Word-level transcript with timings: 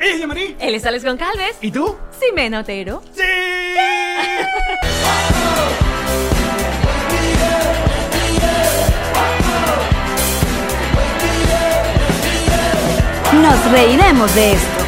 Ella 0.00 0.14
es 0.14 0.20
Yamarí. 0.20 0.56
Él 0.60 0.74
es 0.74 0.86
Alex 0.86 1.04
Goncalves. 1.04 1.56
¿Y 1.60 1.70
tú? 1.70 1.96
Ximena 2.18 2.60
Otero. 2.60 3.02
¡Sí! 3.14 3.22
Nos 13.42 13.70
reiremos 13.72 14.34
de 14.34 14.52
esto. 14.52 14.84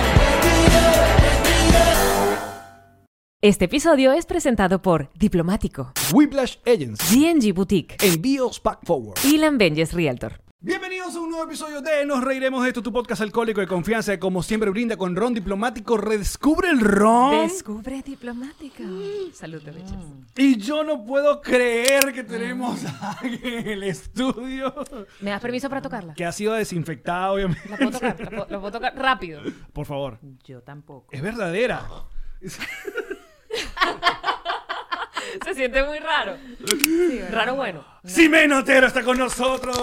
Este 3.43 3.65
episodio 3.67 4.13
es 4.13 4.27
presentado 4.27 4.83
por 4.83 5.11
Diplomático, 5.15 5.93
Whiplash 6.13 6.57
Agency. 6.67 7.25
DNG 7.33 7.55
Boutique 7.55 7.97
Envíos 8.05 8.61
Pack 8.61 8.81
Forward. 8.85 9.19
y 9.25 9.39
Lambenges 9.39 9.93
Realtor. 9.95 10.41
Bienvenidos 10.63 11.17
a 11.17 11.21
un 11.21 11.31
nuevo 11.31 11.47
episodio 11.47 11.81
de 11.81 12.05
Nos 12.05 12.23
Reiremos 12.23 12.63
de 12.63 12.69
esto, 12.69 12.83
tu 12.83 12.93
podcast 12.93 13.23
alcohólico 13.23 13.63
de 13.63 13.67
confianza 13.67 14.13
que 14.13 14.19
como 14.19 14.43
siempre 14.43 14.69
brinda 14.69 14.95
con 14.99 15.17
ron 15.17 15.33
diplomático. 15.33 15.97
Redescubre 15.97 16.69
el 16.69 16.81
ron. 16.81 17.49
Descubre 17.49 18.03
Diplomático. 18.03 18.83
Salud, 19.33 19.63
bebés. 19.65 19.91
Y 20.37 20.59
yo 20.59 20.85
no 20.85 21.03
puedo 21.03 21.41
creer 21.41 22.13
que 22.13 22.25
tenemos 22.25 22.85
a 22.85 23.13
alguien 23.13 23.55
en 23.61 23.69
el 23.69 23.83
estudio 23.85 24.75
¿Me 25.21 25.31
das 25.31 25.41
permiso 25.41 25.71
para 25.71 25.81
tocarla? 25.81 26.13
que 26.13 26.27
ha 26.27 26.33
sido 26.33 26.53
desinfectado, 26.53 27.37
obviamente. 27.37 27.67
La 27.67 27.79
puedo 27.79 27.91
tocar, 27.93 28.21
la 28.21 28.29
puedo, 28.29 28.47
la 28.51 28.61
puedo 28.61 28.73
tocar 28.73 28.95
rápido. 28.97 29.41
Por 29.73 29.87
favor. 29.87 30.19
Yo 30.45 30.61
tampoco. 30.63 31.09
Es 31.11 31.23
verdadera. 31.23 31.87
Se 35.45 35.55
siente 35.55 35.83
muy 35.85 35.99
raro. 35.99 36.37
raro 37.31 37.55
bueno. 37.57 37.85
Ximena 38.05 38.59
Otero 38.61 38.87
está 38.87 39.03
con 39.03 39.19
nosotros. 39.19 39.77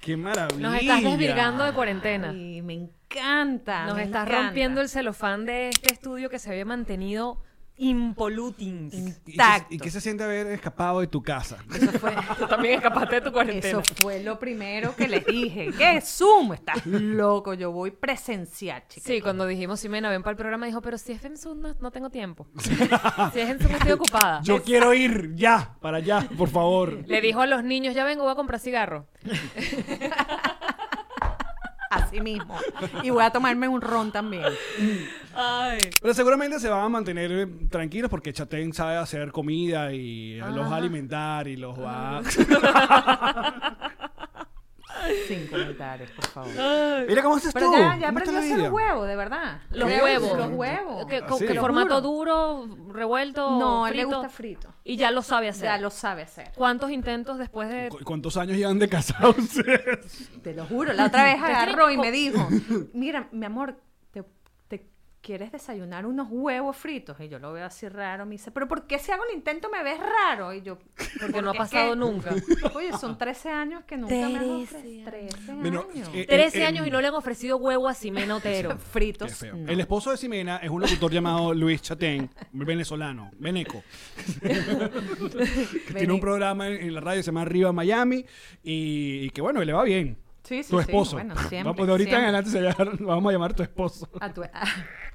¡Qué 0.00 0.16
maravilla! 0.16 0.60
Nos 0.70 0.80
estás 0.80 1.02
desvirgando 1.02 1.64
de 1.64 1.72
cuarentena. 1.72 2.32
Y 2.32 2.62
me 2.62 2.74
encanta. 2.74 3.86
Nos 3.86 3.96
me 3.96 4.04
estás 4.04 4.26
encanta. 4.26 4.42
rompiendo 4.44 4.80
el 4.80 4.88
celofán 4.88 5.44
de 5.46 5.68
este 5.70 5.92
estudio 5.92 6.30
que 6.30 6.38
se 6.38 6.50
había 6.50 6.64
mantenido 6.64 7.42
impolutins. 7.78 8.92
¿Y 8.94 9.04
qué- 9.24 9.30
Intacto. 9.32 9.74
¿Y 9.74 9.78
qué 9.78 9.90
se 9.90 10.00
siente 10.00 10.24
haber 10.24 10.46
escapado 10.48 11.00
de 11.00 11.06
tu 11.06 11.22
casa? 11.22 11.58
Eso 11.74 11.92
fue, 11.98 12.12
Tú 12.38 12.46
también 12.46 12.74
escapaste 12.74 13.16
de 13.16 13.20
tu 13.22 13.32
cuarentena. 13.32 13.80
eso 13.80 13.94
fue 14.02 14.22
lo 14.22 14.38
primero 14.38 14.94
que 14.96 15.08
les 15.08 15.24
dije. 15.24 15.70
¿Qué 15.76 16.00
Zoom? 16.00 16.52
Estás 16.54 16.84
loco. 16.86 17.54
Yo 17.54 17.70
voy 17.72 17.90
presencial, 17.90 18.82
chicas. 18.88 19.04
Sí, 19.06 19.20
cuando 19.20 19.46
dijimos, 19.46 19.80
Ximena, 19.80 20.10
ven 20.10 20.22
para 20.22 20.32
el 20.32 20.36
programa, 20.36 20.66
dijo, 20.66 20.80
pero 20.82 20.98
si 20.98 21.12
es 21.12 21.24
en 21.24 21.36
Zoom 21.36 21.60
no, 21.60 21.74
no 21.80 21.90
tengo 21.90 22.10
tiempo. 22.10 22.46
si 22.58 23.40
es 23.40 23.48
en 23.50 23.58
Zoom 23.58 23.72
estoy 23.72 23.92
ocupada. 23.92 24.40
Yo 24.42 24.62
quiero 24.62 24.92
ir 24.94 25.34
ya, 25.34 25.76
para 25.80 25.98
allá, 25.98 26.28
por 26.36 26.48
favor. 26.48 27.04
Le 27.06 27.20
dijo 27.20 27.40
a 27.40 27.46
los 27.46 27.64
niños, 27.64 27.94
ya 27.94 28.04
vengo, 28.04 28.24
voy 28.24 28.32
a 28.32 28.36
comprar 28.36 28.60
cigarro. 28.60 29.06
Así 31.90 32.20
mismo. 32.20 32.56
Y 33.02 33.10
voy 33.10 33.24
a 33.24 33.30
tomarme 33.30 33.68
un 33.68 33.80
ron 33.80 34.12
también. 34.12 34.44
Ay. 35.34 35.78
Pero 36.00 36.14
seguramente 36.14 36.58
se 36.60 36.68
van 36.68 36.84
a 36.84 36.88
mantener 36.88 37.30
eh, 37.32 37.46
tranquilos 37.70 38.10
porque 38.10 38.32
Chatén 38.32 38.72
sabe 38.72 38.96
hacer 38.96 39.32
comida 39.32 39.92
y 39.92 40.36
los 40.38 40.70
va 40.70 40.74
a 40.74 40.78
alimentar 40.78 41.48
y 41.48 41.56
los 41.56 41.78
va... 41.78 42.22
Sin 45.26 45.46
comentarios, 45.46 46.10
por 46.12 46.26
favor. 46.26 46.50
Mira 47.08 47.22
cómo 47.22 47.38
Pero 47.52 47.66
tú. 47.66 47.72
ya, 47.76 47.96
ya 47.96 48.06
¿Cómo 48.08 48.18
aprendí 48.18 48.20
está 48.20 48.30
a 48.30 48.32
la 48.32 48.38
hacer 48.40 48.56
vida? 48.58 48.70
huevo, 48.72 49.04
de 49.04 49.16
verdad. 49.16 49.60
Los 49.70 49.88
¿Qué? 49.88 50.00
huevos. 50.02 50.38
Los 50.38 50.50
huevos. 50.52 51.06
¿Qué, 51.06 51.16
Ah, 51.26 51.34
sí. 51.38 51.46
formato 51.58 52.00
duro, 52.00 52.66
revuelto? 52.90 53.58
No, 53.58 53.84
a 53.84 53.90
él 53.90 53.96
le 53.96 54.02
frito? 54.02 54.16
gusta 54.18 54.28
frito. 54.32 54.68
Y 54.84 54.96
ya 54.96 55.10
lo 55.10 55.22
sabe 55.22 55.48
hacer. 55.48 55.64
Ya 55.64 55.78
lo 55.78 55.90
sabe 55.90 56.22
hacer. 56.22 56.52
¿Cuántos 56.54 56.90
intentos 56.90 57.38
después 57.38 57.68
de...? 57.68 57.88
¿Cu- 57.90 57.98
¿Cuántos 58.04 58.36
años 58.36 58.56
llevan 58.56 58.78
de 58.78 58.88
casados 58.88 59.36
ustedes? 59.38 60.30
Te 60.42 60.54
lo 60.54 60.64
juro. 60.66 60.92
La 60.92 61.06
otra 61.06 61.24
vez 61.24 61.36
agarró 61.42 61.90
y 61.90 61.96
me 61.98 62.10
dijo, 62.10 62.48
mira, 62.92 63.28
mi 63.32 63.46
amor, 63.46 63.74
¿te, 63.74 63.76
te 63.78 63.87
quieres 65.20 65.52
desayunar 65.52 66.06
unos 66.06 66.28
huevos 66.30 66.76
fritos? 66.76 67.18
Y 67.20 67.28
yo 67.28 67.38
lo 67.38 67.52
veo 67.52 67.66
así 67.66 67.88
raro. 67.88 68.24
Me 68.24 68.32
dice, 68.32 68.50
pero 68.50 68.66
¿por 68.68 68.86
qué 68.86 68.98
si 68.98 69.12
hago 69.12 69.24
el 69.28 69.36
intento 69.36 69.68
me 69.68 69.82
ves 69.82 69.98
raro? 70.00 70.52
Y 70.54 70.62
yo, 70.62 70.78
Porque 71.20 71.42
no 71.42 71.50
ha 71.50 71.54
pasado 71.54 71.90
que- 71.92 71.96
nunca. 71.98 72.34
Oye, 72.74 72.92
son 72.98 73.18
13 73.18 73.50
años 73.50 73.84
que 73.84 73.96
nunca 73.96 74.14
me 74.14 74.24
han 74.24 74.32
Trece 74.38 74.62
ofrecido. 74.76 75.10
13 75.10 75.52
Bueno, 75.54 75.86
años. 75.92 76.10
eh, 76.14 76.26
13 76.26 76.58
eh, 76.60 76.64
años 76.66 76.86
y 76.86 76.90
no 76.90 77.00
le 77.00 77.08
han 77.08 77.14
ofrecido 77.14 77.56
huevo 77.58 77.88
a 77.88 77.94
Ximena 77.94 78.36
Otero. 78.36 78.78
Fritos. 78.92 79.42
no. 79.42 79.68
El 79.70 79.80
esposo 79.80 80.10
de 80.10 80.16
Ximena 80.16 80.58
es 80.58 80.70
un 80.70 80.80
locutor 80.80 81.10
llamado 81.12 81.52
Luis 81.52 81.82
Chatén, 81.82 82.30
venezolano, 82.52 83.30
veneco. 83.38 83.82
que 84.40 85.94
tiene 85.96 86.12
un 86.12 86.20
programa 86.20 86.68
en, 86.68 86.74
en 86.82 86.94
la 86.94 87.00
radio 87.00 87.18
que 87.18 87.22
se 87.24 87.28
llama 87.30 87.42
Arriba 87.42 87.72
Miami 87.72 88.24
y, 88.62 89.26
y 89.26 89.30
que 89.30 89.40
bueno, 89.40 89.62
le 89.62 89.72
va 89.72 89.82
bien. 89.84 90.16
Sí, 90.44 90.62
sí, 90.62 90.70
tu 90.70 90.78
sí, 90.78 90.82
esposo. 90.88 91.16
bueno, 91.16 91.34
siempre, 91.36 91.62
Vamos, 91.64 91.86
de 91.86 91.92
ahorita 91.92 92.16
en 92.16 92.22
adelante 92.22 92.50
se 92.50 92.60
vamos 93.04 93.28
a 93.28 93.32
llamar 93.32 93.52
tu 93.54 93.62
esposo. 93.62 94.08
A 94.18 94.32
tu- 94.32 94.42
a- 94.42 94.50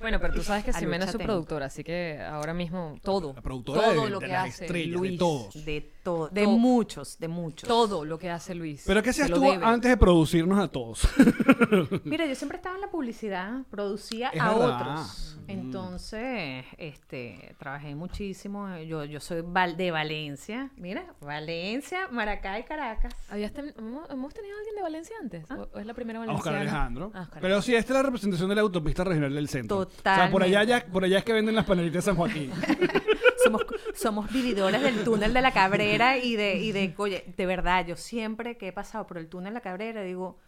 Bueno, 0.03 0.19
pero 0.19 0.33
tú 0.33 0.43
sabes 0.43 0.65
que 0.65 0.73
Ximena 0.73 1.05
es 1.05 1.11
su 1.11 1.17
Lucha 1.17 1.25
productora, 1.27 1.65
así 1.67 1.81
que 1.81 2.19
ahora 2.21 2.53
mismo 2.53 2.99
todo. 3.01 3.31
La 3.33 3.41
productora 3.41 3.81
todo 3.93 4.03
de- 4.03 4.09
lo 4.09 4.19
de 4.19 4.25
que 4.27 4.31
las 4.33 4.49
hace 4.49 4.65
estrellas, 4.65 4.91
de 5.01 5.07
Luis. 5.07 5.17
todos. 5.17 5.65
de 5.65 5.92
todo, 6.03 6.29
de 6.29 6.45
muchos, 6.45 7.17
de 7.17 7.27
muchos. 7.27 7.67
Todo 7.67 8.03
lo 8.05 8.19
que 8.19 8.29
hace 8.29 8.53
Luis. 8.53 8.83
Pero 8.85 9.01
¿qué 9.01 9.13
se 9.13 9.23
hacías 9.23 9.37
tú 9.39 9.43
debe. 9.43 9.63
antes 9.65 9.89
de 9.89 9.97
producirnos 9.97 10.59
a 10.59 10.67
todos? 10.67 11.07
Mira, 12.03 12.25
yo 12.25 12.35
siempre 12.35 12.57
estaba 12.57 12.75
en 12.75 12.81
la 12.81 12.91
publicidad, 12.91 13.61
producía 13.69 14.29
Es 14.29 14.41
a 14.41 14.53
verdad. 14.53 14.81
otros. 14.99 15.29
Entonces, 15.47 16.65
este, 16.77 17.55
trabajé 17.59 17.95
muchísimo. 17.95 18.77
Yo, 18.79 19.03
yo 19.05 19.19
soy 19.19 19.41
val- 19.45 19.75
de 19.75 19.91
Valencia. 19.91 20.69
Mira, 20.77 21.05
Valencia, 21.21 22.07
Maracay, 22.11 22.63
Caracas. 22.65 23.13
¿Habías 23.29 23.51
ten- 23.51 23.73
hemos, 23.77 24.33
tenido 24.33 24.55
a 24.55 24.59
alguien 24.59 24.75
de 24.75 24.81
Valencia 24.81 25.15
antes? 25.21 25.49
¿O- 25.51 25.67
o 25.73 25.79
es 25.79 25.85
la 25.85 25.93
primera 25.93 26.19
A 26.19 26.25
valenciana? 26.25 26.37
Oscar 26.39 26.55
Alejandro. 26.55 27.11
Ah, 27.13 27.21
Oscar 27.23 27.41
Pero 27.41 27.61
sí, 27.61 27.75
esta 27.75 27.93
es 27.93 27.97
la 27.97 28.03
representación 28.03 28.49
de 28.49 28.55
la 28.55 28.61
autopista 28.61 29.03
regional 29.03 29.33
del 29.33 29.49
centro. 29.49 29.79
O 29.79 29.87
sea, 30.01 30.29
por 30.31 30.43
allá, 30.43 30.63
ya, 30.63 30.85
por 30.85 31.03
allá 31.03 31.17
es 31.19 31.23
que 31.25 31.33
venden 31.33 31.55
las 31.55 31.65
panelitas 31.65 31.95
de 32.05 32.11
San 32.11 32.15
Joaquín. 32.15 32.51
Somos, 33.43 33.61
somos 33.93 34.31
vividores 34.31 34.81
del 34.81 35.03
túnel 35.03 35.33
de 35.33 35.41
la 35.41 35.51
Cabrera 35.51 36.17
y 36.17 36.35
de, 36.35 36.55
y 36.57 36.71
de, 36.71 36.93
oye, 36.97 37.23
de 37.37 37.45
verdad, 37.45 37.85
yo 37.85 37.95
siempre 37.95 38.57
que 38.57 38.69
he 38.69 38.73
pasado 38.73 39.05
por 39.07 39.17
el 39.17 39.27
túnel 39.27 39.51
de 39.53 39.55
la 39.55 39.61
Cabrera 39.61 40.01
digo, 40.01 40.39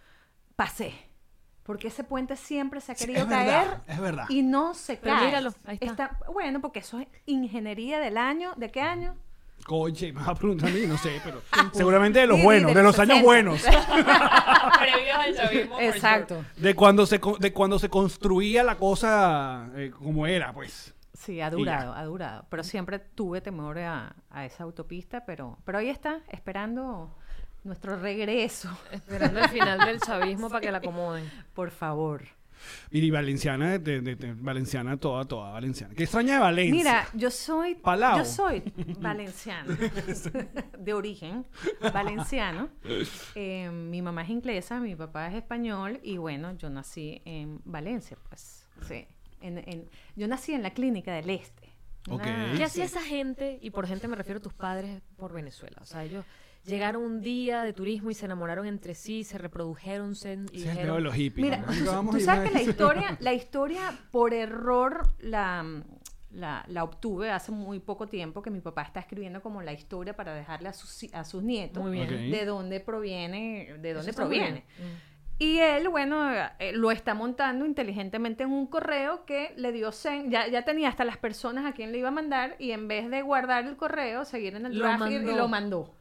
pasé. 0.56 0.94
Porque 1.64 1.88
ese 1.88 2.04
puente 2.04 2.36
siempre 2.36 2.80
se 2.80 2.92
ha 2.92 2.96
Sí, 2.96 3.06
querido 3.08 3.24
es 3.24 3.28
verdad, 3.28 3.46
caer 3.66 3.82
es 3.88 4.00
verdad. 4.00 4.26
y 4.30 4.44
no 4.44 4.76
se 4.76 4.98
Pero 4.98 5.16
cae. 5.16 5.26
míralo, 5.26 5.54
ahí 5.66 5.80
está. 5.82 6.20
Bueno, 6.32 6.62
porque 6.62 6.80
eso 6.80 7.00
es 7.00 7.08
ingeniería 7.26 8.00
del 8.00 8.18
año. 8.18 8.54
¿De 8.56 8.70
qué 8.70 8.82
año? 8.82 9.16
Coche, 9.66 10.14
me 10.14 10.20
vas 10.20 10.30
a 10.30 10.36
preguntar 10.36 10.70
a 10.70 10.72
mí, 10.74 10.82
no 10.86 10.96
sé, 11.00 11.20
pero 11.24 11.42
seguramente 11.74 12.20
de 12.20 12.28
los 12.28 12.38
Sí, 12.38 12.44
buenos, 12.44 12.72
de 12.72 12.78
de 12.78 12.84
los 12.84 12.96
los 12.96 13.00
años 13.00 13.18
60. 13.18 13.26
buenos. 13.26 13.62
Previos 14.80 15.18
al 15.18 15.36
chavismo, 15.36 15.80
Exacto. 15.80 16.46
De 16.58 16.76
cuando 16.76 17.06
se, 17.06 17.20
co- 17.20 17.38
de 17.40 17.52
cuando 17.54 17.80
se 17.80 17.90
construía 17.90 18.64
la 18.64 18.78
cosa 18.78 19.70
eh, 19.76 19.92
como 19.98 20.28
era, 20.28 20.54
pues. 20.54 20.94
Sí, 21.16 21.42
ha 21.42 21.50
durado, 21.50 21.94
ha 21.94 22.04
durado. 22.06 22.46
Pero 22.50 22.64
siempre 22.64 23.00
tuve 23.00 23.42
temor 23.42 23.80
a, 23.80 24.16
a 24.30 24.46
esa 24.46 24.64
autopista, 24.64 25.26
pero, 25.26 25.58
pero 25.66 25.78
ahí 25.80 25.90
está, 25.90 26.22
esperando 26.30 27.18
nuestro 27.64 27.98
regreso. 27.98 28.70
Esperando 28.92 29.40
el 29.40 29.50
final 29.50 29.80
del 29.80 30.00
chavismo 30.00 30.50
para 30.50 30.62
que 30.62 30.72
la 30.72 30.78
acomoden. 30.80 31.30
Por 31.54 31.72
favor. 31.72 32.24
Y 32.90 33.12
valenciana, 33.12 33.78
de, 33.78 34.02
de- 34.02 34.16
de- 34.16 34.34
valenciana 34.34 34.98
toda, 34.98 35.26
toda 35.26 35.52
valenciana. 35.52 35.94
¿Qué 35.94 36.04
extraña 36.04 36.36
de 36.36 36.40
Valencia? 36.40 36.74
Mira, 36.76 37.08
yo 37.14 37.30
soy, 37.30 37.76
Palau. 37.76 38.18
yo 38.20 38.26
soy 38.26 38.64
valenciana, 39.00 39.78
de 40.80 40.94
origen 40.94 41.46
valenciano. 41.94 42.70
Eh, 43.36 43.70
mi 43.70 44.02
mamá 44.02 44.24
es 44.24 44.30
inglesa, 44.30 44.80
mi 44.80 44.96
papá 44.96 45.28
es 45.28 45.36
español 45.36 46.00
y 46.02 46.18
bueno, 46.18 46.54
yo 46.58 46.70
nací 46.70 47.22
en 47.26 47.62
Valencia, 47.66 48.18
pues. 48.30 48.68
Sí. 48.88 49.06
En, 49.46 49.58
en- 49.60 49.90
yo 50.16 50.28
nací 50.28 50.54
en 50.54 50.64
la 50.64 50.72
clínica 50.72 51.14
del 51.14 51.30
Este. 51.30 51.70
Una- 52.10 52.54
¿Qué 52.56 52.64
hacía 52.64 52.84
esa 52.86 53.02
gente? 53.02 53.58
Y 53.62 53.72
por 53.72 53.88
gente 53.88 54.08
me 54.08 54.16
refiero 54.16 54.40
a 54.40 54.42
tus 54.42 54.54
padres 54.54 55.02
por 55.18 55.34
Venezuela. 55.34 55.78
O 55.82 55.86
sea, 55.86 56.04
ellos 56.04 56.24
llegaron 56.66 57.04
un 57.04 57.22
día 57.22 57.64
de 57.64 57.74
turismo 57.74 58.10
y 58.12 58.14
se 58.14 58.26
enamoraron 58.26 58.66
entre 58.68 58.96
sí, 58.96 59.24
se 59.24 59.38
reprodujeron 59.38 60.16
se- 60.16 60.34
y 60.52 60.62
dijeron... 60.64 60.96
de 60.98 61.02
los 61.02 61.16
hippies. 61.16 61.44
Mira, 61.46 61.58
¿no? 61.84 62.10
tú, 62.12 62.20
sabes 62.20 62.50
que 62.50 62.54
la 62.54 62.62
historia, 62.70 63.18
la 63.20 63.34
historia 63.34 63.98
por 64.12 64.34
error 64.34 65.08
la, 65.20 65.84
la, 66.32 66.64
la 66.68 66.84
obtuve 66.84 67.32
hace 67.32 67.52
muy 67.52 67.80
poco 67.80 68.08
tiempo 68.08 68.42
que 68.42 68.50
mi 68.52 68.62
papá 68.62 68.82
está 68.84 69.00
escribiendo 69.00 69.42
como 69.42 69.62
la 69.62 69.74
historia 69.74 70.16
para 70.16 70.34
dejarle 70.34 70.70
a 70.70 70.74
sus, 70.74 71.12
a 71.14 71.24
sus 71.24 71.42
nietos 71.44 71.82
Muy 71.84 71.92
bien. 71.94 72.06
Ok. 72.06 72.12
de 72.38 72.46
dónde 72.46 72.80
proviene, 72.82 73.78
de 73.80 73.94
dónde 73.94 74.14
proviene. 74.14 74.64
bien. 74.78 75.15
Y 75.38 75.60
él, 75.60 75.90
bueno, 75.90 76.32
eh, 76.60 76.72
lo 76.74 76.92
está 76.92 77.14
montando 77.14 77.66
inteligentemente 77.66 78.44
en 78.44 78.52
un 78.52 78.68
correo 78.68 79.26
que 79.26 79.54
le 79.58 79.74
dio 79.74 79.92
sen, 79.92 80.32
ya, 80.32 80.48
ya 80.48 80.64
tenía 80.64 80.88
hasta 80.88 81.04
las 81.04 81.18
personas 81.18 81.66
a 81.66 81.74
quien 81.74 81.92
le 81.92 81.98
iba 81.98 82.08
a 82.08 82.12
mandar 82.12 82.56
y 82.58 82.72
en 82.72 82.88
vez 82.88 83.10
de 83.10 83.22
guardar 83.22 83.66
el 83.66 83.76
correo, 83.76 84.24
seguir 84.24 84.56
en 84.56 84.66
el 84.66 84.78
Lo 84.78 84.86
draft 84.86 85.12
y- 85.12 85.20
lo 85.20 85.48
mandó. 85.50 85.94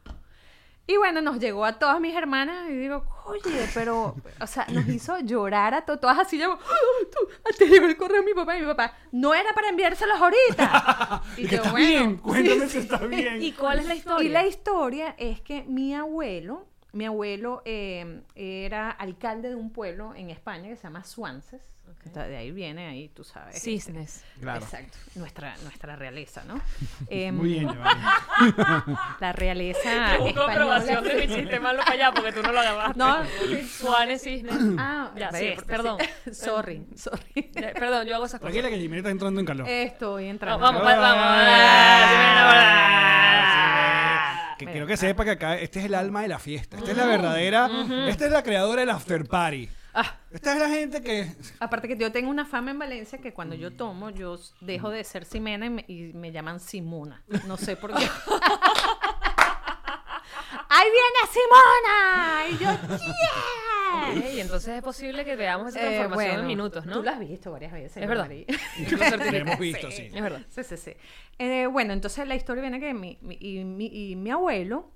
Y 0.86 0.98
bueno, 0.98 1.22
nos 1.22 1.38
llegó 1.40 1.64
a 1.64 1.78
todas 1.78 1.98
mis 1.98 2.14
hermanas 2.14 2.68
y 2.68 2.74
digo, 2.74 3.06
oye, 3.24 3.66
pero, 3.72 4.14
o 4.38 4.46
sea, 4.46 4.66
nos 4.70 4.86
hizo 4.86 5.18
llorar 5.24 5.72
a 5.74 5.84
to- 5.86 5.98
todas 5.98 6.18
así, 6.18 6.38
yo, 6.38 6.52
"Ah, 6.62 7.06
tú, 7.10 7.54
te 7.58 7.66
llegó 7.66 7.86
el 7.86 7.96
correo 7.96 8.20
de 8.20 8.26
mi 8.26 8.34
papá 8.34 8.56
y 8.56 8.60
mi 8.60 8.66
papá, 8.66 8.94
no 9.10 9.34
era 9.34 9.52
para 9.54 9.70
enviárselos 9.70 10.20
ahorita. 10.20 11.22
Y 11.38 11.46
que 11.48 11.56
yo, 11.56 11.62
está 11.62 11.70
"Bueno, 11.72 11.86
bien, 11.86 12.10
sí, 12.16 12.20
cuéntame 12.22 12.60
sí". 12.66 12.68
si 12.68 12.78
está 12.78 12.98
bien. 12.98 13.42
¿Y 13.42 13.52
cuál 13.52 13.78
es 13.80 13.86
la 13.86 13.94
historia? 13.94 14.26
Y 14.26 14.28
la 14.30 14.46
historia 14.46 15.14
es 15.18 15.40
que 15.40 15.62
mi 15.64 15.94
abuelo 15.94 16.66
mi 16.94 17.04
abuelo 17.06 17.60
eh, 17.64 18.22
era 18.34 18.90
alcalde 18.90 19.48
de 19.50 19.54
un 19.56 19.70
pueblo 19.70 20.14
en 20.14 20.30
España 20.30 20.68
que 20.68 20.76
se 20.76 20.84
llama 20.84 21.04
Suances. 21.04 21.60
Ok. 21.86 21.98
Entonces, 22.06 22.30
De 22.30 22.36
ahí 22.38 22.50
viene, 22.50 22.86
ahí 22.86 23.08
tú 23.10 23.24
sabes. 23.24 23.60
Cisnes. 23.60 24.24
Claro. 24.40 24.62
Exacto, 24.64 24.96
nuestra, 25.16 25.54
nuestra 25.64 25.96
realeza, 25.96 26.42
¿no? 26.44 26.58
Em, 27.10 27.34
Muy 27.36 27.48
bien, 27.50 27.68
Giovanni. 27.70 28.02
La 29.20 29.32
realeza 29.32 30.16
Busco 30.18 30.40
aprobación 30.42 31.04
de 31.04 31.14
mi 31.14 31.28
chiste 31.34 31.60
malo 31.60 31.80
para 31.80 31.92
allá 31.92 32.12
porque 32.14 32.32
tú 32.32 32.40
no 32.42 32.52
lo 32.52 32.60
agarraste. 32.60 32.98
No, 32.98 33.18
Suárez 33.68 34.22
Cisnes. 34.22 34.54
Ah, 34.78 35.10
Ya, 35.14 35.30
sí, 35.32 35.44
ves, 35.44 35.62
perdón. 35.64 35.98
Sorry, 36.32 36.86
sorry. 36.96 37.42
Perdón, 37.52 38.06
yo 38.06 38.14
hago 38.14 38.24
esas 38.24 38.40
cosas. 38.40 38.52
Tranquila 38.52 38.70
que 38.70 38.78
Jimena 38.80 38.98
está 39.00 39.10
entrando 39.10 39.40
en 39.40 39.46
calor. 39.46 39.68
Estoy 39.68 40.24
No, 40.24 40.30
entrando. 40.30 40.60
vamos, 40.60 40.82
Ah, 40.86 40.96
vamos. 43.36 43.43
Que 44.58 44.66
quiero 44.66 44.86
que 44.86 44.96
sepa 44.96 45.24
que 45.24 45.30
acá 45.32 45.58
este 45.58 45.80
es 45.80 45.86
el 45.86 45.94
alma 45.94 46.22
de 46.22 46.28
la 46.28 46.38
fiesta. 46.38 46.76
Esta 46.76 46.90
es 46.90 46.96
la 46.96 47.06
verdadera. 47.06 47.68
Esta 48.08 48.26
es 48.26 48.32
la 48.32 48.42
creadora 48.42 48.80
del 48.80 48.90
after 48.90 49.26
party. 49.26 49.68
Ah, 49.96 50.16
Esta 50.32 50.54
es 50.54 50.58
la 50.58 50.68
gente 50.68 51.00
que. 51.02 51.30
aparte 51.60 51.86
que 51.86 51.96
yo 51.96 52.10
tengo 52.10 52.28
una 52.28 52.44
fama 52.44 52.72
en 52.72 52.78
Valencia 52.80 53.18
que 53.18 53.32
cuando 53.32 53.54
yo 53.54 53.72
tomo, 53.72 54.10
yo 54.10 54.36
dejo 54.60 54.90
de 54.90 55.04
ser 55.04 55.24
Simena 55.24 55.66
y 55.66 55.70
me, 55.70 55.84
y 55.86 56.12
me 56.14 56.32
llaman 56.32 56.58
Simona. 56.58 57.22
No 57.46 57.56
sé 57.56 57.76
por 57.76 57.94
qué. 57.94 58.04
¡Ahí 60.76 60.88
viene 60.90 61.18
Simona! 61.32 62.44
Y 62.50 62.58
yo, 62.58 62.96
¡yeah! 64.18 64.32
Y 64.34 64.40
entonces 64.40 64.76
es 64.76 64.82
posible 64.82 65.24
que 65.24 65.36
veamos 65.36 65.68
esa 65.68 65.78
Eh, 65.80 65.82
transformación 65.82 66.26
bueno, 66.30 66.40
en 66.40 66.46
minutos, 66.48 66.84
¿no? 66.86 66.94
Tú 66.94 67.02
lo 67.04 67.10
has 67.10 67.20
visto 67.20 67.52
varias 67.52 67.72
veces. 67.72 67.96
Es 67.98 68.02
¿no, 68.02 68.08
verdad. 68.08 68.28
Lo 68.28 69.36
hemos 69.36 69.58
visto, 69.60 69.90
sí. 69.90 70.10
Es 70.12 70.22
verdad. 70.22 70.42
Sí, 70.48 70.64
sí, 70.64 70.76
sí. 70.76 70.92
Eh, 71.38 71.66
bueno, 71.68 71.92
entonces 71.92 72.26
la 72.26 72.34
historia 72.34 72.60
viene 72.62 72.80
que 72.80 72.92
mi, 72.92 73.18
mi- 73.22 73.38
y, 73.40 73.62
mi, 73.64 73.86
y 73.86 74.16
mi 74.16 74.30
abuelo 74.30 74.90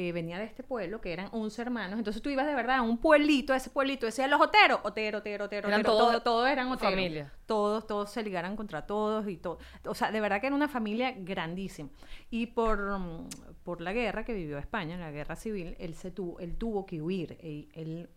eh, 0.00 0.12
venía 0.12 0.38
de 0.38 0.44
este 0.44 0.62
pueblo, 0.62 1.00
que 1.00 1.12
eran 1.12 1.28
11 1.32 1.60
hermanos. 1.60 1.98
Entonces 1.98 2.22
tú 2.22 2.30
ibas 2.30 2.46
de 2.46 2.54
verdad 2.54 2.76
a 2.76 2.82
un 2.82 2.98
pueblito, 2.98 3.52
a 3.52 3.56
ese 3.56 3.68
pueblito, 3.70 4.06
decían 4.06 4.30
los 4.30 4.40
oteros, 4.40 4.78
otero, 4.84 5.18
otero, 5.18 5.46
otero, 5.46 5.66
Eran 5.68 5.80
otero, 5.80 5.92
todos 5.96 6.10
todo- 6.12 6.22
todos 6.22 6.48
eran 6.48 6.68
oteros. 6.68 6.94
familia. 6.94 7.32
Todos, 7.46 7.86
todos 7.86 8.10
se 8.10 8.22
ligaran 8.22 8.54
contra 8.56 8.86
todos 8.86 9.26
y 9.28 9.36
todo. 9.38 9.58
O 9.86 9.94
sea, 9.94 10.12
de 10.12 10.20
verdad 10.20 10.40
que 10.40 10.46
era 10.46 10.54
una 10.56 10.68
familia 10.68 11.12
grandísima. 11.16 11.88
Y 12.30 12.46
por, 12.46 12.78
mm, 12.98 13.28
por 13.64 13.80
la 13.80 13.92
guerra 13.92 14.24
que 14.24 14.34
vivió 14.34 14.58
España, 14.58 14.96
la 14.98 15.10
guerra 15.10 15.34
civil, 15.34 15.74
él, 15.80 15.94
se 15.94 16.10
tuvo, 16.12 16.38
él 16.38 16.56
tuvo 16.56 16.86
que 16.86 17.02
huir. 17.02 17.36
Él, 17.40 17.68
él 17.74 18.10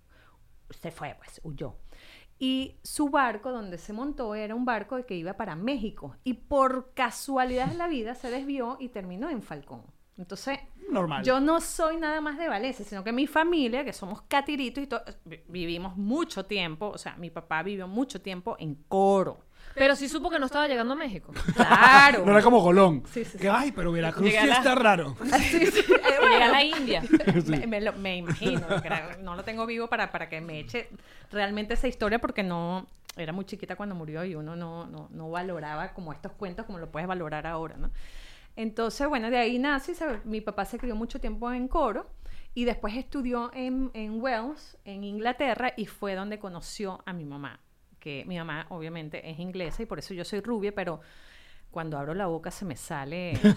se 0.70 0.92
fue, 0.92 1.16
pues, 1.18 1.42
huyó. 1.44 1.76
Y 2.38 2.78
su 2.84 3.10
barco 3.10 3.52
donde 3.52 3.78
se 3.78 3.94
montó 3.94 4.34
era 4.36 4.56
un 4.56 4.66
barco 4.66 5.04
que 5.06 5.16
iba 5.16 5.34
para 5.34 5.56
México. 5.56 6.16
Y 6.24 6.34
por 6.34 6.94
casualidad 6.94 7.68
de 7.68 7.76
la 7.76 7.88
vida 7.88 8.16
se 8.16 8.30
desvió 8.32 8.78
y 8.80 8.90
terminó 8.90 9.30
en 9.30 9.42
Falcón. 9.42 9.84
Entonces, 10.18 10.60
Normal. 10.90 11.24
yo 11.24 11.40
no 11.40 11.62
soy 11.62 11.98
nada 11.98 12.22
más 12.22 12.38
de 12.38 12.48
Valencia, 12.48 12.86
sino 12.86 13.04
que 13.04 13.12
mi 13.12 13.28
familia, 13.28 13.84
que 13.84 13.94
somos 13.94 14.22
catiritos 14.24 14.84
y 14.84 14.88
to- 14.88 15.02
vi- 15.26 15.42
vivimos 15.48 15.96
mucho 15.98 16.46
tiempo, 16.46 16.90
o 16.90 16.98
sea, 16.98 17.16
mi 17.16 17.30
papá 17.30 17.64
vivió 17.64 17.88
mucho 17.88 18.22
tiempo 18.22 18.56
en 18.60 18.76
Coro. 18.88 19.40
Pero 19.74 19.96
sí 19.96 20.10
supo 20.10 20.30
que 20.30 20.38
no 20.38 20.48
estaba 20.48 20.68
llegando 20.68 20.94
a 20.94 20.98
México. 20.98 21.32
Claro. 21.56 22.26
No 22.26 22.34
era 22.34 22.42
como 22.42 22.62
Colón. 22.62 23.04
Sí, 23.10 23.24
sí, 23.24 23.38
Que 23.38 23.48
ay, 23.50 23.72
pero 23.72 23.92
Veracruz 23.94 24.30
sí 24.30 24.36
la- 24.48 24.56
está 24.56 24.76
raro. 24.76 25.16
Sí, 25.40 25.66
sí, 25.68 25.80
eh, 25.94 26.02
bueno. 26.20 26.34
llega 26.34 26.46
a 26.46 26.50
la 26.52 26.64
India. 26.64 27.02
me, 27.48 27.68
me 27.68 27.82
lo- 27.82 27.94
me 27.94 28.18
imagino, 28.18 28.62
no 29.22 29.36
lo 29.36 29.44
tengo 29.44 29.66
vivo 29.66 29.88
para, 29.88 30.12
para 30.12 30.28
que 30.28 30.42
me 30.42 30.60
eche 30.60 30.90
realmente 31.32 31.76
esa 31.76 31.88
historia 31.88 32.20
porque 32.20 32.44
no 32.44 32.86
era 33.16 33.32
muy 33.32 33.46
chiquita 33.46 33.76
cuando 33.78 33.96
murió 33.96 34.26
y 34.26 34.36
uno 34.36 34.56
no, 34.58 34.88
no, 34.88 35.08
no 35.12 35.30
valoraba 35.32 35.94
como 35.94 36.12
estos 36.12 36.34
cuentos 36.34 36.66
como 36.66 36.78
lo 36.78 36.92
puedes 36.92 37.08
valorar 37.08 37.48
ahora, 37.48 37.76
¿no? 37.78 37.92
Entonces, 38.62 39.08
bueno, 39.08 39.30
de 39.30 39.38
ahí 39.38 39.58
nace, 39.60 39.96
se- 39.96 40.20
mi 40.26 40.42
papá 40.42 40.66
se 40.66 40.78
crió 40.78 40.96
mucho 40.96 41.20
tiempo 41.20 41.52
en 41.52 41.68
coro 41.68 42.10
y 42.54 42.66
después 42.66 42.96
estudió 42.96 43.50
en, 43.54 43.92
en 43.94 44.22
Wales, 44.22 44.78
en 44.86 45.04
Inglaterra, 45.04 45.74
y 45.78 45.86
fue 45.86 46.16
donde 46.16 46.38
conoció 46.40 47.02
a 47.06 47.14
mi 47.14 47.26
mamá, 47.26 47.60
que 48.00 48.24
mi 48.28 48.38
mamá 48.38 48.66
obviamente 48.70 49.30
es 49.30 49.40
inglesa 49.40 49.84
y 49.84 49.86
por 49.86 50.00
eso 50.00 50.14
yo 50.14 50.24
soy 50.26 50.42
rubia, 50.42 50.74
pero 50.76 51.00
cuando 51.72 51.98
abro 51.98 52.14
la 52.14 52.28
boca 52.28 52.52
se 52.52 52.66
me 52.66 52.76
sale... 52.76 53.34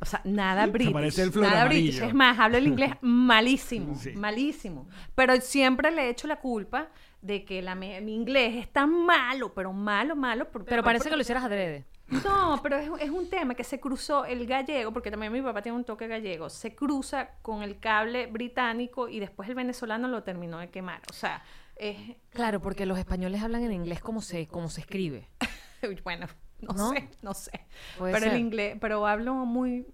O 0.00 0.04
sea, 0.06 0.20
nada 0.24 0.66
british. 0.66 0.92
parece 0.92 1.22
el 1.22 1.32
flor 1.32 1.46
nada 1.46 1.62
amarillo. 1.62 1.90
british. 1.90 2.02
Es 2.08 2.14
más, 2.14 2.38
hablo 2.38 2.56
el 2.56 2.68
inglés 2.68 2.92
malísimo, 3.00 3.96
Sí. 3.96 4.12
malísimo. 4.12 4.88
Pero 5.16 5.38
siempre 5.40 5.90
le 5.90 6.02
he 6.04 6.10
hecho 6.10 6.28
la 6.28 6.36
culpa 6.36 6.88
de 7.20 7.44
que 7.44 7.62
la, 7.62 7.74
mi 7.74 8.14
inglés 8.14 8.54
es 8.56 8.72
tan 8.72 8.90
malo, 9.04 9.52
pero 9.54 9.72
malo, 9.72 10.14
malo. 10.14 10.48
por- 10.50 10.64
Pero 10.64 10.84
parece 10.84 11.10
que 11.10 11.16
lo 11.16 11.22
hicieras 11.22 11.42
adrede. 11.44 11.84
No, 12.08 12.58
pero 12.62 12.76
es, 12.78 12.90
es 13.00 13.10
un 13.10 13.28
tema 13.28 13.54
que 13.54 13.64
se 13.64 13.80
cruzó 13.80 14.24
el 14.24 14.46
gallego, 14.46 14.92
porque 14.92 15.10
también 15.10 15.32
mi 15.32 15.42
papá 15.42 15.60
tiene 15.62 15.76
un 15.76 15.84
toque 15.84 16.06
gallego, 16.08 16.48
se 16.48 16.74
cruza 16.74 17.30
con 17.42 17.62
el 17.62 17.78
cable 17.78 18.26
británico 18.26 19.08
y 19.08 19.20
después 19.20 19.48
el 19.48 19.54
venezolano 19.54 20.08
lo 20.08 20.22
terminó 20.22 20.58
de 20.58 20.70
quemar. 20.70 21.02
O 21.10 21.12
sea, 21.12 21.42
es, 21.76 21.96
Claro, 22.30 22.60
porque 22.60 22.86
los 22.86 22.98
españoles 22.98 23.42
hablan 23.42 23.62
en 23.62 23.72
inglés 23.72 24.00
como 24.00 24.22
se, 24.22 24.46
como 24.46 24.70
se 24.70 24.80
escribe. 24.80 25.28
bueno, 26.04 26.26
no, 26.60 26.72
¿No? 26.72 26.90
sé, 26.92 27.08
no 27.22 27.34
sé. 27.34 27.66
Puede 27.98 28.12
pero 28.14 28.24
ser. 28.24 28.34
el 28.34 28.40
inglés, 28.40 28.76
pero 28.80 29.06
hablo 29.06 29.34
muy, 29.34 29.86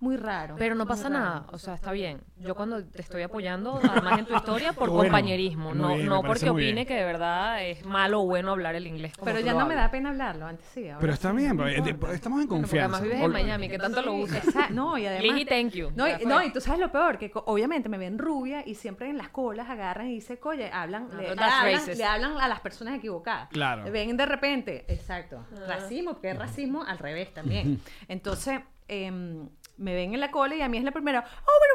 muy 0.00 0.16
raro. 0.16 0.54
Pero 0.58 0.74
no 0.76 0.86
pasa 0.86 1.08
raro. 1.08 1.24
nada, 1.24 1.46
o 1.50 1.58
sea, 1.58 1.74
está 1.74 1.90
bien. 1.92 2.20
Yo 2.36 2.54
cuando 2.54 2.84
te 2.84 3.02
estoy 3.02 3.22
apoyando, 3.22 3.80
además 3.82 4.20
en 4.20 4.26
tu 4.26 4.34
historia, 4.36 4.72
por 4.72 4.90
bueno. 4.90 5.04
compañerismo, 5.04 5.74
no, 5.74 5.94
bien, 5.96 6.06
no 6.06 6.22
porque 6.22 6.50
opine 6.50 6.72
bien. 6.72 6.86
que 6.86 6.94
de 6.94 7.04
verdad 7.04 7.64
es 7.64 7.84
malo 7.84 8.20
o 8.22 8.26
bueno 8.26 8.52
hablar 8.52 8.76
el 8.76 8.86
inglés. 8.86 9.12
como 9.16 9.24
Pero 9.24 9.40
ya 9.40 9.54
no 9.54 9.66
me 9.66 9.74
da 9.74 9.90
pena 9.90 10.10
hablarlo, 10.10 10.46
antes 10.46 10.66
sí. 10.72 10.88
ahora 10.88 11.00
Pero 11.00 11.12
está 11.14 11.30
no 11.30 11.34
bien, 11.34 11.56
porque 11.56 11.76
importa. 11.76 12.14
estamos 12.14 12.42
en 12.42 12.46
confianza. 12.48 12.96
además 12.98 13.02
vives 13.02 13.20
en 13.24 13.32
Miami, 13.32 13.68
que 13.68 13.78
tanto 13.78 14.02
lo 14.02 14.14
usas. 14.14 14.70
no, 14.70 14.96
y 14.98 15.06
además... 15.06 15.24
Liji, 15.34 15.44
thank 15.44 15.72
you. 15.72 15.90
No, 15.96 16.06
y, 16.06 16.24
no, 16.24 16.42
y 16.42 16.52
tú 16.52 16.60
sabes 16.60 16.78
lo 16.80 16.92
peor, 16.92 17.18
que 17.18 17.30
obviamente 17.34 17.88
me 17.88 17.98
ven 17.98 18.18
rubia 18.18 18.62
y 18.64 18.76
siempre 18.76 19.10
en 19.10 19.18
las 19.18 19.30
colas 19.30 19.68
agarran 19.68 20.06
y 20.08 20.14
dicen, 20.14 20.38
oye, 20.44 20.70
hablan, 20.72 21.08
No, 21.08 21.20
le, 21.20 21.28
hablan, 21.30 21.86
le 21.96 22.04
hablan 22.04 22.38
a 22.38 22.46
las 22.48 22.60
personas 22.60 22.94
equivocadas. 22.94 23.48
Claro. 23.48 23.90
Ven 23.90 24.16
de 24.16 24.26
repente, 24.26 24.84
exacto, 24.86 25.44
Ah. 25.52 25.64
racismo, 25.66 26.12
porque 26.12 26.30
es 26.30 26.38
racismo 26.38 26.84
al 26.84 26.98
revés 26.98 27.34
también. 27.34 27.80
Entonces, 28.08 28.60
em, 28.86 29.48
me 29.78 29.94
ven 29.94 30.14
en 30.14 30.20
la 30.20 30.30
cola 30.30 30.54
y 30.54 30.62
a 30.62 30.68
mí 30.68 30.78
es 30.78 30.84
la 30.84 30.92
primera, 30.92 31.24
oh, 31.24 31.52
bueno, 31.60 31.74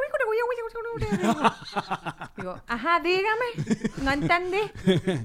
Digo, 2.38 2.62
ajá, 2.68 3.00
dígame, 3.00 3.46
no 4.04 4.12
entendí. 4.12 4.60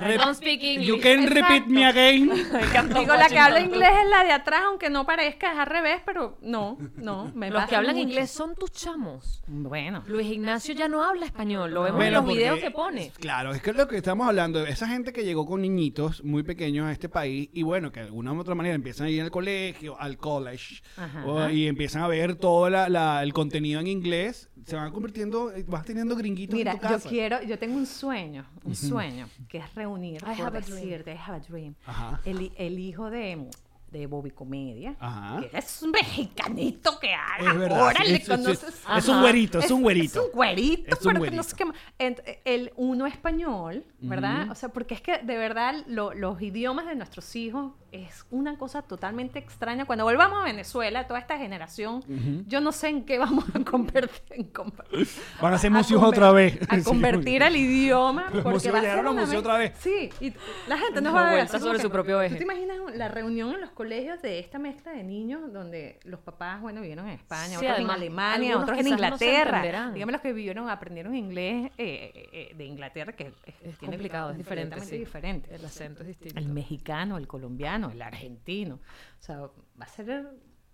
I 0.00 0.16
don't 0.16 0.34
speak 0.34 0.62
English. 0.62 0.88
You 0.88 1.00
can 1.00 1.26
repeat 1.26 1.66
me 1.66 1.84
again. 1.84 2.30
Digo, 2.94 3.14
la 3.14 3.28
que 3.28 3.38
habla 3.38 3.60
inglés 3.60 3.90
es 4.02 4.08
la 4.10 4.24
de 4.24 4.32
atrás, 4.32 4.62
aunque 4.66 4.90
no 4.90 5.04
parezca, 5.06 5.52
es 5.52 5.58
al 5.58 5.66
revés, 5.66 6.00
pero 6.04 6.38
no, 6.42 6.78
no, 6.96 7.30
me 7.34 7.50
Los 7.50 7.66
que 7.66 7.76
hablan 7.76 7.96
mucho. 7.96 8.08
inglés 8.08 8.30
son 8.30 8.54
tus 8.54 8.72
chamos. 8.72 9.42
Bueno. 9.46 10.02
Luis 10.06 10.26
Ignacio 10.28 10.74
ya 10.74 10.88
no 10.88 11.04
habla 11.04 11.26
español, 11.26 11.72
lo 11.72 11.82
vemos 11.82 11.96
Bueno, 11.96 12.08
en 12.08 12.14
los 12.14 12.24
porque- 12.24 12.38
videos 12.38 12.58
que 12.60 12.70
pone. 12.70 13.12
Claro, 13.18 13.52
es 13.52 13.62
que 13.62 13.72
lo 13.72 13.88
que 13.88 13.96
estamos 13.96 14.26
hablando, 14.26 14.66
esa 14.66 14.86
gente 14.88 15.12
que 15.12 15.24
llegó 15.24 15.46
con 15.46 15.62
niñitos 15.62 16.22
muy 16.24 16.42
pequeños 16.42 16.86
a 16.86 16.92
este 16.92 17.08
país 17.08 17.48
y 17.52 17.62
bueno, 17.62 17.90
que 17.92 18.00
de 18.00 18.06
alguna 18.06 18.32
u 18.32 18.40
otra 18.40 18.54
manera 18.54 18.74
empiezan 18.74 19.06
a 19.06 19.10
ir 19.10 19.22
al 19.22 19.30
colegio, 19.30 19.98
al 20.00 20.16
college, 20.18 20.82
Ajá. 20.96 21.24
o- 21.26 21.48
y 21.50 21.66
empiezan 21.66 22.02
a 22.02 22.08
ver 22.08 22.36
todo 22.36 22.68
la- 22.70 22.88
la- 22.88 23.22
el 23.22 23.32
contenido 23.32 23.80
en 23.80 23.86
inglés, 23.86 24.49
se 24.66 24.76
van 24.76 24.92
convirtiendo, 24.92 25.52
eh, 25.52 25.64
vas 25.66 25.84
teniendo 25.84 26.14
gringuitos 26.16 26.54
Mira, 26.54 26.72
en 26.72 26.78
tu 26.78 26.84
yo 26.84 26.88
casa. 26.90 27.08
quiero, 27.08 27.42
yo 27.42 27.58
tengo 27.58 27.76
un 27.76 27.86
sueño, 27.86 28.44
un 28.64 28.74
sueño, 28.74 29.28
que 29.48 29.58
es 29.58 29.74
reunir, 29.74 30.16
I 30.22 30.36
por 30.36 30.46
have 30.46 30.58
a 30.58 30.60
dream. 30.60 30.76
decirte, 30.80 31.12
I 31.14 31.16
have 31.18 31.36
a 31.36 31.40
dream, 31.40 31.74
Ajá. 31.86 32.20
el, 32.24 32.52
el 32.56 32.78
hijo 32.78 33.10
de, 33.10 33.48
de 33.90 34.06
Bobby 34.06 34.30
Comedia, 34.30 34.94
Ajá. 35.00 35.40
que 35.40 35.56
es 35.58 35.82
un 35.82 35.90
mexicanito 35.90 36.98
que 37.00 37.12
Es 37.12 37.58
verdad, 37.58 37.80
ahora 37.80 38.00
sí, 38.04 38.10
le 38.10 38.16
es- 38.16 38.22
es- 38.22 38.28
conoces. 38.28 38.74
es 38.96 39.08
un 39.08 39.20
güerito, 39.20 39.58
es 39.58 39.70
un 39.70 39.82
güerito. 39.82 40.20
Es 40.20 40.26
un 40.26 40.32
güerito, 40.32 40.94
Es 40.96 41.06
un 41.06 41.12
pero 41.12 41.24
que 41.24 41.30
no 41.32 41.42
sé 41.42 41.56
qué 41.56 41.64
más. 41.64 41.76
El 42.44 42.72
uno 42.76 43.06
español, 43.06 43.84
¿verdad? 44.00 44.50
O 44.50 44.54
sea, 44.54 44.68
porque 44.70 44.94
es 44.94 45.00
que 45.00 45.18
de 45.18 45.36
verdad 45.36 45.74
lo- 45.86 46.14
los 46.14 46.40
idiomas 46.40 46.86
de 46.86 46.94
nuestros 46.94 47.34
hijos 47.36 47.72
es 47.92 48.24
una 48.30 48.56
cosa 48.56 48.82
totalmente 48.82 49.38
extraña. 49.40 49.84
Cuando 49.84 50.04
volvamos 50.04 50.40
a 50.40 50.44
Venezuela, 50.44 51.08
toda 51.08 51.18
esta 51.18 51.36
generación, 51.38 52.04
yo 52.46 52.60
no 52.60 52.70
sé 52.72 52.88
en 52.88 53.04
qué 53.04 53.18
vamos 53.18 53.44
a 53.54 53.60
convertir. 53.64 54.20
En 54.30 54.50
Van 55.40 55.54
a 55.54 55.58
ser 55.58 55.70
museos 55.70 56.02
otra 56.02 56.30
vez. 56.32 56.58
A 56.68 56.78
convertir 56.84 57.42
al 57.42 57.56
idioma. 57.56 58.30
Los 58.32 58.42
Porque 58.44 58.70
va 58.70 58.78
a 58.78 58.82
ser 58.82 59.06
a 59.06 59.10
una 59.10 59.38
otra 59.38 59.58
vez. 59.58 59.72
Sí, 59.80 60.10
y 60.20 60.32
la 60.68 60.78
gente 60.78 61.00
nos 61.00 61.14
va 61.14 61.30
a 61.30 61.34
ver 61.34 61.48
sobre 61.48 61.80
su 61.80 61.90
propio 61.90 62.20
eje. 62.22 62.34
¿Tú 62.34 62.38
te 62.38 62.44
imaginas 62.44 62.76
la 62.94 63.08
reunión 63.08 63.54
en 63.54 63.60
los 63.60 63.70
colegios 63.80 64.20
de 64.20 64.38
esta 64.38 64.58
mezcla 64.58 64.92
de 64.92 65.02
niños 65.02 65.50
donde 65.52 65.98
los 66.04 66.20
papás, 66.20 66.60
bueno, 66.60 66.82
vivieron 66.82 67.06
en 67.08 67.14
España, 67.14 67.58
Sí, 67.58 67.64
otros 67.64 67.70
además, 67.70 67.96
en 67.96 68.02
Alemania, 68.02 68.58
otros 68.58 68.78
en 68.78 68.84
no 68.84 68.90
Inglaterra? 68.90 69.56
entenderán. 69.56 69.94
Dígame 69.94 70.12
los 70.12 70.20
que 70.20 70.32
vivieron, 70.34 70.68
aprendieron 70.68 71.14
inglés 71.14 71.70
eh, 71.78 72.12
eh, 72.14 72.28
eh, 72.32 72.54
de 72.54 72.64
Inglaterra, 72.66 73.14
que 73.14 73.28
es, 73.28 73.34
Es 73.62 73.78
tiene- 73.78 73.94
complicado, 73.96 74.32
es 74.32 74.36
diferente. 74.36 74.80
sí. 74.82 74.98
diferente. 74.98 75.54
El 75.54 75.64
acento 75.64 76.02
es 76.02 76.08
distinto. 76.08 76.38
El 76.38 76.48
mexicano, 76.50 77.16
el 77.16 77.26
colombiano, 77.26 77.90
el 77.90 78.02
argentino. 78.02 78.74
O 78.74 79.22
sea, 79.22 79.38
va 79.40 79.50
a 79.84 79.86
ser 79.86 80.26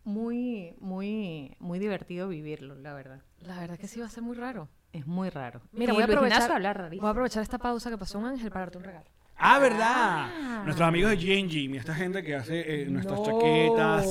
muy, 0.02 0.74
muy, 0.80 1.54
muy 1.60 1.78
divertido 1.78 2.26
vivirlo, 2.28 2.74
la 2.74 2.92
verdad. 2.92 3.20
La 3.40 3.60
verdad 3.60 3.78
que 3.78 3.86
sí 3.86 4.00
va 4.00 4.06
a 4.06 4.10
ser 4.10 4.24
muy 4.24 4.36
raro. 4.36 4.68
Es 4.92 5.06
muy 5.06 5.30
raro. 5.30 5.60
Mira, 5.72 5.92
voy 5.92 6.02
a 6.02 6.06
aprovechar, 6.06 6.50
voy 6.90 7.06
a 7.06 7.10
aprovechar 7.10 7.42
esta 7.44 7.58
pausa 7.58 7.88
que 7.88 7.98
pasó 7.98 8.18
un 8.18 8.24
ángel 8.26 8.50
para 8.50 8.62
darte 8.66 8.78
un 8.78 8.84
regalo. 8.84 9.10
Ah, 9.38 9.58
¿verdad? 9.58 10.28
Nuestros 10.64 10.88
amigos 10.88 11.10
de 11.10 11.18
G&G, 11.18 11.76
esta 11.76 11.94
gente 11.94 12.22
que 12.22 12.34
hace 12.34 12.82
eh, 12.82 12.86
nuestras 12.86 13.20
No. 13.20 13.24
chaquetas 13.24 14.06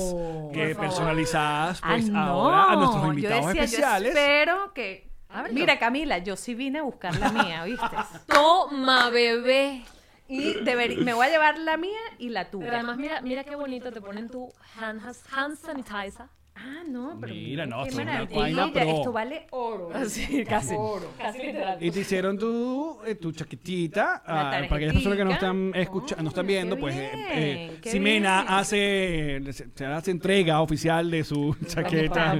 que 0.52 0.74
personalizadas, 0.74 1.80
pues 1.80 2.06
Ah, 2.08 2.12
no. 2.12 2.18
ahora 2.20 2.72
a 2.72 2.76
nuestros 2.76 3.02
Yo 3.02 3.08
invitados 3.10 3.46
decía, 3.46 3.64
especiales. 3.64 4.14
Yo 4.14 4.18
espero 4.20 4.72
que 4.72 5.06
Ábrelo. 5.28 5.54
Mira, 5.58 5.78
Camila, 5.78 6.18
yo 6.18 6.36
sí 6.36 6.54
vine 6.54 6.78
a 6.78 6.82
buscar 6.82 7.14
la 7.18 7.30
mía, 7.30 7.64
¿viste? 7.64 7.84
Toma, 8.28 9.10
bebé. 9.10 9.82
Y 10.28 10.54
deberí- 10.64 10.96
me 11.04 11.12
voy 11.14 11.26
a 11.26 11.30
llevar 11.30 11.58
la 11.58 11.76
mía 11.76 11.98
y 12.18 12.30
la 12.30 12.48
tuya. 12.50 12.64
Pero 12.66 12.76
además, 12.78 12.96
mira, 12.96 13.20
mira 13.20 13.44
qué 13.44 13.54
bonito 13.56 13.92
te 13.92 14.00
ponen 14.00 14.28
tu 14.30 14.48
hand, 14.80 15.00
hand 15.32 15.56
sanitizer. 15.56 16.26
Ah, 16.58 16.82
no, 16.88 17.18
pero 17.20 17.34
Mira, 17.34 17.66
no, 17.66 17.82
qué 17.82 17.88
esto 17.90 18.00
es 18.00 18.06
una 18.06 18.12
maravilla. 18.14 18.40
vaina 18.40 18.72
pro. 18.72 18.82
Esto 18.82 19.12
vale 19.12 19.46
oro. 19.50 19.90
Sí, 20.08 20.44
casi. 20.44 20.74
Oro. 20.76 21.12
Casi 21.18 21.38
literal. 21.38 21.78
Y 21.80 21.90
te 21.90 22.00
hicieron 22.00 22.38
tu, 22.38 22.98
eh, 23.06 23.14
tu 23.16 23.30
chaquetita. 23.32 24.22
Ah, 24.26 24.50
para 24.68 24.76
aquellas 24.76 24.94
personas 24.94 25.18
que 25.18 25.24
no 25.24 25.32
están 25.32 25.72
escuchando, 25.74 26.22
no 26.22 26.28
están 26.30 26.46
viendo, 26.46 26.76
pues 26.78 26.94
eh, 26.96 27.10
eh, 27.32 27.78
qué 27.82 27.90
Ximena 27.90 28.42
bien. 28.42 28.54
hace, 28.54 29.40
se, 29.74 29.84
hace 29.86 30.10
entrega 30.10 30.60
oficial 30.62 31.10
de 31.10 31.24
su 31.24 31.54
chaqueta 31.66 32.34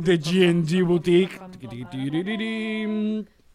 de 0.00 0.16
GNG 0.18 0.82
Boutique. 0.84 1.38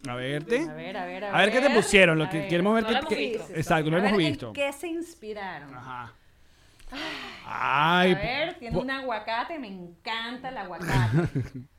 A 0.07 0.15
verte. 0.15 0.59
A 0.69 0.73
ver, 0.73 0.95
a 0.97 1.05
ver, 1.05 1.23
a, 1.25 1.35
A 1.35 1.41
ver 1.41 1.51
qué 1.51 1.59
te 1.59 1.69
pusieron, 1.71 2.17
lo 2.17 2.29
que 2.29 2.37
ver. 2.39 2.47
queremos 2.47 2.75
ver 2.75 2.85
qué- 2.85 3.15
qué- 3.15 3.15
visto. 3.31 3.53
Exacto, 3.55 3.89
no 3.91 3.97
lo 3.97 4.03
hemos 4.03 4.17
ver, 4.17 4.25
¿en 4.25 4.31
visto. 4.31 4.53
qué 4.53 4.71
se 4.71 4.87
inspiraron? 4.87 5.73
Ajá. 5.73 6.13
Ay, 7.45 8.13
A 8.13 8.15
ver, 8.15 8.59
tiene 8.59 8.77
un 8.77 8.91
aguacate, 8.91 9.57
me 9.59 9.67
encanta 9.67 10.49
el 10.49 10.57
aguacate. 10.57 11.67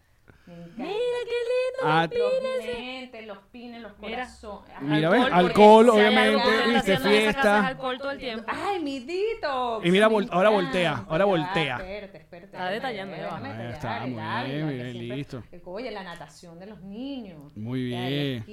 Mira 0.77 0.89
qué 1.25 1.39
lindo. 1.51 1.83
Ah, 1.83 2.09
Los 2.11 2.67
lentes, 2.67 3.27
los 3.27 3.39
pines, 3.53 3.83
los 3.83 3.93
corazones. 3.95 4.71
Mira, 4.81 5.11
ves, 5.11 5.27
alcohol, 5.31 5.89
obviamente, 5.91 6.43
viste, 6.69 6.97
fiesta. 6.99 7.59
es 7.59 7.65
alcohol 7.67 7.99
todo 7.99 8.11
el 8.11 8.19
tiempo. 8.19 8.45
Ay, 8.49 8.83
mi 8.83 9.01
dito. 9.01 9.81
Y 9.85 9.91
mira, 9.91 10.09
vol- 10.09 10.29
ahora 10.31 10.49
voltea, 10.51 11.05
ahora 11.09 11.25
voltea. 11.25 11.77
Espérate, 11.77 12.19
espérate. 12.19 12.47
Está 12.57 12.69
detallando, 12.71 13.17
está, 13.17 14.05
el 14.05 14.11
muy 14.11 14.21
bien, 14.21 14.69
bien, 14.69 14.93
siempre- 14.93 15.17
listo. 15.17 15.43
Oye, 15.65 15.91
la 15.91 16.03
natación 16.03 16.59
de 16.59 16.67
los 16.67 16.81
niños. 16.83 17.57
Muy 17.57 17.83
bien. 17.85 18.45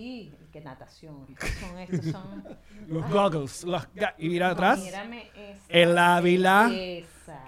que 0.52 0.62
natación. 0.62 1.28
Son, 1.60 1.80
estos 1.80 2.06
son. 2.12 2.44
Los 2.88 3.10
goggles. 3.10 3.64
los 3.64 3.88
y 4.18 4.30
mira 4.30 4.52
atrás. 4.52 4.80
Mírame 4.80 5.30
esa 5.36 5.64
El 5.70 5.98
Ávila. 5.98 6.70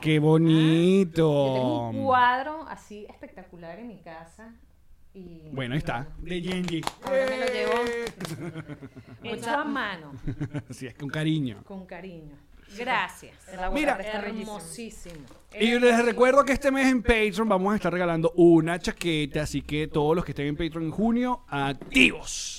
Qué 0.02 0.16
Yo 0.16 0.22
tengo 0.22 0.28
bonito. 0.32 1.90
un 1.90 2.04
cuadro 2.04 2.66
así 2.68 3.06
espectacular 3.10 3.80
en 3.80 3.88
mi 3.88 3.98
casa. 4.00 4.54
Y, 5.14 5.50
Bueno, 5.52 5.74
ahí 5.74 5.80
está. 5.80 6.08
De 6.20 6.42
Genji. 6.42 6.82
Ahora 7.04 7.26
me 7.30 7.38
lo 7.38 7.46
llevo 7.48 7.74
hecho 9.24 9.50
a 9.50 9.64
mano, 9.64 10.12
Sí, 10.70 10.86
es 10.88 10.94
que 10.94 11.04
un 11.04 11.10
cariño. 11.10 11.64
con 11.64 11.86
cariño. 11.86 12.36
Gracias. 12.78 13.34
Mira. 13.74 13.98
Hermosísimo. 14.02 15.16
Y 15.60 15.80
les 15.80 16.04
recuerdo 16.06 16.44
que 16.44 16.52
este 16.52 16.70
mes 16.70 16.88
en 16.88 17.02
Patreon 17.02 17.48
vamos 17.48 17.72
a 17.74 17.76
estar 17.78 17.92
regalando 17.92 18.32
una 18.36 18.78
chaqueta, 18.78 19.42
así 19.44 19.62
que 19.62 19.88
todos 19.88 20.16
los 20.16 20.26
que 20.26 20.32
estén 20.32 20.48
en 20.48 20.58
Patreon 20.58 20.84
en 20.86 20.92
junio, 20.92 21.44
activos. 21.48 22.57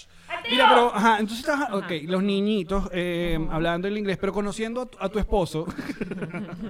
Mira, 0.50 0.66
pero, 0.68 0.94
ajá, 0.94 1.18
entonces 1.20 1.40
estás, 1.46 1.70
ok, 1.72 1.90
los 2.04 2.22
niñitos 2.22 2.88
eh, 2.92 3.38
hablando 3.50 3.88
el 3.88 3.96
inglés, 3.98 4.16
pero 4.18 4.32
conociendo 4.32 4.82
a 4.82 4.86
tu, 4.86 4.98
a 5.00 5.08
tu 5.08 5.18
esposo, 5.18 5.66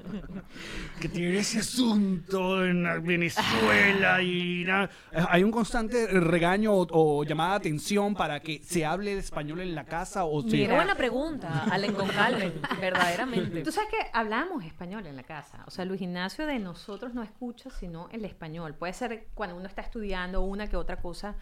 que 1.00 1.08
tiene 1.08 1.38
ese 1.38 1.60
asunto 1.60 2.64
en 2.64 2.84
Venezuela 3.04 4.20
y 4.22 4.64
na- 4.64 4.90
hay 5.28 5.42
un 5.44 5.50
constante 5.50 6.06
regaño 6.08 6.72
o, 6.74 6.86
o 7.20 7.24
llamada 7.24 7.50
de 7.52 7.56
atención 7.56 8.14
para 8.14 8.40
que 8.40 8.60
se 8.64 8.84
hable 8.84 9.14
de 9.14 9.20
español 9.20 9.60
en 9.60 9.74
la 9.74 9.84
casa 9.84 10.24
o 10.24 10.42
se... 10.42 10.66
Qué 10.66 10.72
buena 10.72 10.94
pregunta, 10.96 11.64
Allen 11.70 11.94
con 11.94 12.08
Calvin, 12.08 12.52
verdaderamente. 12.80 13.62
Tú 13.62 13.72
sabes 13.72 13.90
que 13.90 13.98
hablamos 14.12 14.64
español 14.64 15.06
en 15.06 15.16
la 15.16 15.22
casa. 15.22 15.64
O 15.66 15.70
sea, 15.70 15.84
Luis 15.84 16.00
Ignacio 16.02 16.46
de 16.46 16.58
nosotros 16.58 17.14
no 17.14 17.22
escucha 17.22 17.70
sino 17.70 18.08
el 18.10 18.24
español. 18.24 18.74
Puede 18.74 18.92
ser 18.92 19.28
cuando 19.34 19.56
uno 19.56 19.66
está 19.66 19.82
estudiando 19.82 20.42
una 20.42 20.68
que 20.68 20.76
otra 20.76 20.96
cosa, 20.96 21.36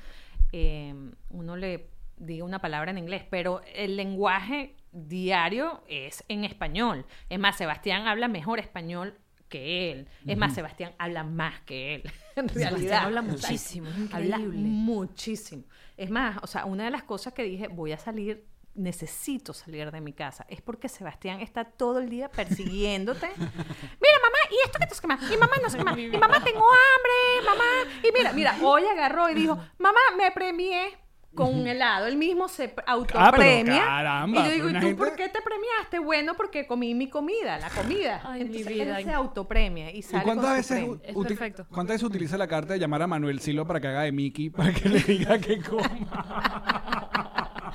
eh, 0.52 0.94
uno 1.30 1.56
le 1.56 1.88
diga 2.16 2.44
una 2.44 2.60
palabra 2.60 2.90
en 2.90 2.98
inglés, 2.98 3.24
pero 3.30 3.60
el 3.74 3.96
lenguaje 3.96 4.76
diario 4.92 5.82
es 5.88 6.24
en 6.28 6.44
español. 6.44 7.04
Es 7.28 7.38
más, 7.38 7.56
Sebastián 7.56 8.06
habla 8.06 8.28
mejor 8.28 8.58
español 8.58 9.18
que 9.48 9.92
él. 9.92 10.08
Es 10.26 10.36
más, 10.36 10.54
Sebastián 10.54 10.92
habla 10.98 11.22
más 11.24 11.60
que 11.60 11.96
él. 11.96 12.02
En 12.36 12.48
Sebastián 12.50 12.74
realidad. 12.74 13.04
habla 13.04 13.22
muchísimo, 13.22 13.88
es 13.88 14.12
Habla 14.14 14.36
increíble. 14.38 14.58
muchísimo. 14.68 15.64
Es 15.96 16.10
más, 16.10 16.38
o 16.42 16.46
sea, 16.46 16.66
una 16.66 16.84
de 16.84 16.90
las 16.90 17.02
cosas 17.04 17.32
que 17.32 17.42
dije, 17.42 17.68
voy 17.68 17.92
a 17.92 17.98
salir, 17.98 18.44
necesito 18.74 19.54
salir 19.54 19.90
de 19.90 20.00
mi 20.02 20.12
casa, 20.12 20.44
es 20.50 20.60
porque 20.60 20.90
Sebastián 20.90 21.40
está 21.40 21.64
todo 21.64 21.98
el 21.98 22.10
día 22.10 22.28
persiguiéndote. 22.30 23.26
Mira, 23.38 24.18
mamá, 24.22 24.38
y 24.50 24.66
esto 24.66 24.78
que 24.78 24.86
te 24.86 24.94
qué 25.00 25.06
más, 25.06 25.30
y 25.32 25.36
mamá 25.38 25.52
no 25.62 25.70
sé 25.70 25.78
qué 25.78 25.84
más, 25.84 25.96
y 25.98 26.08
mamá 26.08 26.44
tengo 26.44 26.66
hambre, 26.66 27.46
mamá. 27.46 27.90
Y 28.06 28.12
mira, 28.12 28.32
mira, 28.34 28.56
hoy 28.62 28.82
agarró 28.84 29.30
y 29.30 29.34
dijo, 29.34 29.56
mamá, 29.78 30.00
me 30.18 30.30
premié 30.30 30.98
con 31.36 31.54
un 31.54 31.66
helado. 31.68 32.06
Él 32.06 32.16
mismo 32.16 32.48
se 32.48 32.74
autopremia. 32.86 33.84
caramba, 33.84 34.40
y 34.40 34.44
yo 34.44 34.50
digo, 34.50 34.70
¿y 34.70 34.72
tú 34.72 34.78
gente- 34.80 34.94
por 34.96 35.14
qué 35.14 35.28
te 35.28 35.40
premiaste? 35.42 35.98
Bueno, 36.00 36.34
porque 36.36 36.66
comí 36.66 36.94
mi 36.94 37.08
comida, 37.08 37.58
la 37.58 37.70
comida. 37.70 38.22
Ay, 38.24 38.40
mi 38.40 38.46
Entonces 38.58 38.66
vida. 38.74 38.98
él 38.98 39.04
se 39.04 39.12
autopremia 39.12 39.90
y 39.92 39.98
¿Y 39.98 40.02
sale 40.02 40.24
cuántas 40.24 40.46
con 40.46 40.64
su 40.64 40.74
veces. 40.96 41.00
Es 41.04 41.14
perfecto. 41.26 41.66
¿Cuántas 41.70 41.94
veces 41.94 42.08
utiliza 42.08 42.36
la 42.36 42.48
carta 42.48 42.72
de 42.72 42.80
llamar 42.80 43.02
a 43.02 43.06
Manuel 43.06 43.38
Silo 43.40 43.66
para 43.66 43.80
que 43.80 43.86
haga 43.88 44.02
de 44.02 44.12
Mickey, 44.12 44.50
para 44.56 44.72
que 44.72 44.88
le 44.88 44.98
diga 45.00 45.38
que 45.38 45.60
coma? 45.60 45.90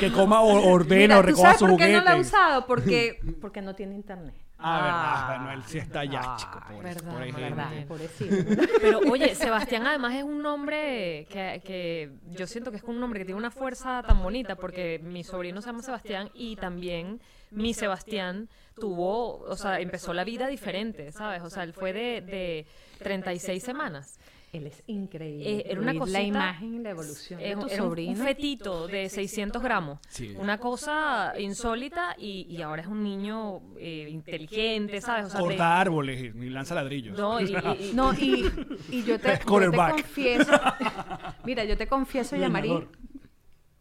que 0.00 0.10
coma 0.12 0.40
o 0.40 0.70
ordena 0.72 1.00
Mira, 1.02 1.18
o 1.18 1.20
¿tú 1.20 1.26
recoja 1.26 1.42
sabes 1.54 1.58
su 1.58 1.66
por 1.66 1.76
qué 1.76 1.84
juguete. 1.84 1.98
no 1.98 2.04
la 2.04 2.12
ha 2.12 2.16
usado? 2.16 2.66
Porque, 2.66 3.20
porque 3.40 3.62
no 3.62 3.74
tiene 3.74 3.94
internet. 3.94 4.34
Ah, 4.58 5.26
verdad, 5.28 5.38
Manuel 5.38 5.62
sí 5.64 5.78
está 5.78 6.04
ya, 6.04 6.36
chico. 6.38 6.60
Por, 6.66 6.82
verdad, 6.82 7.12
por 7.12 7.40
verdad. 7.40 7.86
Pobrecito. 7.86 8.36
Pero 8.80 9.00
oye, 9.10 9.34
Sebastián 9.34 9.86
además 9.86 10.14
es 10.14 10.22
un 10.22 10.42
nombre 10.42 11.26
que, 11.30 11.60
que 11.64 12.10
yo 12.30 12.46
siento 12.46 12.70
que 12.70 12.78
es 12.78 12.82
un 12.84 12.98
nombre 12.98 13.20
que 13.20 13.26
tiene 13.26 13.38
una 13.38 13.50
fuerza 13.50 14.02
tan 14.02 14.22
bonita 14.22 14.56
porque 14.56 14.98
mi 15.02 15.24
sobrino 15.24 15.60
se 15.60 15.66
llama 15.66 15.82
Sebastián 15.82 16.30
y 16.34 16.56
también 16.56 17.20
mi 17.50 17.74
Sebastián 17.74 18.48
tuvo, 18.74 19.38
o 19.40 19.56
sea, 19.56 19.78
empezó 19.80 20.12
la 20.14 20.24
vida 20.24 20.46
diferente, 20.46 21.12
¿sabes? 21.12 21.42
O 21.42 21.50
sea, 21.50 21.62
él 21.62 21.72
fue 21.72 21.92
de, 21.92 22.20
de 22.22 22.66
36 22.98 23.62
semanas. 23.62 24.18
Él 24.56 24.66
es 24.66 24.82
increíble. 24.86 25.58
Eh, 25.60 25.64
era 25.68 25.80
una 25.80 25.94
cosita- 25.94 26.18
La 26.18 26.24
imagen 26.24 26.74
y 26.74 26.78
la 26.80 26.90
evolución 26.90 27.38
de 27.38 27.46
Era 27.46 27.54
tu 27.60 27.66
un- 27.66 27.70
era 27.70 27.82
un- 27.82 27.88
sobrino. 27.90 28.10
un 28.12 28.16
fetito 28.26 28.86
de 28.88 29.08
600 29.08 29.62
gramos. 29.62 29.98
Sí. 30.08 30.34
Una 30.38 30.58
cosa 30.58 31.32
insólita 31.38 32.14
y, 32.18 32.46
y 32.48 32.62
ahora 32.62 32.82
es 32.82 32.88
un 32.88 33.02
niño 33.02 33.60
eh, 33.78 34.08
inteligente, 34.10 35.00
¿sabes? 35.00 35.26
O 35.26 35.30
sea, 35.30 35.40
de- 35.40 35.46
Corta 35.46 35.80
árboles 35.80 36.20
y 36.22 36.26
y 36.46 36.50
lanza 36.50 36.74
ladrillos. 36.74 37.18
no, 37.18 37.40
y- 37.40 37.44
y- 37.54 37.90
y- 37.90 37.92
No, 37.94 38.12
y, 38.14 38.44
y 38.90 39.02
yo 39.04 39.18
te, 39.18 39.28
yo 39.28 39.70
te 39.70 39.76
confieso. 39.76 40.52
Mira, 41.44 41.64
yo 41.64 41.76
te 41.76 41.86
confieso, 41.86 42.36
Yamari. 42.36 42.70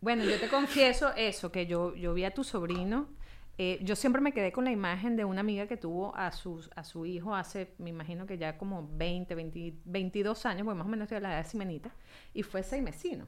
Bueno, 0.02 0.24
yo 0.24 0.40
te 0.40 0.48
confieso 0.50 1.12
eso, 1.16 1.52
que 1.52 1.66
yo, 1.66 1.96
yo 1.96 2.14
vi 2.14 2.26
a 2.26 2.32
tu 2.32 2.44
sobrino. 2.44 3.08
Eh, 3.58 3.80
yo 3.84 3.96
siempre 3.96 4.22
me 4.22 4.34
quedé 4.34 4.52
con 4.52 4.66
la 4.66 4.72
imagen 4.72 5.16
de 5.16 5.26
una 5.26 5.42
amiga 5.42 5.68
que 5.68 5.78
tuvo 5.78 6.16
a, 6.16 6.28
a 6.28 6.84
su 6.84 7.06
hijo 7.06 7.36
hace, 7.36 7.74
me 7.78 7.90
imagino 7.90 8.26
que 8.26 8.38
ya 8.38 8.58
como 8.58 8.88
20, 8.94 9.34
20, 9.36 9.76
22 9.86 10.46
años, 10.46 10.66
porque 10.66 10.78
más 10.78 10.88
o 10.88 10.90
menos 10.90 11.06
estoy 11.06 11.18
a 11.18 11.22
la 11.22 11.30
edad 11.34 11.44
de 11.44 11.50
Simenita, 11.50 11.92
y 12.34 12.44
fue 12.44 12.64
seis 12.64 12.84
mesino. 12.84 13.28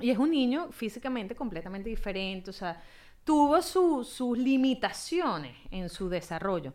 Y 0.00 0.10
es 0.10 0.18
un 0.18 0.30
niño 0.30 0.70
físicamente 0.72 1.34
completamente 1.34 1.88
diferente, 1.90 2.50
o 2.50 2.52
sea, 2.52 2.82
tuvo 3.24 3.60
su- 3.62 4.04
sus 4.04 4.38
limitaciones 4.38 5.56
en 5.70 5.88
su 5.88 6.08
desarrollo. 6.08 6.74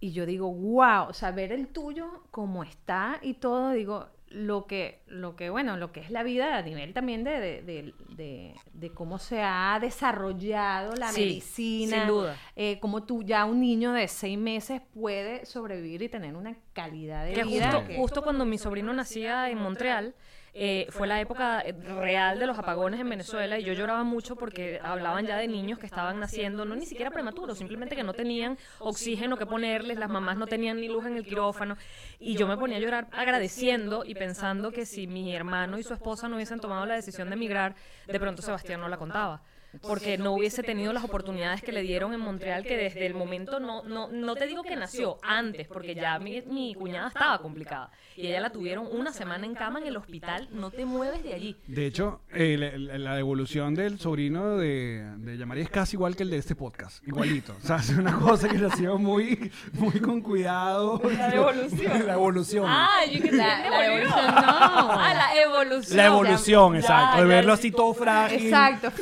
Y 0.00 0.12
yo 0.12 0.26
digo, 0.26 0.52
wow, 0.52 1.08
o 1.08 1.12
sea, 1.12 1.32
ver 1.32 1.52
el 1.52 1.68
tuyo 1.68 2.24
como 2.30 2.62
está 2.62 3.18
y 3.22 3.34
todo, 3.34 3.72
digo, 3.72 4.06
lo 4.30 4.66
que, 4.66 5.00
lo 5.06 5.36
que, 5.36 5.48
bueno, 5.50 5.76
lo 5.76 5.90
que 5.90 6.00
es 6.00 6.10
la 6.10 6.22
vida 6.22 6.56
a 6.56 6.62
nivel 6.62 6.92
también 6.92 7.24
de, 7.24 7.40
de, 7.40 7.62
de- 7.62 7.94
de- 8.16 8.54
de 8.74 8.90
cómo 8.90 9.18
se 9.18 9.40
ha 9.42 9.78
desarrollado 9.80 10.94
la 10.96 11.12
Sí, 11.12 11.20
medicina. 11.20 11.98
sin 12.00 12.08
duda. 12.08 12.36
eh, 12.56 12.78
cómo 12.80 13.04
tú 13.04 13.22
ya 13.22 13.44
un 13.44 13.60
niño 13.60 13.92
de 13.92 14.06
seis 14.08 14.38
meses 14.38 14.82
puede 14.92 15.46
sobrevivir 15.46 16.02
y 16.02 16.08
tener 16.08 16.34
una 16.36 16.56
calidad 16.72 17.24
de 17.24 17.32
que 17.32 17.44
vida. 17.44 17.70
justo, 17.72 17.86
que- 17.88 17.96
justo 17.96 18.22
cuando 18.22 18.44
mi 18.44 18.58
sobrino 18.58 18.92
nacía 18.92 19.48
en 19.50 19.58
Montreal, 19.58 20.14
eh, 20.54 20.86
fue 20.90 21.06
la 21.06 21.20
época 21.20 21.62
real 22.00 22.38
de 22.38 22.46
los 22.46 22.58
apagones 22.58 23.00
en 23.00 23.08
Venezuela 23.08 23.58
y 23.58 23.64
yo 23.64 23.72
lloraba 23.72 24.04
mucho 24.04 24.36
porque 24.36 24.80
hablaban 24.82 25.26
ya 25.26 25.36
de 25.36 25.48
niños 25.48 25.78
que 25.78 25.86
estaban 25.86 26.18
naciendo, 26.20 26.64
no 26.64 26.74
ni 26.74 26.86
siquiera 26.86 27.10
prematuros, 27.10 27.58
simplemente 27.58 27.96
que 27.96 28.02
no 28.02 28.12
tenían 28.12 28.58
oxígeno 28.78 29.36
que 29.36 29.46
ponerles, 29.46 29.98
las 29.98 30.10
mamás 30.10 30.36
no 30.36 30.46
tenían 30.46 30.80
ni 30.80 30.88
luz 30.88 31.06
en 31.06 31.16
el 31.16 31.24
quirófano 31.24 31.76
y 32.18 32.36
yo 32.36 32.46
me 32.46 32.56
ponía 32.56 32.78
a 32.78 32.80
llorar 32.80 33.08
agradeciendo 33.12 34.04
y 34.04 34.14
pensando 34.14 34.72
que 34.72 34.86
si 34.86 35.06
mi 35.06 35.34
hermano 35.34 35.78
y 35.78 35.82
su 35.82 35.94
esposa 35.94 36.28
no 36.28 36.36
hubiesen 36.36 36.60
tomado 36.60 36.86
la 36.86 36.94
decisión 36.94 37.28
de 37.28 37.34
emigrar, 37.34 37.74
de 38.06 38.20
pronto 38.20 38.42
Sebastián 38.42 38.80
no 38.80 38.88
la 38.88 38.96
contaba. 38.96 39.42
Porque 39.82 40.16
no 40.18 40.32
hubiese 40.32 40.62
tenido 40.62 40.92
las 40.92 41.04
oportunidades 41.04 41.62
que 41.62 41.72
le 41.72 41.82
dieron 41.82 42.14
en 42.14 42.20
Montreal, 42.20 42.64
que 42.64 42.76
desde 42.76 43.06
el 43.06 43.14
momento 43.14 43.60
no, 43.60 43.82
no, 43.84 44.08
no 44.08 44.34
te 44.34 44.46
digo 44.46 44.62
que 44.62 44.76
nació, 44.76 45.18
antes, 45.22 45.68
porque 45.68 45.94
ya 45.94 46.18
mi, 46.18 46.42
mi 46.42 46.74
cuñada 46.74 47.08
estaba 47.08 47.38
complicada. 47.40 47.90
Y 48.16 48.26
ella 48.26 48.40
la 48.40 48.50
tuvieron 48.50 48.86
una 48.90 49.12
semana 49.12 49.46
en 49.46 49.54
cama 49.54 49.78
en 49.80 49.86
el 49.86 49.96
hospital, 49.96 50.48
no 50.52 50.70
te 50.70 50.84
mueves 50.84 51.22
de 51.22 51.34
allí. 51.34 51.56
De 51.66 51.86
hecho, 51.86 52.22
eh, 52.32 52.56
la, 52.58 52.98
la- 52.98 53.14
devolución 53.18 53.74
del 53.74 53.98
sobrino 53.98 54.56
de, 54.56 55.04
de 55.18 55.36
Yamari 55.38 55.60
es 55.62 55.70
casi 55.70 55.96
igual 55.96 56.14
que 56.16 56.22
el 56.22 56.30
de 56.30 56.38
este 56.38 56.54
podcast. 56.54 57.06
Igualito. 57.06 57.54
O 57.62 57.66
sea, 57.66 57.76
es 57.76 57.90
una 57.90 58.16
cosa 58.18 58.48
que 58.48 58.58
nació 58.58 58.96
muy, 58.98 59.50
muy 59.72 60.00
con 60.00 60.20
cuidado. 60.20 61.00
La 61.18 61.28
devolución. 61.30 62.06
la 62.06 62.12
evolución. 62.14 62.64
Ah, 62.68 63.00
yo 63.10 63.22
que 63.22 63.32
La- 63.32 63.68
la 63.70 63.86
evolución, 63.86 64.26
no. 64.26 64.32
Ah, 64.44 65.14
la 65.14 65.42
evolución. 65.42 65.96
la 65.96 66.06
evolución, 66.06 66.76
exacto. 66.76 67.16
ya, 67.16 67.22
de 67.22 67.28
verlo 67.28 67.52
así 67.52 67.70
todo 67.70 67.92
frágil. 67.94 68.46
Exacto, 68.46 68.92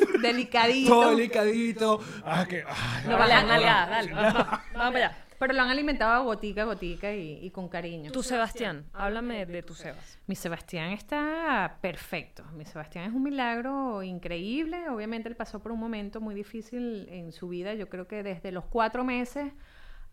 delicadito. 0.62 0.90
Todo 0.90 1.10
delicadito. 1.10 2.00
Ah, 2.24 2.46
que, 2.48 2.64
ah, 2.66 3.00
No, 3.04 3.10
Lo 3.12 3.18
dale, 3.18 3.34
van 3.34 3.44
a- 3.44 3.48
dale, 3.48 3.66
dale, 3.66 4.12
vamos, 4.12 4.34
vamos 4.34 4.60
para 4.72 4.88
allá. 5.06 5.16
Pero 5.38 5.52
lo 5.52 5.60
han 5.62 5.68
alimentado 5.68 6.24
gotica 6.24 6.62
a 6.62 6.64
gotica 6.64 7.12
y, 7.12 7.44
y 7.44 7.50
con 7.50 7.68
cariño. 7.68 8.10
Tu 8.10 8.22
Sebastián, 8.22 8.86
háblame 8.94 9.44
de 9.44 9.62
tu 9.62 9.74
Sebas. 9.74 10.18
Mi 10.26 10.34
Sebastián 10.34 10.92
está 10.92 11.76
perfecto. 11.82 12.42
Mi 12.54 12.64
Sebastián 12.64 13.04
es 13.04 13.12
un 13.12 13.22
milagro 13.22 14.02
increíble. 14.02 14.88
Obviamente 14.88 15.28
él 15.28 15.36
pasó 15.36 15.60
por 15.60 15.72
un 15.72 15.78
momento 15.78 16.22
muy 16.22 16.34
difícil 16.34 17.06
en 17.10 17.32
su 17.32 17.48
vida. 17.48 17.74
Yo 17.74 17.90
creo 17.90 18.08
que 18.08 18.22
desde 18.22 18.50
los 18.50 18.64
cuatro 18.64 19.04
meses 19.04 19.52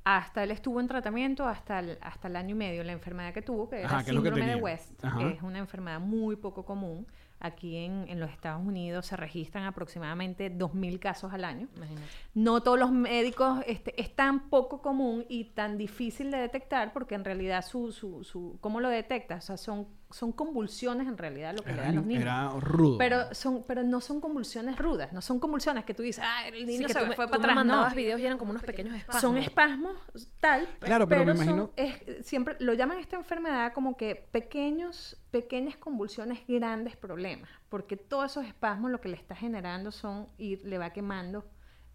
hasta 0.03 0.43
él 0.43 0.51
estuvo 0.51 0.81
en 0.81 0.89
tratamiento 0.89 1.47
hasta 1.47 1.79
el, 1.79 1.97
hasta 2.01 2.27
el 2.27 2.35
año 2.35 2.49
y 2.49 2.57
medio. 2.57 2.83
La 2.83 2.91
enfermedad 2.91 3.33
que 3.33 3.41
tuvo, 3.41 3.69
que 3.69 3.77
era 3.79 3.85
Ajá, 3.87 4.03
¿qué 4.03 4.09
es 4.09 4.15
lo 4.15 4.21
que 4.23 4.27
síndrome 4.29 4.55
de? 4.55 4.61
West, 4.61 5.05
Ajá. 5.05 5.19
que 5.19 5.29
es 5.29 5.41
una 5.41 5.59
enfermedad 5.59 6.01
muy 6.01 6.35
poco 6.35 6.65
común. 6.65 7.07
Aquí 7.43 7.77
en, 7.77 8.05
en 8.07 8.19
los 8.19 8.31
Estados 8.31 8.65
Unidos 8.65 9.05
se 9.05 9.15
registran 9.15 9.65
aproximadamente 9.65 10.51
2.000 10.51 10.97
casos 10.97 11.33
al 11.33 11.43
año. 11.45 11.67
Imagínate. 11.75 12.07
No 12.33 12.63
todos 12.63 12.79
los 12.79 12.91
médicos, 12.91 13.59
este, 13.67 13.99
es 14.01 14.15
tan 14.15 14.49
poco 14.49 14.81
común 14.81 15.25
y 15.29 15.45
tan 15.51 15.77
difícil 15.77 16.31
de 16.31 16.37
detectar 16.37 16.93
porque 16.93 17.15
en 17.15 17.23
realidad 17.23 17.63
su, 17.63 17.91
su, 17.91 18.23
su 18.23 18.57
¿cómo 18.61 18.79
lo 18.79 18.89
detectas? 18.89 19.43
O 19.43 19.47
sea, 19.47 19.57
son, 19.57 19.87
son 20.13 20.31
convulsiones 20.31 21.07
en 21.07 21.17
realidad 21.17 21.53
lo 21.55 21.63
que 21.63 21.71
le 21.73 21.81
dan 21.81 21.95
los 21.95 22.05
niños. 22.05 22.21
era 22.23 22.49
rudo. 22.59 22.97
Pero, 22.97 23.33
son, 23.33 23.63
pero 23.67 23.83
no 23.83 23.99
son 23.99 24.21
convulsiones 24.21 24.77
rudas, 24.77 25.11
no 25.11 25.21
son 25.21 25.39
convulsiones 25.39 25.83
que 25.85 25.93
tú 25.93 26.03
dices, 26.03 26.23
ah, 26.25 26.47
el 26.47 26.65
niño 26.65 26.87
que 26.87 26.93
se 26.93 26.99
tú 26.99 27.05
me 27.07 27.15
fue 27.15 27.25
tú 27.25 27.31
para 27.31 27.43
atrás. 27.53 27.65
No. 27.65 27.95
videos 27.95 28.19
y 28.21 28.25
eran 28.25 28.37
como 28.37 28.51
unos 28.51 28.63
pequeños 28.63 28.95
espasmos. 28.95 29.21
Son 29.21 29.37
espasmos 29.37 29.95
tal, 30.39 30.67
Claro, 30.79 31.07
pero 31.07 31.25
me 31.25 31.35
son- 31.35 31.43
imagino- 31.43 31.71
es- 31.75 32.25
siempre 32.25 32.55
lo 32.59 32.73
llaman 32.73 32.99
esta 32.99 33.15
enfermedad 33.15 33.73
como 33.73 33.97
que 33.97 34.27
pequeños, 34.31 35.17
pequeñas 35.31 35.75
convulsiones, 35.77 36.39
grandes 36.47 36.95
problemas, 36.95 37.49
porque 37.69 37.97
todos 37.97 38.31
esos 38.31 38.45
espasmos 38.45 38.91
lo 38.91 39.01
que 39.01 39.09
le 39.09 39.15
está 39.15 39.35
generando 39.35 39.91
son 39.91 40.27
ir, 40.37 40.63
le 40.63 40.77
va 40.77 40.91
quemando 40.91 41.43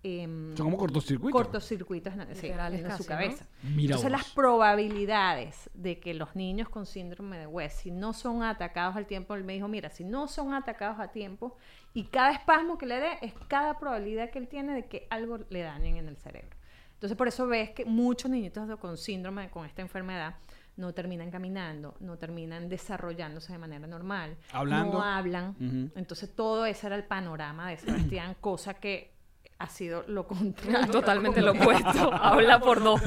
em, 0.03 0.57
Son 0.57 0.67
como 0.67 0.77
cortocircuitos. 0.77 1.33
cortocircuitos 1.43 2.15
en, 2.15 2.35
sí, 2.37 2.47
en 2.49 2.97
su 2.97 3.05
cabeza. 3.05 3.47
Mira 3.63 3.97
Entonces 3.97 4.05
vos. 4.05 4.13
las 4.13 4.31
probabilidades 4.33 5.71
de 5.75 5.99
que 6.01 6.15
los 6.15 6.37
niños 6.37 6.69
con 6.69 6.87
síndrome 6.87 7.39
de 7.39 7.47
West, 7.47 7.81
si 7.83 7.91
no 7.91 8.13
son 8.13 8.43
atacados 8.43 8.97
al 8.97 9.07
tiempo, 9.07 9.35
él 9.35 9.45
me 9.45 9.55
dijo, 9.55 9.69
mira, 9.69 9.91
si 9.91 10.05
no 10.05 10.29
son 10.29 10.55
atacados 10.55 10.99
a 11.01 11.09
tiempo 11.09 11.57
y 11.95 12.05
cada 12.05 12.33
espasmo 12.33 12.79
que 12.79 12.87
le 12.87 13.01
dé 13.01 13.19
es 13.23 13.35
cada 13.49 13.79
probabilidad 13.79 14.31
que 14.31 14.39
él 14.39 14.49
tiene 14.49 14.75
de 14.75 14.87
que 14.87 15.07
algo 15.11 15.39
le 15.51 15.63
dañen 15.63 15.97
en 15.97 16.09
el 16.09 16.17
cerebro. 16.17 16.57
Entonces 16.95 17.17
por 17.17 17.29
eso 17.29 17.47
ves 17.47 17.71
que 17.71 17.85
muchos 17.85 18.31
niñitos 18.31 18.69
con 18.79 18.97
síndrome, 18.97 19.51
con 19.51 19.65
esta 19.67 19.83
enfermedad, 19.83 20.37
no 20.77 20.93
terminan 20.95 21.31
caminando, 21.31 21.97
no 22.01 22.19
terminan 22.19 22.69
desarrollándose 22.69 23.53
de 23.53 23.59
manera 23.59 23.87
normal, 23.89 24.37
Hablando. 24.53 24.93
no 24.99 25.03
hablan. 25.03 25.51
Ujú. 25.61 25.91
Entonces 25.99 26.33
todo 26.35 26.67
ese 26.67 26.87
era 26.87 26.95
el 26.97 27.05
panorama 27.05 27.71
de 27.71 27.79
Sebastián, 27.79 28.37
cosa 28.41 28.75
que 28.75 29.13
ha 29.59 29.67
sido 29.69 30.05
lo 30.07 30.27
contrario. 30.27 30.87
Totalmente 30.93 31.43
lo 31.43 31.53
opuesto. 31.53 32.13
Habla 32.23 32.61
por 32.61 32.83
dos. 32.83 33.01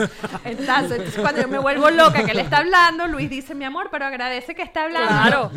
Entonces, 0.43 0.91
entonces, 0.91 1.17
cuando 1.19 1.41
yo 1.41 1.47
me 1.47 1.59
vuelvo 1.59 1.89
loca 1.89 2.23
que 2.25 2.31
él 2.31 2.39
está 2.39 2.57
hablando, 2.57 3.07
Luis 3.07 3.29
dice, 3.29 3.55
mi 3.55 3.65
amor, 3.65 3.89
pero 3.91 4.05
agradece 4.05 4.53
que 4.53 4.61
está 4.61 4.83
hablando. 4.83 5.49
Claro. 5.49 5.51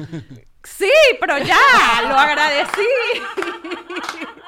Sí, 0.62 0.90
pero 1.20 1.36
ya, 1.38 1.58
lo 2.08 2.16
agradecí. 2.16 2.88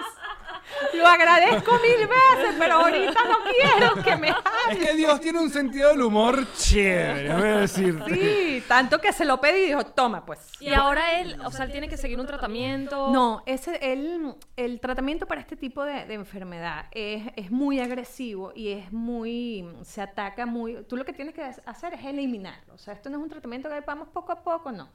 Lo 0.94 1.06
agradezco 1.06 1.72
mil 1.74 2.06
veces, 2.06 2.54
pero 2.58 2.74
ahorita 2.74 3.20
no 3.24 3.36
quiero 3.44 4.02
que 4.02 4.16
me 4.16 4.28
Es 4.28 4.34
hable. 4.70 4.78
que 4.86 4.94
Dios 4.94 5.20
tiene 5.20 5.40
un 5.40 5.50
sentido 5.50 5.90
del 5.90 6.02
humor 6.02 6.46
chévere, 6.56 7.32
voy 7.34 7.48
a 7.48 7.56
decirte. 7.58 8.14
Sí, 8.14 8.64
tanto 8.68 9.00
que 9.00 9.12
se 9.12 9.24
lo 9.24 9.40
pedí 9.40 9.58
y 9.64 9.66
dijo, 9.68 9.84
toma 9.86 10.24
pues. 10.24 10.40
Y 10.60 10.72
ahora 10.72 11.20
él, 11.20 11.38
o 11.44 11.50
sea, 11.50 11.64
él 11.64 11.72
tiene 11.72 11.88
que 11.88 11.96
seguir 11.96 12.18
un 12.20 12.26
tratamiento. 12.26 13.10
No, 13.10 13.42
ese, 13.46 13.78
el, 13.92 14.34
el 14.56 14.80
tratamiento 14.80 15.26
para 15.26 15.40
este 15.40 15.56
tipo 15.56 15.84
de, 15.84 16.04
de 16.06 16.14
enfermedad 16.14 16.86
es, 16.92 17.22
es 17.36 17.50
muy 17.50 17.80
agresivo 17.80 18.52
y 18.54 18.72
es 18.72 18.92
muy, 18.92 19.66
se 19.82 20.02
ataca 20.02 20.46
muy, 20.46 20.82
tú 20.84 20.96
lo 20.96 21.04
que 21.04 21.12
tienes 21.12 21.34
que 21.34 21.42
hacer 21.42 21.94
es 21.94 22.04
eliminarlo, 22.04 22.74
o 22.74 22.78
sea, 22.78 22.94
esto 22.94 23.10
no 23.10 23.16
es 23.18 23.22
un 23.22 23.28
tratamiento 23.28 23.68
que 23.68 23.80
vamos 23.80 24.08
poco 24.08 24.32
a 24.32 24.42
poco, 24.42 24.72
no. 24.72 24.88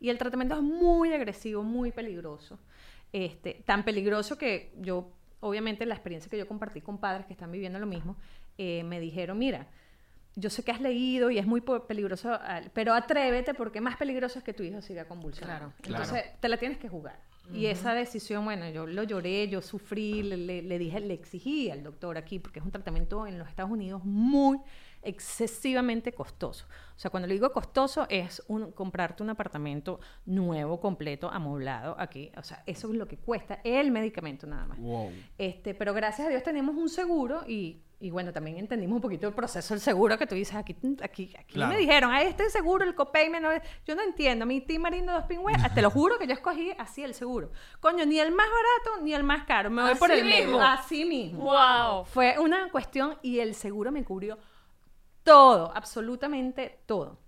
Y 0.00 0.10
el 0.10 0.18
tratamiento 0.18 0.54
es 0.54 0.62
muy 0.62 1.12
agresivo, 1.12 1.62
muy 1.62 1.90
peligroso, 1.92 2.58
este, 3.12 3.62
tan 3.66 3.82
peligroso 3.84 4.38
que 4.38 4.72
yo, 4.76 5.10
obviamente 5.40 5.86
la 5.86 5.94
experiencia 5.94 6.30
que 6.30 6.38
yo 6.38 6.46
compartí 6.46 6.80
con 6.80 6.98
padres 6.98 7.26
que 7.26 7.32
están 7.32 7.50
viviendo 7.50 7.78
lo 7.78 7.86
mismo, 7.86 8.16
eh, 8.56 8.82
me 8.84 9.00
dijeron, 9.00 9.38
mira, 9.38 9.66
yo 10.36 10.50
sé 10.50 10.62
que 10.62 10.70
has 10.70 10.80
leído 10.80 11.30
y 11.30 11.38
es 11.38 11.46
muy 11.46 11.60
peligroso, 11.60 12.38
pero 12.72 12.94
atrévete 12.94 13.54
porque 13.54 13.80
más 13.80 13.96
peligroso 13.96 14.38
es 14.38 14.44
que 14.44 14.54
tu 14.54 14.62
hijo 14.62 14.80
siga 14.82 15.06
convulsionando. 15.06 15.72
Claro, 15.80 16.04
Entonces, 16.04 16.32
te 16.40 16.48
la 16.48 16.56
tienes 16.58 16.78
que 16.78 16.88
jugar. 16.88 17.18
Y 17.52 17.66
esa 17.66 17.94
decisión, 17.94 18.44
bueno, 18.44 18.68
yo 18.68 18.86
lo 18.86 19.02
lloré, 19.04 19.48
yo 19.48 19.62
sufrí, 19.62 20.22
le, 20.22 20.36
le- 20.36 20.62
le 20.62 20.78
dije, 20.78 21.00
le 21.00 21.14
exigí 21.14 21.70
al 21.70 21.82
doctor 21.82 22.18
aquí, 22.18 22.38
porque 22.38 22.58
es 22.58 22.64
un 22.64 22.70
tratamiento 22.70 23.26
en 23.26 23.38
los 23.38 23.48
Estados 23.48 23.70
Unidos 23.70 24.04
muy 24.04 24.58
excesivamente 25.02 26.12
costoso. 26.12 26.66
O 26.96 26.98
sea, 26.98 27.10
cuando 27.10 27.26
le 27.26 27.34
digo 27.34 27.52
costoso 27.52 28.06
es 28.08 28.42
un, 28.48 28.72
comprarte 28.72 29.22
un 29.22 29.30
apartamento 29.30 30.00
nuevo, 30.26 30.80
completo, 30.80 31.30
amoblado 31.30 31.94
aquí. 31.98 32.30
O 32.36 32.42
sea, 32.42 32.62
eso 32.66 32.90
es 32.90 32.94
lo 32.96 33.06
que 33.06 33.16
cuesta 33.18 33.60
el 33.64 33.90
medicamento 33.90 34.46
nada 34.46 34.66
más. 34.66 34.78
Wow. 34.78 35.10
Este, 35.36 35.74
pero 35.74 35.94
gracias 35.94 36.26
a 36.26 36.30
Dios 36.30 36.42
tenemos 36.42 36.76
un 36.76 36.88
seguro 36.88 37.42
y, 37.46 37.82
y 38.00 38.10
bueno, 38.10 38.32
también 38.32 38.58
entendimos 38.58 38.94
un 38.96 39.02
poquito 39.02 39.26
el 39.26 39.34
proceso 39.34 39.74
del 39.74 39.80
seguro 39.80 40.16
que 40.16 40.26
tú 40.26 40.34
dices, 40.36 40.54
aquí, 40.54 40.76
aquí, 41.02 41.34
aquí 41.36 41.54
Claro. 41.54 41.72
me 41.72 41.78
dijeron, 41.78 42.12
a 42.12 42.22
este 42.22 42.48
seguro, 42.48 42.84
el 42.84 42.94
copayment, 42.94 43.42
no 43.42 43.50
es-". 43.50 43.62
yo 43.84 43.94
no 43.96 44.02
entiendo, 44.02 44.46
mi 44.46 44.60
team 44.60 44.82
marino 44.82 45.12
dos 45.12 45.24
pingües, 45.24 45.56
te 45.74 45.82
lo 45.82 45.90
juro 45.90 46.16
que 46.18 46.26
yo 46.28 46.32
escogí 46.34 46.70
así 46.78 47.02
el 47.02 47.12
seguro. 47.14 47.50
Coño, 47.80 48.06
ni 48.06 48.18
el 48.20 48.30
más 48.30 48.46
barato 48.46 49.02
ni 49.04 49.14
el 49.14 49.24
más 49.24 49.44
caro, 49.44 49.68
me 49.70 49.82
voy 49.82 49.94
por 49.96 50.12
Así 50.12 50.20
el 50.20 50.26
medio. 50.26 50.44
mismo. 50.46 50.62
Así 50.62 51.04
mismo. 51.04 51.42
Wow. 51.44 52.04
Fue 52.04 52.38
una 52.38 52.70
cuestión 52.70 53.18
y 53.22 53.40
el 53.40 53.54
seguro 53.56 53.90
me 53.90 54.04
cubrió 54.04 54.38
todo, 55.24 55.72
absolutamente 55.74 56.80
todo. 56.86 57.18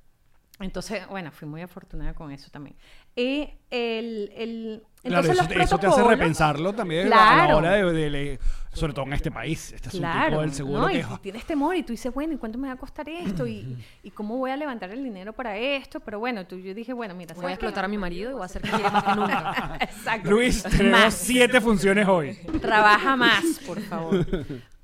Entonces, 0.61 1.07
bueno, 1.09 1.33
fui 1.33 1.49
muy 1.49 1.63
afortunada 1.63 2.13
con 2.15 2.31
eso 2.31 2.51
también. 2.51 2.77
Y 3.17 3.49
el, 3.71 4.31
el 4.37 4.83
Claro, 5.03 5.23
entonces 5.27 5.33
eso, 5.33 5.43
los 5.43 5.49
te- 5.49 5.63
eso 5.63 5.79
te 5.79 5.87
hace 5.87 6.03
repensarlo 6.05 6.75
también 6.75 7.07
a 7.07 7.11
la 7.11 7.17
Claro. 7.47 7.57
hora 7.57 7.71
de, 7.73 7.93
de 7.93 8.11
le- 8.11 8.39
sobre 8.75 8.93
todo 8.93 9.07
en 9.07 9.15
este 9.15 9.31
país, 9.31 9.73
este 9.73 9.89
asuntico 9.89 10.13
Claro, 10.13 10.41
del 10.43 10.53
seguro 10.53 10.83
¿no? 10.83 10.89
que 10.89 10.99
y, 10.99 11.01
y 11.01 11.19
tienes 11.23 11.45
temor 11.47 11.75
y 11.77 11.83
tú 11.83 11.95
dices, 11.95 12.13
bueno, 12.13 12.35
¿y 12.35 12.37
cuánto 12.37 12.59
me 12.59 12.69
va 12.69 12.75
a 12.75 12.77
costar 12.77 13.09
esto? 13.09 13.47
¿Y, 13.47 13.79
y 14.03 14.11
cómo 14.11 14.37
voy 14.37 14.51
a 14.51 14.57
levantar 14.59 14.91
el 14.91 15.03
dinero 15.03 15.33
para 15.33 15.57
esto? 15.57 16.01
Pero 16.01 16.19
bueno, 16.19 16.47
tú, 16.47 16.59
yo 16.59 16.75
dije, 16.75 16.93
bueno, 16.93 17.15
mira, 17.15 17.35
Voy 17.35 17.47
a 17.47 17.55
explotar 17.55 17.87
a 17.87 17.89
mi 17.89 17.97
marido 17.97 18.31
y 18.31 18.35
voy 18.35 18.43
a 18.43 18.45
hacer 18.45 18.61
que 18.61 18.69
quiera 18.71 18.91
más 18.91 19.05
que 19.05 19.15
nunca. 19.15 19.79
Exacto. 19.81 20.31
Luis, 20.31 20.63
tenemos 20.63 21.01
Más. 21.01 21.15
siete 21.15 21.61
funciones 21.63 22.07
hoy. 22.07 22.35
Trabaja 22.61 23.17
más, 23.17 23.45
por 23.67 23.81
favor. 23.81 24.27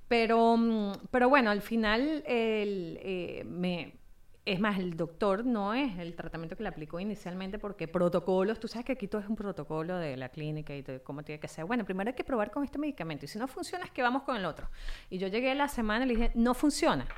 Pero, 0.08 0.56
mm, 0.56 0.92
pero 1.10 1.28
bueno, 1.28 1.50
al 1.50 1.60
final 1.60 2.22
el, 2.26 2.98
eh, 3.02 3.44
me... 3.46 3.95
Es 4.46 4.60
más, 4.60 4.78
el 4.78 4.96
doctor 4.96 5.44
no 5.44 5.74
es 5.74 5.98
el 5.98 6.14
tratamiento 6.14 6.54
que 6.54 6.62
le 6.62 6.68
aplicó 6.68 7.00
inicialmente 7.00 7.58
porque 7.58 7.88
protocolos, 7.88 8.60
tú 8.60 8.68
sabes 8.68 8.84
que 8.84 8.92
aquí 8.92 9.08
todo 9.08 9.20
es 9.20 9.28
un 9.28 9.34
protocolo 9.34 9.96
de 9.96 10.16
la 10.16 10.28
clínica 10.28 10.72
y 10.72 10.82
de 10.82 11.00
cómo 11.00 11.24
tiene 11.24 11.40
que 11.40 11.48
ser. 11.48 11.64
Bueno, 11.64 11.84
primero 11.84 12.10
hay 12.10 12.14
que 12.14 12.22
probar 12.22 12.52
con 12.52 12.62
este 12.62 12.78
medicamento 12.78 13.24
y 13.24 13.28
si 13.28 13.40
no 13.40 13.48
funciona 13.48 13.84
es 13.84 13.90
que 13.90 14.02
vamos 14.02 14.22
con 14.22 14.36
el 14.36 14.44
otro. 14.44 14.68
Y 15.10 15.18
yo 15.18 15.26
llegué 15.26 15.52
la 15.56 15.66
semana 15.66 16.04
y 16.04 16.08
le 16.08 16.14
dije, 16.14 16.32
no 16.36 16.54
funciona, 16.54 17.08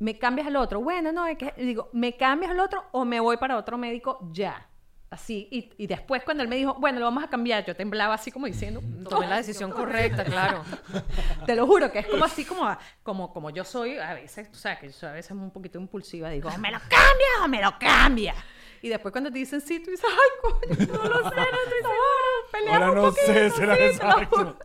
me 0.00 0.18
cambias 0.18 0.48
al 0.48 0.56
otro. 0.56 0.80
Bueno, 0.80 1.12
no, 1.12 1.24
es 1.24 1.38
que 1.38 1.54
digo, 1.56 1.88
me 1.92 2.16
cambias 2.16 2.50
al 2.50 2.58
otro 2.58 2.82
o 2.90 3.04
me 3.04 3.20
voy 3.20 3.36
para 3.36 3.56
otro 3.56 3.78
médico 3.78 4.18
ya. 4.32 4.68
Así, 5.12 5.46
y, 5.50 5.70
y 5.76 5.86
después 5.86 6.22
cuando 6.24 6.42
él 6.42 6.48
me 6.48 6.56
dijo, 6.56 6.72
bueno, 6.80 6.98
lo 6.98 7.04
vamos 7.04 7.22
a 7.22 7.28
cambiar, 7.28 7.66
yo 7.66 7.76
temblaba 7.76 8.14
así 8.14 8.32
como 8.32 8.46
diciendo, 8.46 8.80
Tomé 9.10 9.26
la 9.26 9.36
decisión 9.36 9.70
correcta, 9.80 10.24
claro. 10.24 10.64
te 11.46 11.54
lo 11.54 11.66
juro 11.66 11.92
que 11.92 11.98
es 11.98 12.06
como 12.06 12.24
así 12.24 12.46
como, 12.46 12.74
como, 13.02 13.30
como 13.30 13.50
yo 13.50 13.62
soy 13.62 13.98
a 13.98 14.14
veces, 14.14 14.50
tú 14.50 14.58
sabes 14.58 14.78
que 14.78 14.86
yo 14.86 14.92
soy 14.94 15.10
a 15.10 15.12
veces 15.12 15.32
un 15.32 15.50
poquito 15.50 15.78
impulsiva, 15.78 16.30
digo, 16.30 16.48
"O 16.48 16.56
me 16.56 16.70
lo 16.72 16.78
cambia 16.78 17.44
o 17.44 17.48
me 17.48 17.60
lo 17.62 17.78
cambia. 17.78 18.34
Y 18.80 18.88
después 18.88 19.12
cuando 19.12 19.30
te 19.30 19.38
dicen 19.38 19.60
sí, 19.60 19.80
tú 19.80 19.90
dices, 19.90 20.06
ay, 20.10 20.50
coño, 20.50 20.92
no 20.94 21.04
lo 21.04 21.28
sé, 21.28 21.36
no 21.36 21.42
estoy 21.42 21.82
segura. 21.82 22.28
Peleamos 22.50 22.88
Ahora 22.88 22.90
un 22.90 22.96
no 22.96 23.02
poquito, 23.10 23.26
sé, 23.26 23.50
será 23.50 23.76
sí, 23.76 23.82
exacto. 23.82 24.58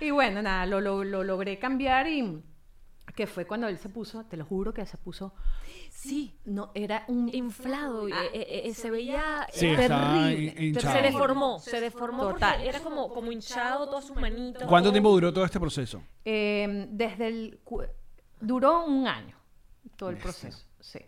Y 0.00 0.10
bueno, 0.10 0.42
nada, 0.42 0.66
lo, 0.66 0.80
lo, 0.80 1.04
lo 1.04 1.22
logré 1.22 1.60
cambiar 1.60 2.08
y, 2.08 2.42
que 3.14 3.26
fue 3.26 3.46
cuando 3.46 3.68
él 3.68 3.78
se 3.78 3.88
puso, 3.88 4.24
te 4.24 4.36
lo 4.36 4.44
juro 4.44 4.72
que 4.72 4.84
se 4.86 4.96
puso, 4.96 5.34
Sí, 5.90 6.36
no, 6.46 6.70
era 6.74 7.04
un 7.06 7.32
inflado. 7.32 8.06
Ah. 8.12 8.24
eh, 8.24 8.30
eh, 8.32 8.62
eh, 8.64 8.74
se 8.74 8.90
veía 8.90 9.46
Sí, 9.52 9.66
estaba 9.68 10.24
terrible. 10.24 10.54
hinchado. 10.66 10.96
Se 10.96 11.02
deformó, 11.02 11.58
se 11.60 11.80
deformó 11.80 12.28
Total. 12.32 12.54
porque 12.54 12.68
era 12.68 12.80
como, 12.80 13.08
como 13.12 13.30
hinchado 13.30 13.86
todas 13.86 14.06
sus 14.06 14.16
manitos. 14.16 14.64
¿Cuánto 14.64 14.88
todo. 14.88 14.92
tiempo 14.92 15.10
duró 15.10 15.32
todo 15.32 15.44
este 15.44 15.60
proceso? 15.60 16.02
Eh, 16.24 16.86
desde 16.90 17.28
el 17.28 17.60
duró 18.40 18.84
un 18.84 19.06
año 19.06 19.36
todo 19.96 20.10
el 20.10 20.16
proceso, 20.16 20.64
sí. 20.80 20.98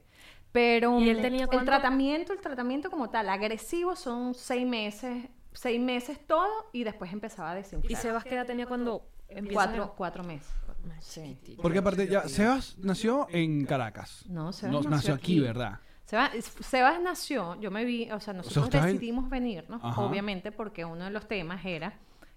Pero 0.52 1.00
¿Y 1.00 1.08
él 1.08 1.20
tenía 1.20 1.48
el 1.50 1.64
tratamiento, 1.64 2.32
el 2.32 2.40
tratamiento 2.40 2.88
como 2.88 3.10
tal, 3.10 3.28
agresivo 3.28 3.96
son 3.96 4.34
seis 4.34 4.64
meses, 4.64 5.24
seis 5.52 5.80
meses 5.80 6.24
todo 6.24 6.68
y 6.72 6.84
después 6.84 7.12
empezaba 7.12 7.50
a 7.50 7.54
desinflar. 7.56 7.90
¿Y 7.90 7.96
Sebas 7.96 8.22
qué 8.22 8.36
edad 8.36 8.46
tenía 8.46 8.66
cuando 8.66 9.08
cuatro, 9.52 9.94
cuatro 9.96 10.22
meses. 10.22 10.48
Más 10.88 11.04
Sí. 11.04 11.22
chiquitito. 11.22 11.62
Porque 11.62 11.78
aparte, 11.78 12.06
ya, 12.08 12.28
Sebas 12.28 12.76
nació 12.78 13.26
en 13.30 13.64
Caracas. 13.66 14.24
No, 14.28 14.52
Sebas 14.52 14.72
No, 14.72 14.78
nació 14.78 14.90
nació 14.90 15.14
aquí, 15.14 15.32
aquí. 15.36 15.40
¿verdad? 15.40 15.78
Sebas, 16.04 16.32
Sebas 16.60 17.00
nació, 17.00 17.58
yo 17.60 17.70
me 17.70 17.84
vi, 17.84 18.10
o 18.10 18.20
sea, 18.20 18.34
nosotros 18.34 18.64
ustedes- 18.64 18.84
decidimos 18.84 19.28
venirnos, 19.30 19.80
Ajá. 19.82 20.00
obviamente, 20.02 20.52
porque 20.52 20.84
uno 20.84 21.04
de 21.04 21.10
los 21.10 21.26
temas 21.26 21.64
era 21.64 21.94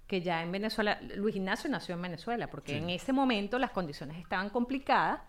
que 0.08 0.22
ya 0.22 0.42
en 0.42 0.52
Venezuela, 0.54 1.00
Luis 1.18 1.36
Ignacio 1.36 1.70
nació 1.70 1.96
en 1.96 2.02
Venezuela, 2.02 2.50
porque 2.50 2.78
en 2.78 2.90
ese 2.90 3.12
momento 3.12 3.60
las 3.60 3.72
condiciones 3.72 4.18
estaban 4.18 4.50
complicadas, 4.50 5.20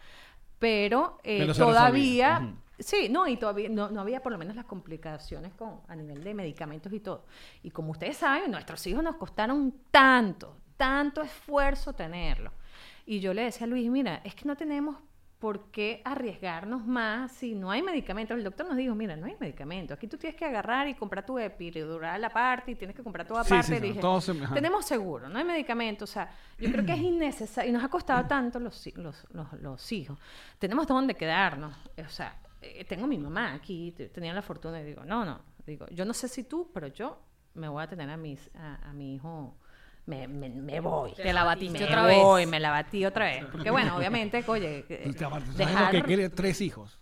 pero 0.60 1.18
eh, 1.24 1.52
todavía. 1.56 2.40
Ujú. 2.44 2.54
sí, 2.78 3.08
no, 3.08 3.26
y 3.26 3.36
todavía 3.36 3.68
no, 3.68 3.90
no 3.90 4.00
había 4.00 4.22
por 4.22 4.30
lo 4.30 4.38
menos 4.38 4.54
las 4.54 4.66
complicaciones 4.66 5.52
con, 5.54 5.80
a 5.88 5.96
nivel 5.96 6.22
de 6.22 6.32
medicamentos 6.34 6.92
y 6.92 7.00
todo. 7.00 7.26
Y 7.64 7.70
como 7.72 7.90
ustedes 7.90 8.16
saben, 8.18 8.52
nuestros 8.52 8.86
hijos 8.86 9.02
nos 9.02 9.16
costaron 9.16 9.74
tanto, 9.90 10.56
tanto 10.76 11.22
esfuerzo 11.22 11.92
tenerlos. 11.92 12.52
Y 13.10 13.20
yo 13.20 13.32
le 13.32 13.42
decía 13.44 13.64
a 13.64 13.68
Luis, 13.68 13.90
mira, 13.90 14.20
es 14.24 14.34
que 14.34 14.44
no 14.44 14.54
tenemos 14.56 14.96
por 15.38 15.70
qué 15.70 16.02
arriesgarnos 16.04 16.84
más 16.84 17.32
si 17.32 17.54
no 17.54 17.70
hay 17.70 17.80
medicamentos. 17.80 18.36
El 18.36 18.42
doctor 18.44 18.66
nos 18.66 18.76
dijo, 18.76 18.94
mira, 18.94 19.16
no 19.16 19.26
hay 19.26 19.36
medicamentos. 19.40 19.96
Aquí 19.96 20.08
tú 20.08 20.18
tienes 20.18 20.36
que 20.36 20.44
agarrar 20.44 20.88
y 20.88 20.94
comprar 20.94 21.24
tu 21.24 21.38
epidural 21.38 22.22
aparte 22.24 22.72
y 22.72 22.74
tienes 22.74 22.94
que 22.96 23.02
comprar 23.02 23.26
todo 23.26 23.42
Sí, 23.44 23.54
aparte. 23.54 23.66
sí, 23.68 23.74
sí, 23.76 23.80
Dije, 23.80 23.94
se- 24.20 24.54
tenemos 24.54 24.84
seguro, 24.84 25.28
no 25.28 25.38
hay 25.38 25.44
medicamentos. 25.44 26.10
O 26.10 26.12
sea, 26.12 26.28
yo 26.58 26.70
creo 26.70 26.84
que 26.84 26.92
es 26.92 26.98
innecesario. 27.00 27.70
Y 27.70 27.72
nos 27.72 27.82
ha 27.84 27.88
costado 27.88 28.26
tanto 28.26 28.58
los, 28.60 28.84
los, 28.96 29.26
los, 29.32 29.52
los 29.54 29.92
hijos. 29.92 30.18
Tenemos 30.58 30.86
dónde 30.86 31.14
quedarnos. 31.14 31.74
O 32.04 32.08
sea, 32.10 32.36
eh, 32.60 32.84
tengo 32.84 33.06
mi 33.06 33.16
mamá 33.16 33.54
aquí, 33.54 33.92
te- 33.96 34.08
tenía 34.08 34.34
la 34.34 34.42
fortuna 34.42 34.80
y 34.80 34.84
digo, 34.84 35.04
no, 35.04 35.24
no. 35.24 35.40
Digo, 35.64 35.86
yo 35.90 36.04
no 36.04 36.12
sé 36.14 36.26
si 36.28 36.44
tú, 36.44 36.70
pero 36.74 36.88
yo 36.88 37.16
me 37.54 37.68
voy 37.68 37.82
a 37.82 37.86
tener 37.86 38.10
a, 38.10 38.16
mis, 38.16 38.50
a, 38.56 38.90
a 38.90 38.92
mi 38.92 39.14
hijo. 39.14 39.56
Me, 40.08 40.26
me, 40.26 40.48
me 40.48 40.80
voy. 40.80 41.12
Te 41.14 41.32
la 41.32 41.44
batiste 41.44 41.78
me 41.80 41.84
otra 41.84 42.02
vez. 42.04 42.16
voy, 42.18 42.46
me 42.46 42.58
la 42.60 42.70
batí 42.70 43.04
otra 43.04 43.26
vez. 43.26 43.44
Porque 43.52 43.70
bueno, 43.70 43.96
obviamente, 43.96 44.42
oye, 44.46 44.84
eh, 44.88 45.12
Te- 45.16 45.24
aparte, 45.24 45.44
¿Sabes 45.52 45.58
dejar... 45.58 45.94
lo 45.94 46.00
que 46.00 46.06
quiere? 46.06 46.28
Tres 46.30 46.60
hijos. 46.62 46.98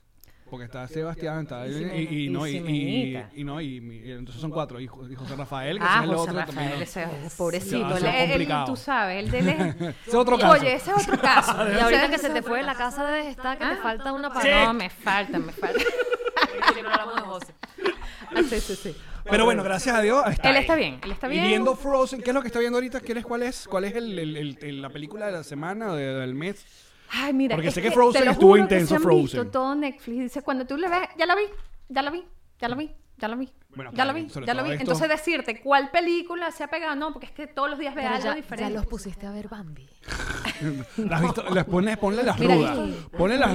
Porque 0.50 0.64
está 0.66 0.86
Sebastián, 0.86 1.42
está 1.42 1.66
Y 1.66 2.28
no, 2.30 2.46
y, 2.46 2.56
y, 2.56 3.18
y 3.34 3.44
no, 3.44 3.60
y, 3.60 3.78
y 3.78 4.12
entonces 4.12 4.40
son 4.40 4.50
cuatro. 4.52 4.78
Y, 4.80 4.86
Jo- 4.86 5.08
y 5.08 5.14
José 5.16 5.34
Rafael, 5.36 5.78
que 5.78 5.84
Ah, 5.84 5.88
ese 5.88 5.98
es 6.04 6.10
el 6.10 6.16
José 6.16 6.30
otro 6.30 6.40
Rafael, 6.40 6.68
también. 6.68 6.82
ese 6.82 7.08
pobrecito. 7.36 7.96
él- 7.96 8.48
tú 8.66 8.76
sabes, 8.76 9.24
el 9.24 9.30
de 9.30 9.38
él 9.40 9.48
es... 9.48 9.58
Ese 9.80 9.94
es 10.08 10.14
otro 10.14 10.38
caso. 10.38 10.52
Oye, 10.52 10.74
ese 10.74 10.90
es 10.92 11.08
otro 11.08 11.20
caso. 11.20 11.52
Y 11.68 11.78
ahorita 11.80 12.10
que 12.10 12.18
se 12.18 12.30
te 12.30 12.42
fue 12.42 12.58
otro 12.60 12.66
la 12.66 12.74
casa 12.76 13.04
de 13.06 13.28
estar, 13.30 13.58
que 13.58 13.64
te 13.64 13.70
Ah. 13.72 13.78
falta 13.82 14.12
una 14.12 14.28
No, 14.28 14.34
pared. 14.34 14.68
me 14.72 14.88
falta, 14.90 15.38
me 15.38 15.52
falta. 15.52 15.80
Ah, 18.34 18.42
sí, 18.48 18.60
sí, 18.60 18.74
sí. 18.76 18.96
Pero 19.28 19.44
bueno, 19.44 19.62
gracias 19.64 19.94
a 19.96 20.00
Dios. 20.02 20.22
Está 20.30 20.50
Él 20.50 20.56
ahí. 20.56 20.60
está 20.62 20.74
bien, 20.76 21.00
él 21.02 21.10
está 21.12 21.26
Y 21.26 21.30
bien. 21.30 21.44
viendo 21.46 21.74
Frozen, 21.74 22.22
¿qué 22.22 22.30
es 22.30 22.34
lo 22.34 22.42
que 22.42 22.46
está 22.48 22.60
viendo 22.60 22.76
ahorita? 22.76 23.00
¿Quieres 23.00 23.24
cuál 23.24 23.42
es? 23.42 23.66
¿Cuál 23.68 23.84
es 23.84 23.94
el, 23.96 24.16
el- 24.18 24.58
el- 24.60 24.82
la 24.82 24.88
película 24.90 25.26
de 25.26 25.32
la 25.32 25.42
semana 25.44 25.90
o 25.92 25.94
de- 25.96 26.14
del 26.14 26.34
mes? 26.34 26.64
Ay, 27.10 27.32
mira, 27.32 27.54
Porque 27.56 27.68
es 27.68 27.74
sé 27.74 27.82
que 27.82 27.90
Frozen 27.90 28.20
te 28.20 28.24
lo 28.24 28.30
estuvo 28.32 28.50
juro 28.50 28.56
que 28.68 28.74
intenso, 28.74 28.88
se 28.88 28.94
han 28.96 29.02
Frozen. 29.02 29.22
visto 29.22 29.46
todo 29.48 29.74
Netflix 29.74 30.18
dice, 30.18 30.42
cuando 30.42 30.64
tú 30.66 30.76
le 30.76 30.88
ves, 30.88 31.08
ya 31.18 31.26
la 31.26 31.34
vi, 31.34 31.42
ya 31.88 32.02
la 32.02 32.10
vi, 32.10 32.24
ya 32.60 32.68
la 32.68 32.76
vi, 32.76 32.90
ya 33.18 33.28
la 33.28 33.36
vi. 33.36 33.48
Bueno, 33.74 33.90
ya 33.90 33.94
claro, 34.04 34.14
vi, 34.14 34.26
ya 34.26 34.32
todo 34.32 34.64
vi. 34.64 34.70
esto- 34.70 34.80
Entonces 34.82 35.08
decirte 35.08 35.60
cuál 35.60 35.90
película 35.90 36.50
se 36.50 36.64
ha 36.64 36.68
pegado, 36.68 36.96
no, 36.96 37.12
porque 37.12 37.26
es 37.26 37.32
que 37.32 37.46
todos 37.46 37.68
los 37.68 37.78
días 37.78 37.94
ve 37.94 38.00
Pero 38.02 38.14
algo 38.14 38.24
ya, 38.28 38.34
diferente. 38.34 38.72
ya 38.72 38.78
los 38.78 38.86
pusiste 38.86 39.26
a 39.26 39.30
ver 39.32 39.48
Bambi. 39.48 39.86
¿Las 40.96 41.20
visto? 41.20 41.42
Les 41.52 41.64
ponle, 41.64 41.96
ponle 41.98 42.22
las 42.22 42.38
Mira, 42.38 42.54
rudas. 42.54 42.78
Ponle 43.18 43.36
las 43.36 43.50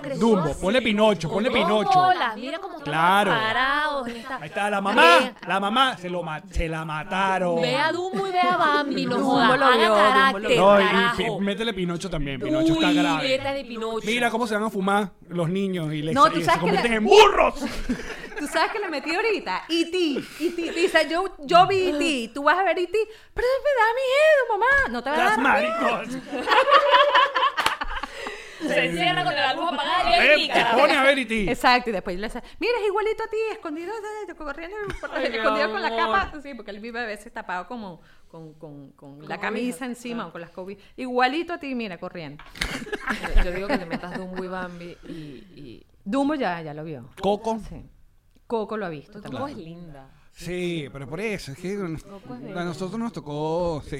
creció 0.00 0.26
Dumbo. 0.26 0.40
así. 0.50 0.60
Ponle 0.62 0.80
Pinocho. 0.80 1.28
Ponle 1.28 1.50
Pinocho. 1.50 1.98
bolas, 2.00 2.36
Mira 2.36 2.58
cómo 2.60 2.78
Claro. 2.80 3.30
parados. 3.32 4.06
Ahí 4.40 4.46
está 4.48 4.70
la 4.70 4.80
mamá. 4.80 5.32
La 5.46 5.60
mamá 5.60 5.98
se, 5.98 6.08
lo 6.08 6.22
ma- 6.22 6.40
se 6.50 6.66
la 6.68 6.84
mataron. 6.86 7.60
Ve 7.60 7.76
a 7.76 7.92
Dumbo 7.92 8.26
y 8.26 8.30
ve 8.32 8.40
a 8.40 8.56
Bambi, 8.56 9.04
no 9.04 9.16
Dumbo 9.16 9.30
jodas. 9.32 9.48
lo 9.58 9.66
vio, 9.72 9.88
Dumbo 9.88 9.88
lo 9.88 9.94
carácter, 9.94 10.48
vio. 10.48 10.60
No, 10.60 10.80
y 10.80 10.84
carajo. 10.84 11.16
pi- 11.16 11.44
métele 11.44 11.74
Pinocho 11.74 12.08
también. 12.10 12.40
Pinocho 12.40 12.72
está 12.72 12.88
Uy, 12.88 12.94
grave. 12.94 13.28
vete 13.28 13.48
de 13.52 13.64
Pinocho. 13.66 14.06
Mira 14.06 14.30
cómo 14.30 14.46
se 14.46 14.54
van 14.54 14.62
a 14.64 14.70
fumar 14.70 15.10
los 15.28 15.50
niños 15.50 15.92
y, 15.92 16.00
les, 16.02 16.14
No, 16.14 16.26
y 16.28 16.42
se 16.42 16.58
convierten 16.58 16.92
en 16.94 17.04
burros. 17.04 17.54
Tú 18.38 18.46
sabes 18.46 18.70
que 18.72 18.78
le 18.78 18.88
metí 18.88 19.14
ahorita, 19.14 19.64
E.T., 19.68 20.22
E.T., 20.40 20.72
dice, 20.72 21.08
yo, 21.10 21.34
yo 21.40 21.66
vi 21.66 21.88
E.T., 21.88 22.30
tú 22.34 22.44
vas 22.44 22.58
a 22.58 22.62
ver 22.62 22.78
E.T., 22.78 22.98
pero 23.34 23.46
me 23.64 23.70
da 23.80 23.88
miedo, 23.94 24.58
mamá, 24.58 24.92
no 24.92 25.02
te 25.02 25.10
va 25.10 25.16
a 25.16 25.30
dar 25.30 25.40
maricos. 25.40 26.22
Se 28.60 28.86
encierra 28.86 29.22
con 29.22 29.32
la 29.34 29.54
luz 29.54 29.72
apagada 29.72 30.36
y 30.36 30.50
Eh, 30.50 30.52
Te 30.52 30.64
pone 30.76 30.96
a 30.96 31.02
ver 31.04 31.18
y 31.18 31.26
ti. 31.26 31.48
Exacto, 31.48 31.90
y 31.90 31.92
después 31.92 32.18
le 32.18 32.26
dice, 32.26 32.42
mira, 32.58 32.72
es 32.80 32.86
igualito 32.86 33.22
a 33.22 33.28
ti, 33.28 33.36
escondido, 33.52 33.92
corriendo, 34.36 34.76
escondido 35.22 35.70
con 35.70 35.80
la 35.80 35.96
capa, 35.96 36.32
sí, 36.42 36.54
porque 36.54 36.72
él 36.72 36.80
vive 36.80 37.00
a 37.00 37.06
veces 37.06 37.32
tapado 37.32 37.68
como 37.68 38.00
con, 38.28 38.54
con, 38.54 38.90
con 38.92 39.28
la 39.28 39.38
camisa 39.38 39.84
encima 39.84 40.26
o 40.26 40.32
con 40.32 40.40
las 40.40 40.50
cobijas, 40.50 40.82
igualito 40.96 41.52
a 41.52 41.58
ti, 41.58 41.72
mira, 41.76 41.98
corriendo. 41.98 42.42
Yo, 43.44 43.52
digo 43.52 43.68
que 43.68 43.78
te 43.78 43.86
metas 43.86 44.16
Dumbo 44.18 44.42
y 44.44 44.48
Bambi 44.48 44.96
y... 45.08 45.12
y... 45.54 45.86
Dumbo 46.04 46.34
ya, 46.34 46.60
ya 46.62 46.74
lo 46.74 46.82
vio. 46.84 47.08
Coco. 47.20 47.60
Sí. 47.68 47.84
Coco 48.48 48.76
lo 48.76 48.86
ha 48.86 48.88
visto 48.88 49.22
Coco 49.22 49.46
es 49.46 49.56
linda. 49.56 50.10
Sí, 50.32 50.88
pero 50.92 51.08
por 51.08 51.18
eso, 51.20 51.50
es 51.50 51.58
que 51.58 51.72
es 51.74 51.80
a 51.80 52.64
nosotros 52.64 52.96
nos 52.96 53.12
tocó, 53.12 53.82
sí, 53.84 53.96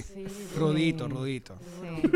rudito, 0.57 1.09
rudito. 1.09 1.59
Sí, 1.81 2.09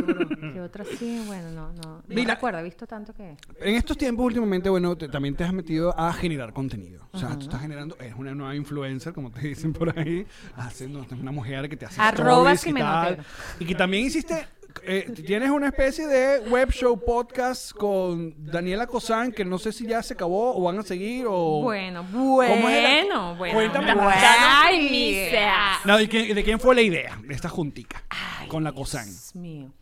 ¿Qué 0.52 0.60
otra 0.60 0.84
sí? 0.84 1.24
Bueno, 1.26 1.50
no, 1.50 1.72
no. 1.72 1.82
No 1.82 2.02
Mira. 2.06 2.34
recuerdo, 2.36 2.60
he 2.60 2.62
visto 2.62 2.86
tanto 2.86 3.12
que... 3.12 3.36
En 3.60 3.74
estos 3.74 3.98
tiempos 3.98 4.24
últimamente, 4.26 4.70
bueno, 4.70 4.96
te- 4.96 5.08
también 5.08 5.34
te 5.34 5.42
has 5.42 5.52
metido 5.52 5.92
a 5.98 6.12
generar 6.12 6.52
contenido. 6.52 7.08
O 7.12 7.18
sea, 7.18 7.30
tú 7.36 7.46
estás 7.46 7.60
generando, 7.62 7.96
eres 7.98 8.14
una 8.16 8.32
nueva 8.32 8.54
influencer, 8.54 9.12
como 9.12 9.32
te 9.32 9.40
dicen 9.40 9.72
por 9.72 9.98
ahí, 9.98 10.24
haciendo 10.54 11.04
una 11.20 11.32
mujer 11.32 11.68
que 11.68 11.76
te 11.76 11.86
hace 11.86 12.00
Arroba 12.00 12.52
stories 12.52 12.66
y 12.68 12.80
tal. 12.80 13.26
Y 13.58 13.64
que 13.66 13.74
también 13.74 14.06
hiciste, 14.06 14.46
eh, 14.84 15.10
tienes 15.26 15.50
una 15.50 15.66
especie 15.68 16.06
de 16.06 16.40
web 16.48 16.70
show 16.70 16.98
podcast 17.04 17.72
con 17.72 18.34
Daniela 18.44 18.86
Cosán, 18.86 19.32
que 19.32 19.44
no 19.44 19.58
sé 19.58 19.72
si 19.72 19.86
ya 19.86 20.02
se 20.02 20.14
acabó 20.14 20.56
o 20.56 20.62
van 20.62 20.78
a 20.78 20.82
seguir 20.82 21.26
o... 21.28 21.62
Bueno, 21.62 22.04
¿Cómo 22.10 22.40
es 22.42 22.50
la- 22.50 22.60
bueno, 22.60 23.34
bueno. 23.36 23.54
Cuéntame 23.54 23.94
bueno. 23.94 24.10
Ay, 24.14 24.88
primicia. 24.88 25.52
No, 25.84 25.98
¿de 25.98 26.08
quién, 26.08 26.34
de 26.34 26.44
quién 26.44 26.58
fue 26.60 26.74
la 26.74 26.82
idea 26.82 27.18
de 27.22 27.34
esta 27.34 27.48
juntica 27.48 28.02
con 28.48 28.64
la 28.64 28.72
Cosán? 28.72 29.06
Dios 29.06 29.34
mío. 29.36 29.72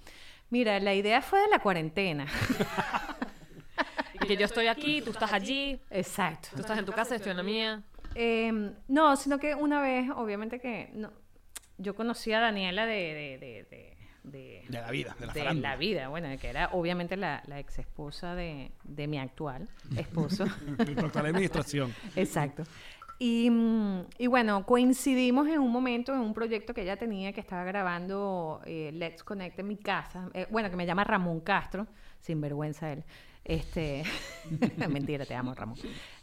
Mira, 0.51 0.81
la 0.81 0.95
idea 0.95 1.23
fue 1.23 1.41
de 1.41 1.49
la 1.49 1.59
cuarentena. 1.61 2.27
Y 4.23 4.27
que 4.27 4.37
yo 4.37 4.45
estoy 4.45 4.67
aquí, 4.67 5.01
tú 5.01 5.13
estás 5.13 5.33
allí, 5.33 5.81
Exacto. 5.91 6.49
tú 6.55 6.61
estás 6.61 6.79
en 6.79 6.85
tu 6.85 6.93
casa, 6.93 7.11
yo 7.11 7.17
estoy 7.17 7.31
en 7.31 7.37
la 7.39 7.43
mía. 7.43 7.83
Eh, 8.15 8.53
no, 8.89 9.17
sino 9.17 9.39
que 9.39 9.55
una 9.55 9.81
vez, 9.81 10.11
obviamente 10.15 10.61
que 10.61 10.91
no, 10.93 11.11
yo 11.79 11.95
conocí 11.95 12.31
a 12.33 12.41
Daniela 12.41 12.85
de, 12.85 12.93
de, 13.15 13.39
de, 13.39 13.67
de, 13.71 13.97
de- 14.23 14.65
De 14.69 14.81
la 14.81 14.91
vida, 14.91 15.17
de 15.19 15.27
la 15.27 15.33
de 15.33 15.55
la 15.55 15.77
vida, 15.77 16.09
bueno, 16.09 16.29
que 16.41 16.49
era 16.49 16.69
obviamente 16.73 17.17
la, 17.17 17.43
la 17.47 17.59
ex 17.59 17.79
esposa 17.79 18.35
de, 18.35 18.71
de 18.85 19.07
mi 19.07 19.19
actual 19.19 19.69
esposo. 19.97 20.45
Tu 20.77 21.01
actual 21.07 21.27
administración. 21.27 21.95
Exacto. 22.17 22.65
Y, 23.19 23.51
mm, 23.51 24.01
y 24.19 24.27
bueno, 24.29 24.65
coincidimos 24.65 25.47
en 25.49 25.59
un 25.59 25.71
momento 25.71 26.15
en 26.15 26.21
un 26.21 26.33
proyecto 26.33 26.73
que 26.73 26.83
ella 26.83 26.97
tenía 26.97 27.33
que 27.35 27.41
estaba 27.41 27.65
grabando 27.65 28.63
eh, 28.65 28.91
Let's 28.95 29.23
Connect 29.23 29.59
en 29.59 29.69
mi 29.69 29.77
casa. 29.77 30.31
Eh, 30.33 30.47
bueno, 30.51 30.71
que 30.71 30.77
me 30.77 30.87
llama 30.87 31.05
Ramón 31.05 31.41
Castro, 31.41 31.87
sin 32.21 32.41
vergüenza 32.41 32.91
él. 32.93 33.05
Este, 33.45 34.05
mentira, 34.89 35.27
te 35.27 35.35
amo, 35.35 35.55
Ramón. 35.55 35.77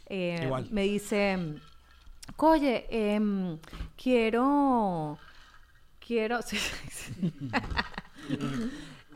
Eh, 0.06 0.40
Igual. 0.42 0.68
Me 0.72 0.82
dice, 0.82 1.38
oye, 2.38 2.86
em, 2.90 3.58
quiero, 3.96 5.18
quiero, 6.08 6.40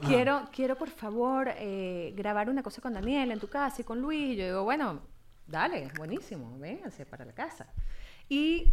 quiero, 0.06 0.48
quiero 0.52 0.76
por 0.76 0.90
favor 0.90 1.48
eh, 1.56 2.12
grabar 2.16 2.50
una 2.50 2.62
cosa 2.62 2.80
con 2.82 2.92
Daniel 2.94 3.30
en 3.30 3.40
tu 3.40 3.48
casa 3.48 3.80
y 3.80 3.84
con 3.84 4.00
Luis. 4.00 4.34
Y 4.34 4.36
yo 4.36 4.44
digo, 4.44 4.64
bueno, 4.64 5.00
dale, 5.46 5.88
buenísimo, 5.96 6.58
vénganse 6.58 7.06
para 7.06 7.24
la 7.24 7.32
casa. 7.32 7.66
Y 8.28 8.72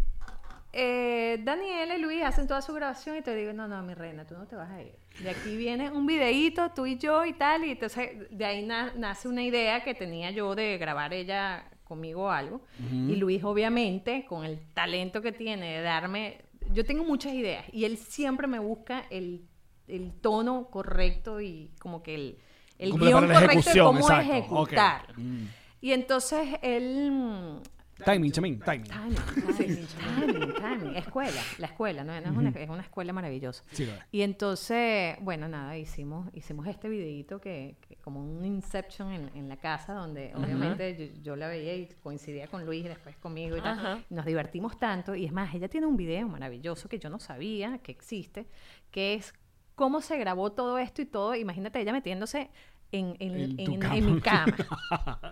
eh, 0.71 1.39
Daniel 1.43 1.91
y 1.97 2.01
Luis 2.01 2.23
hacen 2.23 2.47
toda 2.47 2.62
su 2.62 2.73
grabación 2.73 3.17
y 3.17 3.21
te 3.21 3.36
digo, 3.36 3.53
no, 3.53 3.67
no, 3.67 3.82
mi 3.84 3.93
reina, 3.93 4.25
tú 4.25 4.36
no 4.36 4.47
te 4.47 4.55
vas 4.55 4.69
a 4.69 4.82
ir. 4.82 4.95
De 5.21 5.29
aquí 5.29 5.55
viene 5.58 5.89
un 5.89 6.05
videíto, 6.05 6.71
tú 6.71 6.86
y 6.86 6.97
yo 6.97 7.25
y 7.25 7.34
tal, 7.34 7.65
y 7.65 7.71
entonces 7.71 8.12
de 8.29 8.45
ahí 8.45 8.65
na- 8.65 8.93
nace 8.95 9.27
una 9.27 9.43
idea 9.43 9.84
que 9.84 9.93
tenía 9.95 10.32
yo 10.32 10.55
de 10.55 10.77
grabar 10.77 11.13
ella 11.13 11.65
conmigo 11.84 12.29
algo. 12.29 12.62
Y 12.79 13.15
Luis, 13.15 13.43
obviamente, 13.43 14.25
con 14.27 14.45
el 14.45 14.60
talento 14.73 15.21
que 15.23 15.32
tiene 15.32 15.77
de 15.77 15.82
darme, 15.82 16.41
yo 16.74 16.86
tengo 16.86 17.04
muchas 17.04 17.34
ideas 17.34 17.65
y 17.72 17.86
él 17.86 17.98
siempre 17.98 18.48
me 18.48 18.60
busca 18.60 19.06
el, 19.10 19.48
el 19.88 20.13
tono 20.13 20.69
correcto 20.69 21.41
y 21.41 21.72
como 21.80 22.04
que 22.04 22.15
el, 22.15 22.38
el 22.78 22.91
Como 22.91 23.06
guion 23.06 23.28
correcto 23.28 23.69
de 23.74 23.80
cómo 23.80 24.00
exacto. 24.00 24.32
ejecutar. 24.32 25.19
Mm. 25.19 25.48
Y 25.82 25.91
entonces 25.91 26.48
él... 26.62 27.62
Timing, 28.06 28.32
timing. 28.32 28.60
Timing, 28.60 28.88
timing, 28.88 29.88
timing, 29.88 30.54
timing. 30.54 30.95
Escuela, 30.95 31.41
la 31.58 31.67
escuela, 31.67 32.04
¿no? 32.06 32.13
No 32.13 32.30
es, 32.30 32.38
una, 32.38 32.50
es 32.52 32.69
una 32.69 32.82
escuela 32.82 33.12
maravillosa. 33.12 33.65
Sí. 33.74 33.89
Y 34.10 34.22
entonces, 34.22 35.17
bueno, 35.19 35.50
nada, 35.50 35.78
hicimos, 35.78 36.30
hicimos 36.34 36.67
este 36.67 36.88
videito 36.88 37.41
que 37.41 37.76
como 37.99 38.21
un 38.21 38.45
Inception 38.45 39.12
en, 39.12 39.31
en 39.35 39.49
la 39.49 39.57
casa, 39.57 39.93
donde 39.93 40.33
obviamente 40.35 41.13
yo, 41.15 41.21
yo 41.21 41.35
la 41.35 41.47
veía 41.47 41.75
y 41.75 41.88
coincidía 42.01 42.47
con 42.47 42.65
Luis 42.65 42.85
y 42.85 42.88
después 42.88 43.15
conmigo 43.17 43.57
y 43.57 43.62
tal. 43.62 44.05
Nos 44.09 44.25
divertimos 44.25 44.77
tanto. 44.77 45.15
Y 45.15 45.25
es 45.25 45.31
más, 45.31 45.53
ella 45.53 45.67
tiene 45.67 45.88
un 45.88 45.97
video 45.97 46.27
maravilloso 46.27 46.89
que 46.89 46.99
yo 46.99 47.09
no 47.09 47.19
sabía 47.19 47.79
que 47.79 47.91
existe, 47.91 48.47
que 48.91 49.15
es 49.15 49.33
cómo 49.75 50.01
se 50.01 50.17
grabó 50.17 50.51
todo 50.51 50.77
esto 50.77 51.01
y 51.01 51.05
todo. 51.05 51.35
Imagínate 51.35 51.79
ella 51.79 51.93
metiéndose 51.93 52.49
en, 52.91 53.15
en- 53.19 53.60
En 53.60 54.13
mi 54.15 54.19
cama. 54.21 54.45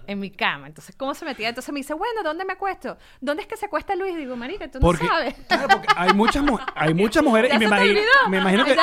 en 0.05 0.19
mi 0.19 0.29
cama. 0.31 0.67
Entonces, 0.67 0.95
¿cómo 0.95 1.13
se 1.13 1.25
metía? 1.25 1.49
Entonces 1.49 1.73
me 1.73 1.79
dice, 1.79 1.93
bueno, 1.93 2.21
¿dónde 2.23 2.45
me 2.45 2.53
acuesto? 2.53 2.97
¿Dónde 3.21 3.41
es 3.43 3.47
que 3.47 3.57
se 3.57 3.65
acuesta 3.65 3.95
Luis? 3.95 4.15
Digo, 4.15 4.35
marica, 4.35 4.69
tú 4.69 4.79
no 4.79 4.93
sabes. 4.93 5.33
claro, 5.47 5.67
porque 5.71 5.87
hay 5.95 6.13
muchas, 6.13 6.43
mu- 6.43 6.59
hay 6.75 6.93
muchas 6.93 7.23
mujeres 7.23 7.53
y 7.53 7.57
me 7.59 7.65
imagino, 7.65 7.99
me 8.29 8.37
imagino 8.37 8.63
que 8.65 8.75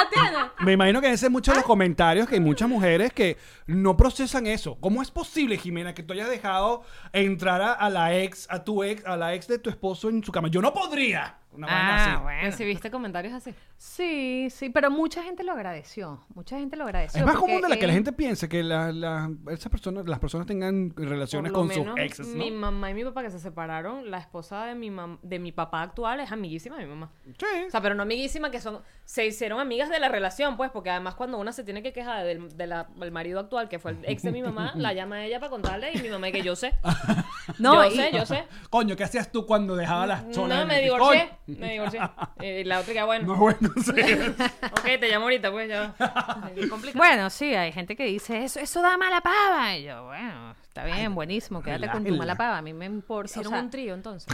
me 0.60 0.72
imagino 0.72 1.00
que 1.00 1.10
ese 1.12 1.26
es 1.26 1.32
mucho 1.32 1.52
de 1.52 1.56
los 1.58 1.64
comentarios 1.66 2.28
que 2.28 2.34
hay 2.34 2.40
muchas 2.40 2.68
mujeres 2.68 3.12
que 3.12 3.36
no 3.66 3.96
procesan 3.96 4.46
eso. 4.46 4.76
¿Cómo 4.80 5.02
es 5.02 5.10
posible, 5.10 5.56
Jimena, 5.56 5.94
que 5.94 6.02
tú 6.02 6.12
hayas 6.12 6.28
dejado 6.28 6.82
entrar 7.12 7.62
a, 7.62 7.72
a 7.72 7.90
la 7.90 8.14
ex, 8.16 8.46
a 8.50 8.64
tu 8.64 8.82
ex, 8.82 9.04
a 9.06 9.16
la 9.16 9.34
ex 9.34 9.46
de 9.48 9.58
tu 9.58 9.70
esposo 9.70 10.08
en 10.08 10.22
su 10.24 10.32
cama? 10.32 10.48
Yo 10.48 10.60
no 10.60 10.72
podría. 10.74 11.38
Una 11.56 11.66
Ah, 11.70 12.12
así. 12.14 12.22
bueno. 12.22 12.42
¿Recibiste 12.42 12.90
comentarios 12.90 13.32
así? 13.34 13.54
Sí, 13.76 14.48
sí, 14.50 14.70
pero 14.70 14.90
mucha 14.90 15.22
gente 15.22 15.44
lo 15.44 15.52
agradeció. 15.52 16.20
Mucha 16.34 16.58
gente 16.58 16.76
lo 16.76 16.84
agradeció. 16.84 17.20
Es 17.20 17.26
más 17.26 17.36
común 17.36 17.60
de 17.62 17.68
la 17.68 17.76
que 17.76 17.86
la 17.86 17.92
gente 17.92 18.12
piense 18.12 18.48
que 18.48 18.62
la- 18.62 18.90
la- 18.92 19.30
esas 19.50 19.70
personas, 19.70 20.06
las 20.06 20.18
personas 20.18 20.46
tengan 20.46 20.92
relaciones 20.96 21.52
con 21.52 21.70
sus 21.70 21.86
exes, 21.96 22.26
¿no? 22.28 22.44
Mi 22.44 22.50
mamá 22.50 22.90
y 22.90 22.94
mi 22.94 23.04
papá 23.04 23.22
que 23.22 23.30
se 23.30 23.38
separaron, 23.38 24.10
la 24.10 24.18
esposa 24.18 24.64
de 24.66 24.74
mi, 24.74 24.90
mam- 24.90 25.18
de 25.22 25.38
mi 25.38 25.52
papá 25.52 25.82
actual 25.82 26.20
es 26.20 26.32
amiguísima 26.32 26.76
de 26.76 26.84
mi 26.84 26.90
mamá. 26.90 27.10
Sí. 27.38 27.46
O 27.66 27.70
sea, 27.70 27.80
pero 27.80 27.94
no 27.94 28.02
amiguísima, 28.02 28.50
que 28.50 28.60
son. 28.60 28.80
Se 29.04 29.26
hicieron 29.26 29.60
amigas 29.60 29.90
de 29.90 30.00
la 30.00 30.08
relación, 30.08 30.56
pues, 30.56 30.70
porque 30.70 30.90
además 30.90 31.14
cuando 31.14 31.38
una 31.38 31.52
se 31.52 31.62
tiene 31.64 31.82
que 31.82 31.92
quejar 31.92 32.24
del, 32.24 32.56
de 32.56 32.66
la- 32.66 32.88
del 32.96 33.12
marido 33.12 33.38
actual, 33.40 33.68
que 33.68 33.78
fue 33.78 33.92
el 33.92 33.98
ex 34.04 34.22
de 34.22 34.32
mi 34.32 34.42
mamá, 34.42 34.72
la 34.76 34.92
llama 34.92 35.16
a 35.16 35.24
ella 35.24 35.38
para 35.40 35.50
contarle 35.50 35.92
y 35.94 35.98
mi 36.02 36.08
mamá, 36.08 36.28
y 36.28 36.32
que 36.32 36.42
yo 36.42 36.56
sé. 36.56 36.72
No, 37.58 37.84
yo 37.84 37.90
y- 37.92 37.96
sé, 37.96 38.10
yo 38.12 38.24
sé. 38.24 38.44
Coño, 38.70 38.96
¿qué 38.96 39.04
hacías 39.04 39.30
tú 39.30 39.44
cuando 39.46 39.76
dejabas 39.76 40.08
las 40.08 40.34
solas? 40.34 40.60
No, 40.60 40.66
me 40.66 40.80
divorcié. 40.80 41.30
Me 41.46 41.72
divorcié. 41.72 42.00
Y 42.40 42.64
la 42.64 42.80
otra 42.80 42.92
que, 42.94 43.02
bueno. 43.02 43.26
No, 43.26 43.36
bueno, 43.36 43.58
sí. 43.84 43.92
Ok, 44.72 44.84
te 44.98 45.08
llamo 45.08 45.24
ahorita, 45.26 45.50
pues 45.50 45.68
ya. 45.68 45.94
Es 46.56 46.68
complicado. 46.70 46.98
Bueno, 47.04 47.28
sí, 47.30 47.54
hay 47.54 47.70
gente 47.72 47.96
que 47.96 48.04
dice, 48.04 48.44
eso, 48.44 48.60
eso 48.60 48.80
da 48.82 48.96
mala 48.96 49.20
pava. 49.20 49.76
Y 49.76 49.84
yo, 49.84 50.04
bueno, 50.04 50.54
está 50.62 50.84
bien, 50.84 51.14
buenísimo, 51.14 51.62
quédate 51.62 51.82
con 51.88 52.02
tu 52.04 52.10
relájenla. 52.12 52.18
mala 52.18 52.34
pava. 52.36 52.58
A 52.58 52.62
mí 52.62 52.72
me 52.72 52.86
importa. 52.86 53.30
o 53.30 53.32
Hicieron 53.32 53.52
sea, 53.52 53.60
un 53.62 53.70
trío 53.70 53.94
entonces. 53.94 54.32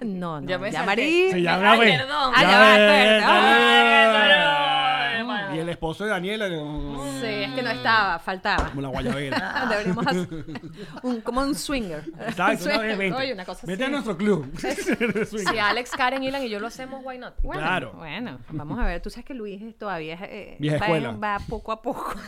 no, 0.00 0.40
no, 0.40 0.46
Ya 0.46 0.50
ya, 0.50 0.58
me 0.58 0.70
salté. 0.72 0.86
Marí. 0.86 1.30
Se 1.32 1.42
llama, 1.42 1.72
Ay, 1.72 1.78
perdón. 1.80 2.32
Ah, 2.36 2.42
ya 2.42 2.58
va, 2.58 2.70
ves, 2.70 2.78
espérate. 2.78 3.20
dale. 3.20 4.34
Ay, 4.36 5.22
bueno. 5.24 5.45
Y 5.56 5.60
el 5.60 5.68
esposo 5.68 6.04
de 6.04 6.10
Daniela, 6.10 6.48
como 6.48 7.04
Sí, 7.20 7.26
es 7.26 7.52
que 7.54 7.62
no 7.62 7.70
estaba, 7.70 8.18
faltaba. 8.18 8.70
la 8.74 8.88
guayabera. 8.88 9.66
Deberíamos 9.70 10.06
hacer 10.06 10.28
un, 11.02 11.20
como 11.22 11.40
un 11.40 11.54
swinger. 11.54 12.04
Exacto, 12.20 12.64
Un 12.64 12.70
una 12.70 12.74
swinger. 12.78 12.80
vez, 12.88 12.98
vente. 12.98 13.18
Oye, 13.18 13.32
una 13.32 13.44
cosa 13.44 13.66
Vete 13.66 13.84
así. 13.84 13.92
a 13.92 13.94
nuestro 13.94 14.16
club. 14.16 14.52
Si 15.48 15.58
Alex, 15.58 15.90
Karen, 15.92 16.22
Ilan 16.22 16.42
y 16.44 16.48
yo 16.48 16.60
lo 16.60 16.66
hacemos, 16.68 17.00
why 17.04 17.18
not? 17.18 17.34
Bueno, 17.42 17.60
Claro. 17.62 17.92
Bueno, 17.94 18.38
vamos 18.50 18.78
a 18.78 18.84
ver. 18.86 19.00
Tú 19.02 19.10
sabes 19.10 19.24
que 19.24 19.34
Luis 19.34 19.60
es- 19.62 19.76
todavía 19.78 20.14
es, 20.14 20.20
eh, 20.22 20.56
Vieja 20.58 20.78
va, 20.78 20.84
escuela. 20.86 21.12
va 21.12 21.38
poco 21.48 21.72
a 21.72 21.82
poco. 21.82 22.14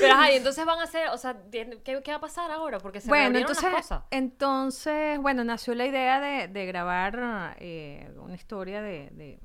Pero 0.00 0.14
ajá, 0.14 0.30
y 0.32 0.36
entonces 0.36 0.64
van 0.64 0.78
a 0.78 0.84
hacer, 0.84 1.08
o 1.08 1.18
sea, 1.18 1.36
¿qué, 1.50 1.80
qué 2.04 2.10
va 2.12 2.16
a 2.18 2.20
pasar 2.20 2.50
ahora? 2.52 2.78
Porque 2.78 3.00
se 3.00 3.08
bueno, 3.08 3.36
entonces, 3.38 3.64
las 3.64 3.74
cosas. 3.82 4.02
entonces, 4.12 5.18
bueno, 5.18 5.42
nació 5.42 5.74
la 5.74 5.84
idea 5.84 6.20
de, 6.20 6.46
de 6.46 6.66
grabar 6.66 7.56
eh, 7.58 8.08
una 8.18 8.34
historia 8.36 8.80
de, 8.82 9.08
de, 9.12 9.40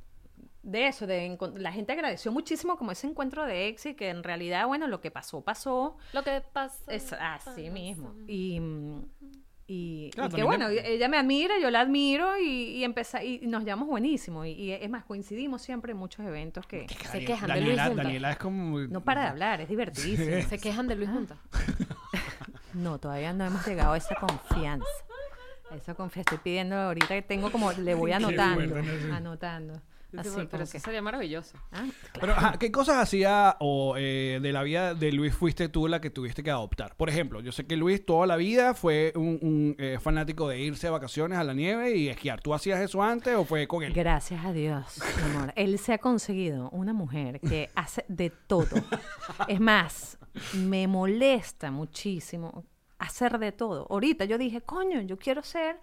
de 0.64 0.88
eso, 0.88 1.08
de 1.08 1.38
la 1.56 1.72
gente 1.72 1.92
agradeció 1.94 2.32
muchísimo 2.32 2.78
como 2.78 2.92
ese 2.92 3.08
encuentro 3.08 3.46
de 3.46 3.68
ex 3.68 3.86
y 3.88 3.94
que 3.96 4.10
en 4.10 4.24
realidad, 4.24 4.68
bueno, 4.68 4.88
lo 4.88 5.02
que 5.02 5.10
pasó, 5.12 5.42
pasó. 5.42 5.98
Lo 6.14 6.24
que 6.24 6.42
pasa. 6.54 6.84
Es 6.94 7.14
así 7.14 7.70
mismo. 7.70 8.14
Y, 8.28 8.60
y, 9.68 10.12
Claro, 10.12 10.30
y 10.32 10.36
que 10.36 10.44
bueno, 10.44 10.68
ella 10.70 11.08
me 11.08 11.18
admira, 11.18 11.56
yo 11.62 11.72
la 11.72 11.80
admiro 11.82 12.38
y, 12.38 12.44
y, 12.78 12.84
empeza- 12.84 13.24
y 13.24 13.40
nos 13.48 13.64
llevamos 13.64 13.88
buenísimo. 13.88 14.44
Y, 14.46 14.52
y 14.52 14.72
es 14.74 14.90
más, 14.90 15.06
coincidimos 15.06 15.62
siempre 15.62 15.94
en 15.94 15.98
muchos 15.98 16.26
eventos 16.26 16.68
que 16.68 16.88
Se 17.12 17.24
quejan 17.26 17.50
de 17.52 17.62
Luis 17.62 17.78
Daniela. 17.78 18.04
Daniela 18.04 18.32
es 18.32 18.38
como... 18.38 18.80
no 18.80 19.02
para 19.02 19.22
de 19.22 19.28
hablar, 19.30 19.62
es 19.62 19.70
divertidísimo. 19.70 20.42
Se 20.48 20.60
quejan 20.60 20.88
de 20.88 20.96
Luis 20.96 21.10
Junta. 21.10 21.38
No, 22.74 23.00
todavía 23.00 23.34
no 23.34 23.44
hemos 23.46 23.68
llegado 23.68 23.92
a 23.94 23.98
esa 23.98 24.16
confianza. 24.16 24.86
Esa 25.76 25.94
confianza. 25.94 26.34
Estoy 26.36 26.44
pidiendo 26.44 26.76
ahorita 26.78 27.10
que 27.10 27.22
tengo 27.22 27.52
como, 27.52 27.72
le 27.74 27.94
voy 27.96 28.14
anotando, 28.14 28.76
anotando. 29.14 29.82
Así 30.18 30.30
pero 30.36 30.50
como 30.50 30.64
eso 30.64 30.72
que- 30.74 30.80
sería 30.80 31.02
maravilloso. 31.02 31.58
Ah, 31.72 31.86
Pero, 32.20 32.34
ajá, 32.34 32.54
¿qué 32.60 32.72
cosas 32.72 32.98
hacía 32.98 33.56
o 33.60 33.96
eh, 33.98 34.40
de 34.42 34.52
la 34.52 34.64
vida 34.64 34.94
de 34.94 35.12
Luis 35.12 35.34
fuiste 35.34 35.70
tú 35.70 35.88
la 35.88 36.02
que 36.02 36.10
tuviste 36.10 36.44
que 36.44 36.52
adoptar? 36.52 36.96
Por 36.96 37.10
ejemplo, 37.10 37.40
yo 37.42 37.52
sé 37.52 37.66
que 37.66 37.78
Luis 37.78 38.06
toda 38.06 38.28
la 38.28 38.36
vida 38.36 38.74
fue 38.74 39.14
un, 39.16 39.40
un, 39.42 39.76
eh, 39.80 39.98
fanático 40.02 40.48
de 40.50 40.60
irse 40.60 40.88
de 40.88 40.92
vacaciones 40.92 41.38
a 41.38 41.44
la 41.44 41.54
nieve 41.54 41.96
y 41.96 42.10
esquiar. 42.10 42.42
¿Tú 42.42 42.54
hacías 42.54 42.80
eso 42.82 43.02
antes 43.02 43.36
o 43.36 43.46
fue 43.46 43.68
con 43.68 43.84
él? 43.84 43.94
Gracias 43.94 44.44
a 44.46 44.52
Dios, 44.52 45.00
mi 45.18 45.36
amor. 45.36 45.54
Él 45.56 45.80
se 45.80 45.94
ha 45.94 45.98
conseguido 45.98 46.70
una 46.72 46.94
mujer 46.94 47.40
que 47.40 47.70
hace 47.76 48.04
de 48.08 48.30
todo. 48.48 48.76
Es 49.48 49.60
más, 49.60 50.18
me 50.56 50.88
molesta 50.88 51.72
muchísimo 51.72 52.66
hacer 53.00 53.40
de 53.40 53.52
todo. 53.52 53.88
Ahorita 53.90 54.26
yo 54.26 54.38
dije, 54.38 54.62
coño, 54.62 55.02
yo 55.02 55.18
quiero 55.18 55.42
ser 55.42 55.80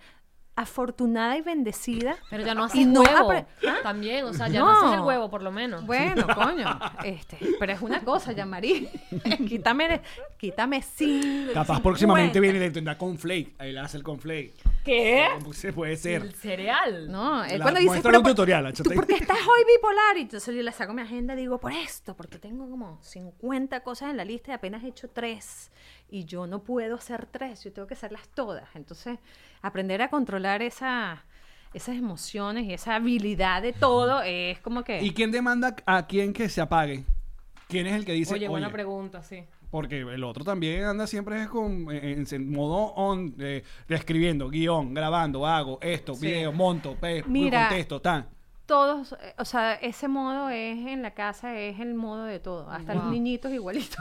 afortunada 0.60 1.36
y 1.36 1.42
bendecida. 1.42 2.16
Pero 2.30 2.44
ya 2.44 2.54
no 2.54 2.62
Y 2.62 2.66
haces 2.66 2.86
no 2.86 3.00
huevo. 3.02 3.30
apre- 3.32 3.46
¿Ah? 3.66 3.76
También, 3.82 4.24
o 4.24 4.32
sea, 4.32 4.48
ya 4.48 4.60
No. 4.60 4.66
no. 4.72 4.78
haces 4.78 4.98
el 4.98 5.04
huevo, 5.04 5.30
por 5.30 5.42
lo 5.42 5.50
menos. 5.52 5.86
Bueno, 5.86 6.26
coño, 6.34 6.78
este, 7.04 7.38
pero 7.58 7.72
es 7.72 7.80
una 7.80 8.00
cosa, 8.04 8.32
ya 8.32 8.44
Marí. 8.46 8.88
quítame, 9.48 10.00
quítame 10.36 10.82
sin. 10.82 11.48
Capaz 11.54 11.80
próximamente 11.80 12.34
50. 12.34 12.40
viene 12.40 12.58
y 12.58 12.60
le 12.60 12.70
tendrá 12.70 12.98
con 12.98 13.18
flake. 13.18 13.54
Ahí 13.58 13.72
le 13.72 13.80
hace 13.80 13.96
el 13.96 14.02
con 14.02 14.18
flake. 14.18 14.54
¿Qué? 14.84 15.28
Se 15.52 15.72
puede 15.72 15.96
ser. 15.96 16.22
El 16.22 16.34
cereal. 16.34 17.10
No, 17.10 17.44
él 17.44 17.60
cuando 17.60 17.78
dice, 17.80 17.90
muéstrale 17.90 18.18
un 18.18 18.24
"Pero, 18.24 18.34
tutorial, 18.34 18.64
¿tú 18.64 18.68
échate". 18.82 18.94
por 18.94 19.06
qué 19.06 19.14
estás 19.14 19.36
hoy 19.38 19.64
bipolar? 19.76 20.16
Y 20.16 20.22
entonces 20.22 20.54
yo 20.54 20.62
le 20.62 20.72
saco 20.72 20.92
mi 20.94 21.02
agenda 21.02 21.34
y 21.34 21.36
digo, 21.36 21.58
por 21.58 21.72
esto, 21.72 22.16
porque 22.16 22.38
tengo 22.38 22.68
como 22.70 22.98
50 23.02 23.80
cosas 23.80 24.10
en 24.10 24.16
la 24.16 24.24
lista 24.24 24.52
y 24.52 24.54
apenas 24.54 24.82
he 24.84 24.88
hecho 24.88 25.08
tres. 25.10 25.70
Y 26.10 26.24
yo 26.24 26.46
no 26.46 26.62
puedo 26.62 26.96
hacer 26.96 27.26
tres, 27.26 27.62
yo 27.64 27.72
tengo 27.72 27.86
que 27.86 27.94
hacerlas 27.94 28.28
todas. 28.34 28.64
Entonces, 28.74 29.18
aprender 29.60 30.00
a 30.02 30.08
controlar 30.08 30.62
esa, 30.62 31.24
esas 31.74 31.96
emociones 31.96 32.64
y 32.64 32.72
esa 32.72 32.94
habilidad 32.94 33.60
de 33.62 33.72
todo 33.74 34.22
es 34.22 34.58
como 34.60 34.84
que... 34.84 35.02
¿Y 35.02 35.12
quién 35.12 35.30
demanda 35.30 35.76
a 35.84 36.06
quién 36.06 36.32
que 36.32 36.48
se 36.48 36.60
apague? 36.62 37.04
¿Quién 37.68 37.86
es 37.86 37.94
el 37.94 38.06
que 38.06 38.12
dice, 38.12 38.32
Oye, 38.34 38.48
buena 38.48 38.68
"Oye"? 38.68 38.72
pregunta, 38.72 39.22
sí. 39.22 39.44
Porque 39.70 39.98
el 40.00 40.24
otro 40.24 40.44
también 40.44 40.84
anda 40.84 41.06
siempre 41.06 41.42
es 41.42 41.48
con, 41.48 41.90
en, 41.90 42.24
en 42.30 42.50
modo 42.50 42.94
on, 42.94 43.34
eh, 43.38 43.62
escribiendo, 43.86 44.48
guion, 44.48 44.94
grabando, 44.94 45.46
hago 45.46 45.78
esto, 45.82 46.14
Sí. 46.14 46.24
video, 46.28 46.52
monto, 46.54 46.96
pe, 46.96 47.22
Mira. 47.26 47.68
contesto, 47.68 48.00
tan. 48.00 48.26
Todos, 48.68 49.14
eh, 49.14 49.32
o 49.38 49.46
sea, 49.46 49.76
ese 49.76 50.08
modo 50.08 50.50
es 50.50 50.76
en 50.86 51.00
la 51.00 51.12
casa, 51.14 51.58
es 51.58 51.80
el 51.80 51.94
modo 51.94 52.24
de 52.24 52.38
todo. 52.38 52.70
Hasta 52.70 52.94
los 52.94 53.06
niñitos 53.06 53.50
igualitos. 53.50 53.96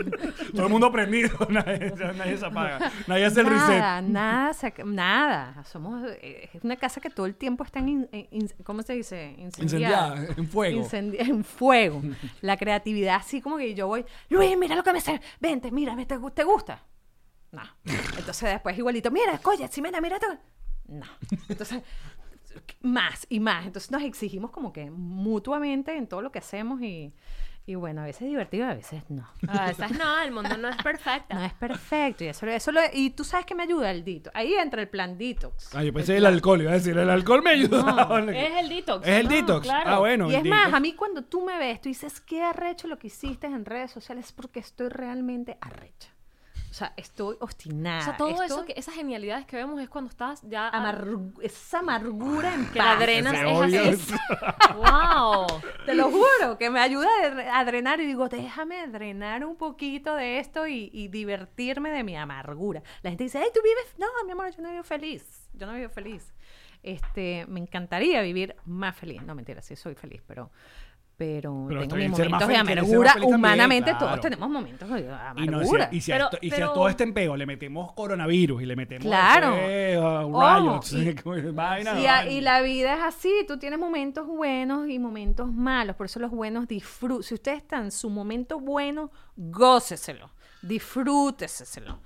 Todo 0.54 0.66
el 0.66 0.68
mundo 0.68 0.92
prendido, 0.92 1.36
nadie, 1.50 1.92
nadie 2.16 2.36
se 2.38 2.46
apaga, 2.46 2.92
nadie 3.08 3.24
hace 3.24 3.40
el 3.40 3.46
reset. 3.46 3.68
Nada, 3.80 4.00
nada, 4.00 4.52
se 4.54 4.72
nada. 4.84 5.64
Somos 5.64 6.04
eh, 6.20 6.48
es 6.52 6.62
una 6.62 6.76
casa 6.76 7.00
que 7.00 7.10
todo 7.10 7.26
el 7.26 7.34
tiempo 7.34 7.64
está 7.64 7.80
en, 7.80 7.88
in- 7.88 8.08
en- 8.12 8.28
in- 8.30 8.50
¿cómo 8.62 8.82
se 8.82 8.92
dice? 8.92 9.34
Incendiada, 9.38 10.24
en 10.36 10.46
fuego. 10.46 10.80
Incendi- 10.82 11.16
en 11.18 11.42
fuego. 11.42 12.00
La 12.42 12.56
creatividad, 12.56 13.16
así 13.16 13.40
como 13.40 13.56
que 13.56 13.74
yo 13.74 13.88
voy, 13.88 14.04
Luis, 14.28 14.56
mira 14.56 14.76
lo 14.76 14.84
que 14.84 14.92
me 14.92 15.00
sé, 15.00 15.20
vente, 15.40 15.72
mira, 15.72 15.96
¿te, 15.96 16.16
te 16.32 16.44
gusta? 16.44 16.80
No. 17.50 17.62
Entonces 18.16 18.50
después 18.50 18.78
igualito, 18.78 19.10
mira, 19.10 19.36
coño, 19.38 19.66
Ximena, 19.66 20.00
mira 20.00 20.14
esto. 20.16 20.28
No. 20.86 21.06
Entonces, 21.48 21.82
más 22.80 23.26
y 23.28 23.40
más. 23.40 23.66
Entonces 23.66 23.90
nos 23.90 24.02
exigimos 24.02 24.50
como 24.50 24.72
que 24.72 24.90
mutuamente 24.90 25.96
en 25.96 26.06
todo 26.06 26.22
lo 26.22 26.32
que 26.32 26.38
hacemos 26.40 26.80
y, 26.82 27.12
y 27.64 27.74
bueno, 27.76 28.00
a 28.00 28.04
veces 28.04 28.22
es 28.22 28.28
divertido, 28.28 28.66
a 28.66 28.74
veces 28.74 29.04
no. 29.08 29.28
A 29.48 29.66
veces 29.68 29.96
no, 29.98 30.20
el 30.20 30.32
mundo 30.32 30.56
no 30.56 30.68
es 30.68 30.76
perfecto. 30.82 31.34
No 31.34 31.44
es 31.44 31.52
perfecto. 31.54 32.24
Y, 32.24 32.28
eso, 32.28 32.46
eso 32.46 32.72
lo- 32.72 32.80
y 32.92 33.10
tú 33.10 33.22
sabes 33.24 33.46
que 33.46 33.54
me 33.54 33.62
ayuda 33.62 33.90
el 33.90 34.02
dito. 34.04 34.30
Ahí 34.34 34.54
entra 34.54 34.82
el 34.82 34.88
plan 34.88 35.16
detox. 35.16 35.74
Ah, 35.74 35.84
yo 35.84 35.92
pensé 35.92 36.16
el 36.16 36.26
alcohol, 36.26 36.60
iba 36.62 36.72
a 36.72 36.74
decir, 36.74 36.96
el 36.98 37.08
alcohol 37.08 37.42
me 37.42 37.50
ayuda. 37.50 38.08
Es 38.34 38.56
el 38.62 38.68
detox. 38.68 39.06
Es 39.06 39.14
el 39.20 39.24
No, 39.28 39.30
detox. 39.34 39.62
claro. 39.66 39.90
Ah, 39.90 39.98
bueno. 40.00 40.28
y 40.30 40.34
el 40.34 40.42
es 40.44 40.48
más, 40.50 40.60
detox. 40.66 40.74
a 40.76 40.80
mí 40.80 40.92
cuando 40.94 41.22
tú 41.24 41.44
me 41.44 41.56
ves, 41.58 41.80
tú 41.80 41.88
dices, 41.88 42.20
qué 42.20 42.42
arrecho 42.42 42.88
lo 42.88 42.98
que 42.98 43.06
hiciste 43.06 43.46
en 43.46 43.64
redes 43.64 43.90
sociales 43.92 44.26
es 44.26 44.32
porque 44.32 44.58
estoy 44.60 44.88
realmente 44.88 45.56
arrecha. 45.60 46.08
O 46.72 46.74
sea, 46.74 46.94
estoy 46.96 47.36
obstinada. 47.40 48.00
O 48.00 48.04
sea, 48.04 48.16
todo 48.16 48.30
estoy 48.30 48.46
eso, 48.46 48.64
que, 48.64 48.72
esas 48.78 48.94
genialidades 48.94 49.44
que 49.44 49.56
vemos 49.56 49.78
es 49.78 49.90
cuando 49.90 50.08
estás 50.10 50.40
ya... 50.40 50.72
amargu- 50.72 51.34
esa 51.42 51.80
amargura 51.80 52.54
en 52.54 52.64
que 52.70 52.78
la 52.78 52.84
paz. 52.92 53.00
drenas 53.00 53.34
Ese 53.34 53.88
es 53.90 54.10
así. 54.10 54.14
¡Wow! 54.76 55.46
Te 55.86 55.94
lo 55.94 56.10
juro, 56.10 56.56
que 56.58 56.70
me 56.70 56.80
ayuda 56.80 57.08
a 57.24 57.28
dre- 57.30 57.50
a 57.52 57.64
drenar 57.66 58.00
y 58.00 58.06
digo, 58.06 58.30
déjame 58.30 58.86
drenar 58.86 59.44
un 59.44 59.56
poquito 59.56 60.14
de 60.16 60.38
esto 60.38 60.66
y, 60.66 60.88
y 60.94 61.08
divertirme 61.08 61.90
de 61.90 62.04
mi 62.04 62.16
amargura. 62.16 62.82
La 63.02 63.10
gente 63.10 63.24
dice, 63.24 63.36
ay, 63.36 63.48
tú 63.52 63.60
vives, 63.62 63.94
no, 63.98 64.06
mi 64.24 64.32
amor, 64.32 64.50
yo 64.56 64.62
no 64.62 64.70
vivo 64.70 64.82
feliz, 64.82 65.50
yo 65.52 65.66
no 65.66 65.74
vivo 65.74 65.90
feliz. 65.90 66.32
Este, 66.82 67.44
me 67.48 67.60
encantaría 67.60 68.22
vivir 68.22 68.56
más 68.64 68.96
feliz. 68.96 69.22
No, 69.22 69.34
mentira, 69.34 69.60
sí 69.60 69.76
soy 69.76 69.94
feliz, 69.94 70.22
pero, 70.26 70.50
pero, 71.24 71.66
Pero 71.68 71.80
tengo 71.82 71.94
mis 71.96 72.10
momentos 72.10 72.48
de 72.48 72.56
amargura. 72.56 73.12
también, 73.12 73.34
Humanamente 73.34 73.90
claro. 73.92 74.06
todos 74.06 74.20
tenemos 74.20 74.50
momentos 74.50 74.88
de 74.90 75.00
Y, 75.36 75.46
no, 75.46 75.56
amargura. 75.58 75.88
y, 75.92 76.00
si, 76.00 76.10
a 76.10 76.14
Pero- 76.16 76.24
esto- 76.24 76.38
y 76.40 76.48
si 76.50 76.54
a 76.54 76.56
pero- 76.56 76.72
todo 76.72 76.88
este 76.88 77.04
empeo 77.04 77.36
le 77.36 77.46
metemos 77.46 77.92
coronavirus 77.92 78.62
y 78.62 78.66
le 78.66 78.74
metemos 78.74 79.06
Claro. 79.06 79.54
Ojo, 80.26 80.58
riots, 80.58 80.92
y- 80.94 81.12
vaina, 81.52 82.00
Y, 82.00 82.06
a- 82.06 82.24
la 82.42 82.60
vida 82.62 82.94
es 82.94 83.02
así, 83.04 83.30
tú 83.46 83.56
tienes 83.56 83.78
momentos 83.78 84.26
buenos 84.26 84.88
y 84.88 84.98
momentos 84.98 85.46
malos, 85.52 85.94
por 85.94 86.06
eso 86.06 86.18
los 86.18 86.32
buenos 86.32 86.66
disfruten. 86.66 87.22
Si 87.22 87.34
usted 87.34 87.52
está 87.54 87.78
en 87.78 87.92
su 87.92 88.10
momento 88.10 88.58
bueno, 88.58 89.12
góceselo, 89.36 90.28
disfrúteselo, 90.62 91.98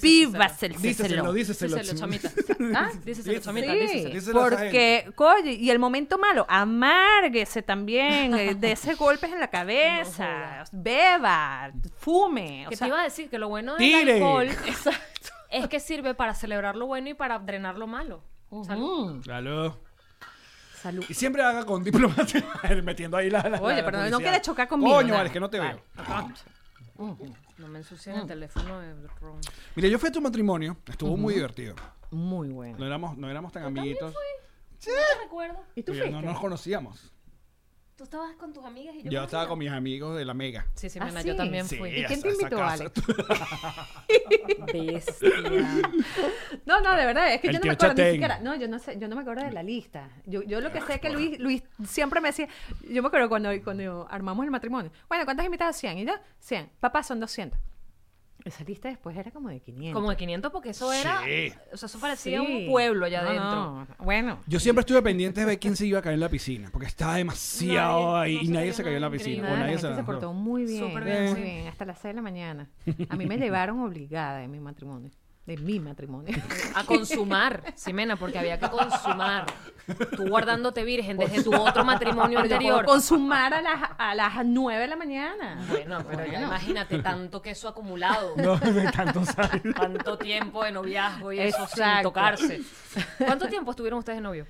vívaselo. 0.00 0.78
Díceselo, 0.78 1.32
díceselo. 1.32 1.76
Díselo, 1.76 1.98
chamita. 1.98 2.30
¿Ah? 2.74 2.90
Díselo, 3.04 3.40
chamita, 3.40 3.72
Sí, 3.72 4.04
díseselo. 4.06 4.46
Esa 4.46 4.56
porque, 4.56 5.10
coño, 5.14 5.50
y 5.50 5.70
el 5.70 5.78
momento 5.78 6.18
malo, 6.18 6.46
amárguese 6.48 7.62
también, 7.62 8.34
eh, 8.34 8.54
dese 8.54 8.94
golpes 8.96 9.32
en 9.32 9.40
la 9.40 9.48
cabeza, 9.48 10.64
beba, 10.72 11.72
fume. 11.96 12.66
o 12.66 12.70
Que 12.70 12.76
sea, 12.76 12.86
te 12.86 12.88
iba 12.90 13.00
a 13.00 13.04
decir 13.04 13.28
que 13.30 13.38
lo 13.38 13.48
bueno 13.48 13.72
del 13.76 13.78
Tire. 13.78 14.12
alcohol 14.14 14.48
es 15.50 15.68
que 15.68 15.80
sirve 15.80 16.14
para 16.14 16.34
celebrar 16.34 16.76
lo 16.76 16.86
bueno 16.86 17.08
y 17.10 17.14
para 17.14 17.38
drenar 17.38 17.78
lo 17.78 17.86
malo. 17.86 18.22
ujú. 18.50 19.20
Claro. 19.22 19.80
Salud. 20.82 21.02
Y 21.08 21.14
siempre 21.14 21.42
haga 21.42 21.64
con 21.64 21.82
diplomacia, 21.82 22.44
metiendo 22.82 23.16
ahí 23.16 23.30
la, 23.30 23.40
la- 23.48 23.58
Oye, 23.62 23.78
la 23.80 23.84
pero 23.86 24.10
no 24.10 24.18
quieres 24.18 24.42
chocar 24.42 24.68
conmigo. 24.68 24.94
Coño, 24.96 25.14
vale, 25.14 25.28
es 25.28 25.32
que 25.32 25.40
no 25.40 25.48
te 25.48 25.58
Vale. 25.58 25.82
veo. 25.96 26.30
No 26.96 27.68
me 27.68 27.78
ensucien 27.78 28.16
el 28.16 28.26
teléfono 28.26 28.80
de 28.80 28.94
Ron. 29.20 29.40
Mira, 29.74 29.88
yo 29.88 29.98
fui 29.98 30.08
a 30.08 30.12
tu 30.12 30.20
matrimonio, 30.20 30.76
estuvo 30.86 31.16
muy 31.16 31.34
divertido. 31.34 31.74
Muy 32.10 32.48
bueno. 32.50 32.78
No 32.78 32.86
éramos, 32.86 33.16
no 33.16 33.30
éramos 33.30 33.52
tan 33.52 33.64
amiguitos. 33.64 34.12
No 34.12 34.20
te 34.78 35.22
recuerdo. 35.22 35.64
¿Y 35.74 35.82
tú 35.82 35.92
fuiste? 35.92 36.10
no 36.10 36.22
nos 36.22 36.38
conocíamos. 36.38 37.13
Tú 37.96 38.02
estabas 38.02 38.34
con 38.34 38.52
tus 38.52 38.64
amigas 38.64 38.96
y 38.96 39.04
yo. 39.04 39.10
Yo 39.10 39.18
con 39.20 39.24
estaba 39.26 39.48
con 39.48 39.58
mis 39.60 39.70
amigos 39.70 40.16
de 40.16 40.24
la 40.24 40.34
Mega. 40.34 40.66
Sí, 40.74 40.90
sí, 40.90 40.98
¿Ah, 41.00 41.04
Mena, 41.04 41.22
sí? 41.22 41.28
yo 41.28 41.36
también 41.36 41.64
Sí, 41.64 41.76
fui. 41.76 41.90
¿Y 41.90 42.04
quién 42.04 42.20
te 42.22 42.30
invitó, 42.30 42.56
casa. 42.56 42.90
Bestia. 44.72 45.30
No, 46.66 46.80
no, 46.80 46.96
de 46.96 47.06
verdad, 47.06 47.32
es 47.32 47.40
que 47.40 47.48
El 47.48 47.54
yo 47.54 47.60
no 47.60 47.66
me 47.66 47.72
acuerdo 47.72 48.02
ni 48.02 48.10
siquiera. 48.10 48.40
No, 48.40 48.56
yo 48.56 48.66
no 48.66 48.80
sé, 48.80 48.98
yo 48.98 49.06
no 49.06 49.14
me 49.14 49.22
acuerdo 49.22 49.44
de 49.44 49.52
la 49.52 49.62
lista. 49.62 50.08
Yo, 50.26 50.42
yo 50.42 50.60
lo 50.60 50.72
que 50.72 50.80
sé 50.80 50.94
es 50.94 51.00
que 51.00 51.10
Luis, 51.10 51.38
Luis 51.38 51.62
siempre 51.86 52.20
me 52.20 52.30
decía, 52.30 52.48
yo 52.90 53.00
me 53.00 53.06
acuerdo 53.06 53.28
cuando, 53.28 53.50
cuando 53.62 54.08
armamos 54.10 54.44
el 54.44 54.50
matrimonio. 54.50 54.90
Bueno, 55.08 55.24
¿cuántas 55.24 55.46
invitadas? 55.46 55.76
100. 55.76 55.98
Y 55.98 56.04
yo, 56.04 56.14
100. 56.40 56.70
Papá, 56.80 57.04
son 57.04 57.20
200. 57.20 57.56
Esa 58.44 58.62
lista 58.62 58.88
después 58.90 59.16
era 59.16 59.30
como 59.30 59.48
de 59.48 59.60
500. 59.60 59.94
Como 59.98 60.10
de 60.10 60.16
500 60.18 60.52
porque 60.52 60.68
eso 60.70 60.92
era... 60.92 61.22
Sí. 61.24 61.50
O 61.72 61.76
sea, 61.78 61.86
eso 61.86 61.98
parecía 61.98 62.40
Sí. 62.40 62.46
un 62.46 62.70
pueblo 62.70 63.06
allá 63.06 63.22
No, 63.22 63.28
adentro. 63.28 63.54
no, 63.98 64.04
Bueno. 64.04 64.38
Yo 64.46 64.60
siempre 64.60 64.80
estuve 64.80 65.00
pendiente 65.00 65.40
de 65.40 65.46
ver 65.46 65.58
quién 65.58 65.76
se 65.76 65.86
iba 65.86 65.98
a 65.98 66.02
caer 66.02 66.14
en 66.14 66.20
la 66.20 66.28
piscina, 66.28 66.68
porque 66.70 66.86
estaba 66.86 67.16
demasiado 67.16 68.12
Nadie, 68.12 68.22
ahí 68.22 68.36
no 68.36 68.42
y 68.42 68.48
nadie 68.48 68.72
se 68.74 68.84
cayó 68.84 68.96
en 68.96 69.00
la 69.02 69.10
piscina. 69.10 69.36
increíble. 69.36 69.48
o 69.48 69.56
Nada, 69.56 69.60
la 69.60 69.64
nadie 69.66 69.78
gente 69.78 69.88
se 69.88 69.94
lanzó. 69.94 70.06
portó 70.12 70.32
muy 70.34 70.64
bien, 70.66 70.86
Súper 70.88 71.04
bien, 71.04 71.24
muy 71.24 71.34
sí. 71.36 71.40
bien, 71.42 71.66
hasta 71.68 71.84
las 71.86 71.98
6 72.00 72.10
de 72.10 72.14
la 72.16 72.22
mañana. 72.22 72.70
A 73.08 73.16
mí 73.16 73.24
me 73.26 73.36
llevaron 73.38 73.80
obligada 73.80 74.42
en 74.44 74.50
mi 74.50 74.60
matrimonio, 74.60 75.10
de 75.46 75.56
mi 75.58 75.78
matrimonio. 75.78 76.34
A 76.74 76.84
consumar, 76.84 77.62
Ximena, 77.76 78.16
porque 78.16 78.38
había 78.38 78.58
que 78.58 78.68
consumar. 78.68 79.44
Tú 80.16 80.26
guardándote 80.28 80.82
virgen 80.84 81.18
desde 81.18 81.42
tu 81.42 81.54
otro 81.54 81.84
matrimonio 81.84 82.38
Pero 82.42 82.54
yo 82.54 82.56
puedo 82.58 82.74
anterior. 82.78 82.84
consumar 82.86 83.52
a 83.52 83.60
las, 83.60 83.90
a 83.98 84.14
las 84.14 84.32
9 84.44 84.80
de 84.80 84.88
la 84.88 84.96
mañana. 84.96 85.58
Bueno, 85.68 86.02
pero 86.08 86.24
ya 86.26 86.40
imagínate 86.40 86.98
tanto 87.00 87.42
queso 87.42 87.68
acumulado. 87.68 88.34
No, 88.36 88.56
de 88.56 88.90
tantos 88.90 89.36
años. 89.38 89.74
Tanto 89.76 90.16
tiempo 90.16 90.64
de 90.64 90.72
noviazgo 90.72 91.32
y 91.32 91.40
eso 91.40 91.58
sin 91.66 91.82
Exacto. 91.82 92.08
tocarse. 92.08 92.62
¿Cuánto 93.18 93.46
tiempo 93.48 93.70
estuvieron 93.72 93.98
ustedes 93.98 94.18
de 94.18 94.22
novio? 94.22 94.46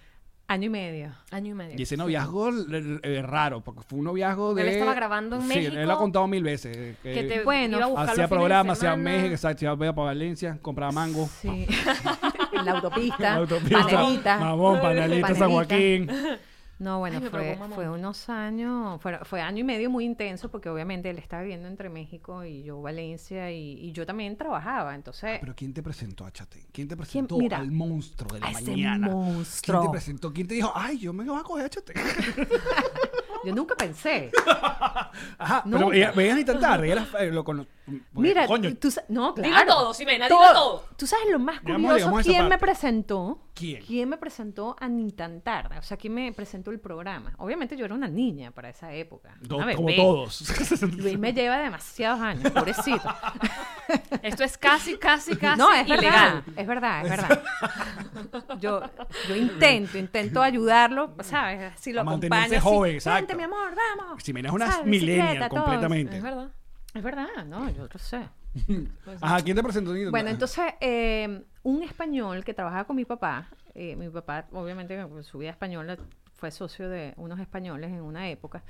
Año 0.46 0.66
y 0.66 0.68
medio. 0.68 1.10
Año 1.30 1.52
y 1.52 1.54
medio. 1.54 1.74
Y 1.78 1.82
ese 1.82 1.96
noviazgo 1.96 2.50
eh, 2.50 3.22
raro, 3.22 3.62
porque 3.62 3.80
fue 3.82 3.98
un 3.98 4.04
noviazgo 4.04 4.54
de... 4.54 4.62
Él 4.62 4.68
estaba 4.68 4.92
grabando 4.94 5.36
en 5.36 5.42
sí, 5.42 5.48
México. 5.48 5.76
él 5.76 5.86
lo 5.86 5.94
ha 5.94 5.98
contado 5.98 6.26
mil 6.26 6.42
veces. 6.42 6.76
eh, 6.76 6.96
que 7.02 7.12
Que 7.14 7.22
te 7.24 7.42
Bueno, 7.44 7.78
iba 7.78 7.86
a 7.86 7.88
buscar 7.88 8.10
Hacía 8.10 8.22
los 8.24 8.28
fines 8.28 8.30
de 8.30 8.36
programas, 8.36 8.78
hacía 8.78 8.90
semana. 8.90 9.10
México, 9.10 9.34
exacto, 9.34 9.58
se 9.60 9.64
iba 9.64 9.76
para 9.76 10.06
Valencia, 10.06 10.58
compraba 10.60 10.92
mango. 10.92 11.28
Sí. 11.40 11.66
en 12.52 12.64
la 12.64 12.72
autopista. 12.72 13.18
La 13.20 13.34
autopista, 13.36 13.82
Panelita. 13.84 14.38
Mamón, 14.38 14.80
panelita, 14.80 15.34
San 15.34 15.50
Joaquín. 15.50 16.10
No, 16.78 16.98
bueno, 16.98 17.20
Ay, 17.22 17.28
fue, 17.30 17.56
fue 17.72 17.88
unos 17.88 18.28
años, 18.28 19.00
fue, 19.00 19.18
fue 19.24 19.40
año 19.40 19.60
y 19.60 19.64
medio 19.64 19.90
muy 19.90 20.04
intenso 20.04 20.50
porque 20.50 20.68
obviamente 20.68 21.08
él 21.08 21.18
estaba 21.18 21.42
viviendo 21.42 21.68
entre 21.68 21.88
México 21.88 22.42
y 22.44 22.64
yo 22.64 22.82
Valencia 22.82 23.50
y, 23.52 23.78
y 23.80 23.92
yo 23.92 24.04
también 24.04 24.36
trabajaba, 24.36 24.94
entonces 24.94 25.38
Pero 25.40 25.54
¿quién 25.54 25.72
te 25.72 25.82
presentó 25.84 26.26
a 26.26 26.32
Chate? 26.32 26.66
¿Quién 26.72 26.88
te 26.88 26.96
presentó 26.96 27.36
Mira, 27.38 27.58
al 27.58 27.70
monstruo 27.70 28.34
de 28.34 28.40
la 28.40 28.46
a 28.48 28.50
ese 28.50 28.70
mañana? 28.72 29.06
monstruo. 29.06 29.80
¿Quién 29.80 29.90
te 29.92 29.94
presentó? 29.96 30.32
¿Quién 30.32 30.48
te 30.48 30.54
dijo, 30.54 30.72
ay, 30.74 30.98
yo 30.98 31.12
me 31.12 31.24
voy 31.24 31.38
a 31.38 31.42
coger 31.44 31.66
a 31.66 31.70
Chate? 31.70 31.94
yo 33.44 33.54
nunca 33.54 33.76
pensé. 33.76 34.32
Ajá, 35.38 35.62
pero 35.64 35.78
Nunca. 35.78 35.92
veía- 35.92 36.10
veías 36.12 36.36
tarde, 36.58 36.90
era, 36.90 37.06
eh, 37.20 37.30
lo 37.30 37.44
porque, 37.44 37.66
Mira, 38.14 38.46
coño, 38.48 38.74
tú 38.76 38.90
sa- 38.90 39.04
no, 39.08 39.32
claro. 39.34 39.66
todo, 39.74 39.94
Ximena, 39.94 40.26
dilo 40.26 40.40
todo. 40.52 40.84
Tú 40.96 41.06
sabes 41.06 41.26
lo 41.30 41.38
más 41.38 41.60
curioso, 41.60 42.12
¿quién 42.22 42.48
me 42.48 42.58
presentó? 42.58 43.38
¿Quién? 43.54 44.08
me 44.08 44.16
presentó 44.16 44.74
a 44.80 44.88
Ni 44.88 45.12
tan 45.12 45.40
tarde? 45.40 45.78
O 45.78 45.82
sea, 45.82 45.96
¿quién 45.96 46.12
me 46.14 46.32
presentó 46.32 46.70
el 46.72 46.80
programa? 46.80 47.34
Obviamente 47.38 47.76
yo 47.76 47.84
era 47.84 47.94
una 47.94 48.08
niña 48.08 48.50
para 48.50 48.68
esa 48.68 48.92
época. 48.92 49.36
una 49.48 49.74
como 49.76 49.94
todos. 49.94 50.82
Luis 50.96 51.18
me 51.18 51.32
lleva 51.32 51.58
demasiados 51.58 52.20
años, 52.20 52.50
pobrecito. 52.52 53.08
Esto 54.22 54.44
es 54.44 54.58
casi, 54.58 54.96
casi, 54.98 55.36
casi 55.36 55.58
No, 55.58 55.72
es 55.72 55.86
ilegal. 55.86 56.42
verdad, 56.42 56.42
es 56.56 56.66
verdad, 56.66 57.04
es 57.04 57.10
verdad. 57.10 57.42
Yo, 58.60 58.80
yo 59.28 59.36
intento, 59.36 59.98
intento 59.98 60.42
ayudarlo, 60.42 61.14
¿sabes? 61.20 61.72
Si 61.78 61.92
lo 61.92 62.00
A 62.00 62.04
acompaño. 62.04 62.60
joven, 62.60 62.90
así, 62.90 62.96
exacto. 62.96 63.18
"Vente, 63.18 63.36
mi 63.36 63.42
amor, 63.44 63.74
vamos. 63.98 64.22
Ximena 64.22 64.48
es 64.48 64.54
una 64.54 64.70
¿Sabes? 64.70 64.86
millennial 64.86 65.26
Bicicleta, 65.28 65.48
todo". 65.48 65.60
completamente. 65.64 66.16
Es 66.16 66.22
verdad. 66.22 66.48
Es 66.94 67.02
verdad, 67.02 67.44
no, 67.46 67.68
yo 67.70 67.86
lo 67.92 67.98
sé. 67.98 68.28
Ajá, 69.20 69.42
¿quién 69.42 69.56
te 69.56 69.62
presentó? 69.62 69.92
Bueno, 70.10 70.30
entonces, 70.30 70.64
eh, 70.80 71.44
un 71.62 71.82
español 71.82 72.44
que 72.44 72.54
trabajaba 72.54 72.84
con 72.84 72.96
mi 72.96 73.04
papá, 73.04 73.48
eh, 73.74 73.96
mi 73.96 74.08
papá, 74.08 74.46
obviamente, 74.52 75.04
pues, 75.06 75.26
su 75.26 75.38
vida 75.38 75.50
española, 75.50 75.96
fue 76.34 76.50
socio 76.50 76.88
de 76.88 77.14
unos 77.16 77.38
españoles 77.40 77.90
en 77.90 78.02
una 78.02 78.28
época. 78.28 78.62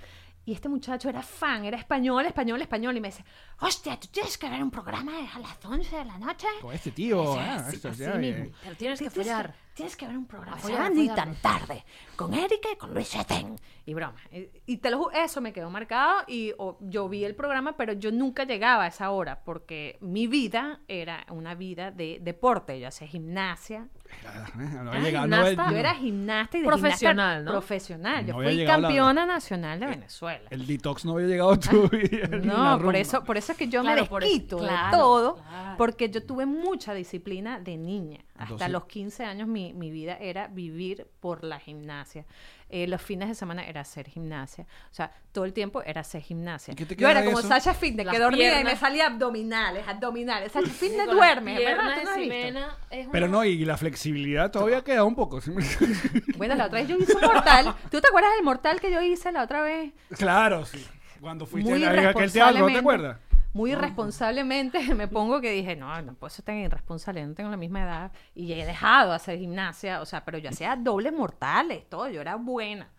Y 0.46 0.52
este 0.52 0.68
muchacho 0.68 1.08
era 1.08 1.22
fan, 1.22 1.64
era 1.64 1.78
español, 1.78 2.26
español, 2.26 2.60
español. 2.60 2.96
Y 2.96 3.00
me 3.00 3.08
dice, 3.08 3.24
hostia, 3.60 3.98
tú 3.98 4.08
tienes 4.08 4.36
que 4.36 4.48
ver 4.50 4.62
un 4.62 4.70
programa 4.70 5.12
a 5.34 5.38
las 5.38 5.64
11 5.64 5.96
de 5.96 6.04
la 6.04 6.18
noche. 6.18 6.46
Con 6.60 6.74
este 6.74 6.90
tío. 6.90 7.32
Sí, 7.34 7.38
ah, 7.40 7.70
sí, 7.70 7.80
ya, 7.96 8.14
mismo. 8.14 8.44
eh. 8.44 8.52
Pero 8.62 8.76
tienes 8.76 9.00
que 9.00 9.08
follar. 9.10 9.54
Tienes 9.74 9.96
que 9.96 10.06
ver 10.06 10.16
un 10.16 10.26
programa. 10.26 10.56
A 10.56 10.60
Se 10.60 10.62
follar, 10.68 10.78
llama 10.78 10.86
a 10.86 10.90
Ni 10.94 11.08
follar. 11.08 11.16
tan 11.26 11.34
tarde. 11.36 11.84
Con 12.16 12.32
Erika 12.32 12.68
y 12.72 12.76
con 12.76 12.94
Luis 12.94 13.14
Eten. 13.14 13.56
Y 13.86 13.92
broma. 13.94 14.14
Y, 14.32 14.48
y 14.66 14.76
te 14.78 14.88
lo 14.90 15.10
eso 15.10 15.40
me 15.40 15.52
quedó 15.52 15.68
marcado. 15.68 16.22
Y 16.28 16.52
o, 16.58 16.78
yo 16.80 17.08
vi 17.08 17.24
el 17.24 17.34
programa, 17.34 17.76
pero 17.76 17.92
yo 17.92 18.12
nunca 18.12 18.44
llegaba 18.44 18.84
a 18.84 18.86
esa 18.86 19.10
hora. 19.10 19.40
Porque 19.44 19.98
mi 20.00 20.26
vida 20.28 20.80
era 20.88 21.26
una 21.30 21.54
vida 21.56 21.90
de 21.90 22.18
deporte. 22.22 22.78
Yo 22.78 22.86
hacía 22.88 23.08
gimnasia. 23.08 23.88
Era, 24.22 24.32
no 24.54 24.90
Ah, 24.90 24.94
había 24.94 25.00
llegado, 25.00 25.24
gimnasta. 25.24 25.64
no, 25.66 25.70
Yo 25.72 25.76
era 25.76 25.94
gimnasta 25.94 26.56
y 26.56 26.60
de 26.60 26.66
Profesional, 26.68 27.26
gimnasta 27.38 27.44
¿no? 27.44 27.50
Profesional. 27.50 28.26
Yo 28.26 28.32
No 28.32 28.38
había 28.38 28.48
fui 28.50 28.56
llegado 28.58 28.80
la- 28.80 28.88
campeona 28.88 29.26
nacional 29.26 29.80
de 29.80 29.86
Venezuela. 29.86 30.48
El 30.50 30.66
detox 30.68 31.04
no 31.04 31.14
había 31.14 31.26
llegado 31.26 31.50
a 31.52 31.58
tu 31.58 31.88
vida. 31.88 32.28
ni 32.28 32.46
la 32.46 32.76
No, 32.76 32.78
por 32.80 32.94
eso, 32.94 33.24
por 33.24 33.36
eso 33.36 33.52
es 33.52 33.58
que 33.58 33.66
yo 33.68 33.80
Claro, 33.82 34.02
me 34.02 34.08
por 34.08 34.22
eso- 34.22 34.32
desquito 34.32 34.56
de 34.60 34.68
claro, 34.68 34.96
todo, 34.98 35.34
claro. 35.36 35.76
porque 35.78 36.10
yo 36.10 36.24
tuve 36.24 36.46
mucha 36.46 36.94
disciplina 36.94 37.58
de 37.58 37.76
niña. 37.76 38.20
Hasta 38.36 38.68
los 38.68 38.86
15 38.86 39.24
años 39.24 39.46
mi, 39.46 39.72
mi 39.72 39.90
vida 39.90 40.16
era 40.20 40.48
vivir 40.48 41.06
por 41.20 41.44
la 41.44 41.60
gimnasia. 41.60 42.24
Eh, 42.68 42.88
los 42.88 43.00
fines 43.00 43.28
de 43.28 43.34
semana 43.36 43.64
era 43.64 43.82
hacer 43.82 44.08
gimnasia. 44.08 44.66
O 44.90 44.94
sea, 44.94 45.12
todo 45.30 45.44
el 45.44 45.52
tiempo 45.52 45.82
era 45.82 46.00
hacer 46.00 46.22
gimnasia. 46.22 46.72
¿Y 46.72 46.74
qué 46.74 46.86
te 46.86 46.96
Yo 46.96 47.08
era 47.08 47.24
como 47.24 47.38
eso? 47.38 47.46
Sasha 47.46 47.74
Fitness, 47.74 48.08
que 48.08 48.18
dormía 48.18 48.60
y 48.60 48.64
me 48.64 48.76
salía 48.76 49.06
abdominales, 49.06 49.86
abdominales. 49.86 50.50
Sasha 50.50 50.72
Fitness 50.72 51.06
duerme, 51.06 51.56
¿verdad? 51.58 52.76
Pero 53.12 53.28
no, 53.28 53.44
y 53.44 53.64
la 53.64 53.76
flexibilidad 53.76 54.50
todavía 54.50 54.82
queda 54.82 55.04
un 55.04 55.14
poco. 55.14 55.40
Bueno, 56.36 56.56
la 56.56 56.66
otra 56.66 56.80
vez 56.80 56.88
yo 56.88 56.96
hice 56.96 57.14
un 57.14 57.20
mortal. 57.20 57.74
¿Tú 57.90 58.00
te 58.00 58.08
acuerdas 58.08 58.32
del 58.34 58.44
mortal 58.44 58.80
que 58.80 58.90
yo 58.90 59.00
hice 59.00 59.30
la 59.30 59.42
otra 59.42 59.62
vez? 59.62 59.92
claro, 60.10 60.64
sí. 60.64 60.84
Cuando 61.20 61.46
fuiste 61.46 61.70
muy 61.70 61.84
a 61.84 62.10
aquel 62.10 62.30
teatro, 62.30 62.58
¿no 62.58 62.66
te 62.66 62.78
acuerdas? 62.78 63.18
Muy 63.54 63.72
irresponsablemente 63.72 64.78
me 64.94 65.08
pongo 65.08 65.40
que 65.40 65.50
dije, 65.52 65.74
no, 65.76 66.02
no 66.02 66.14
puedo 66.14 66.28
ser 66.30 66.44
tan 66.44 66.56
irresponsable, 66.58 67.24
no 67.26 67.34
tengo 67.34 67.50
la 67.50 67.56
misma 67.56 67.82
edad. 67.84 68.12
Y 68.34 68.52
he 68.52 68.66
dejado 68.66 69.10
de 69.10 69.16
hacer 69.16 69.38
gimnasia, 69.38 70.00
o 70.02 70.06
sea, 70.06 70.24
pero 70.24 70.38
yo 70.38 70.50
hacía 70.50 70.76
dobles 70.76 71.12
mortales, 71.12 71.88
todo, 71.88 72.08
yo 72.08 72.20
era 72.20 72.34
buena. 72.36 72.90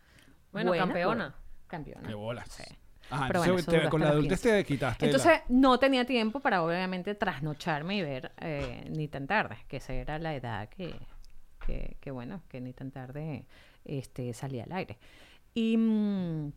Bueno, 0.52 0.72
campeona. 0.72 1.06
buena. 1.08 1.36
Campeona. 1.68 2.08
De 2.08 2.14
bolas. 2.16 2.48
Sí. 2.50 2.64
Ajá, 3.10 3.28
Pero 3.28 3.44
entonces 3.44 3.52
bueno, 3.52 3.60
eso 3.60 3.72
te- 3.72 3.78
dura 3.78 3.90
con 3.90 4.02
la 4.02 4.10
adultez 4.10 4.40
15. 4.42 4.58
te 4.58 4.66
quitaste. 4.66 5.06
la- 5.06 5.12
Entonces 5.12 5.40
no 5.50 5.78
tenía 5.78 6.06
tiempo 6.06 6.40
para 6.40 6.64
obviamente 6.64 7.14
trasnocharme 7.16 7.98
y 7.98 8.02
ver 8.02 8.32
eh, 8.40 8.90
ni 8.90 9.08
tan 9.08 9.28
tarde, 9.28 9.58
que 9.68 9.78
esa 9.78 9.94
era 9.94 10.18
la 10.18 10.34
edad 10.34 10.70
que, 10.70 10.96
que, 11.66 11.98
que, 12.00 12.12
bueno, 12.12 12.42
que 12.48 12.62
ni 12.62 12.74
tan 12.74 12.92
tarde 12.92 13.46
este, 13.84 14.34
salía 14.34 14.64
al 14.64 14.72
aire. 14.72 14.98
Y, 15.54 15.78
mm, 15.78 16.52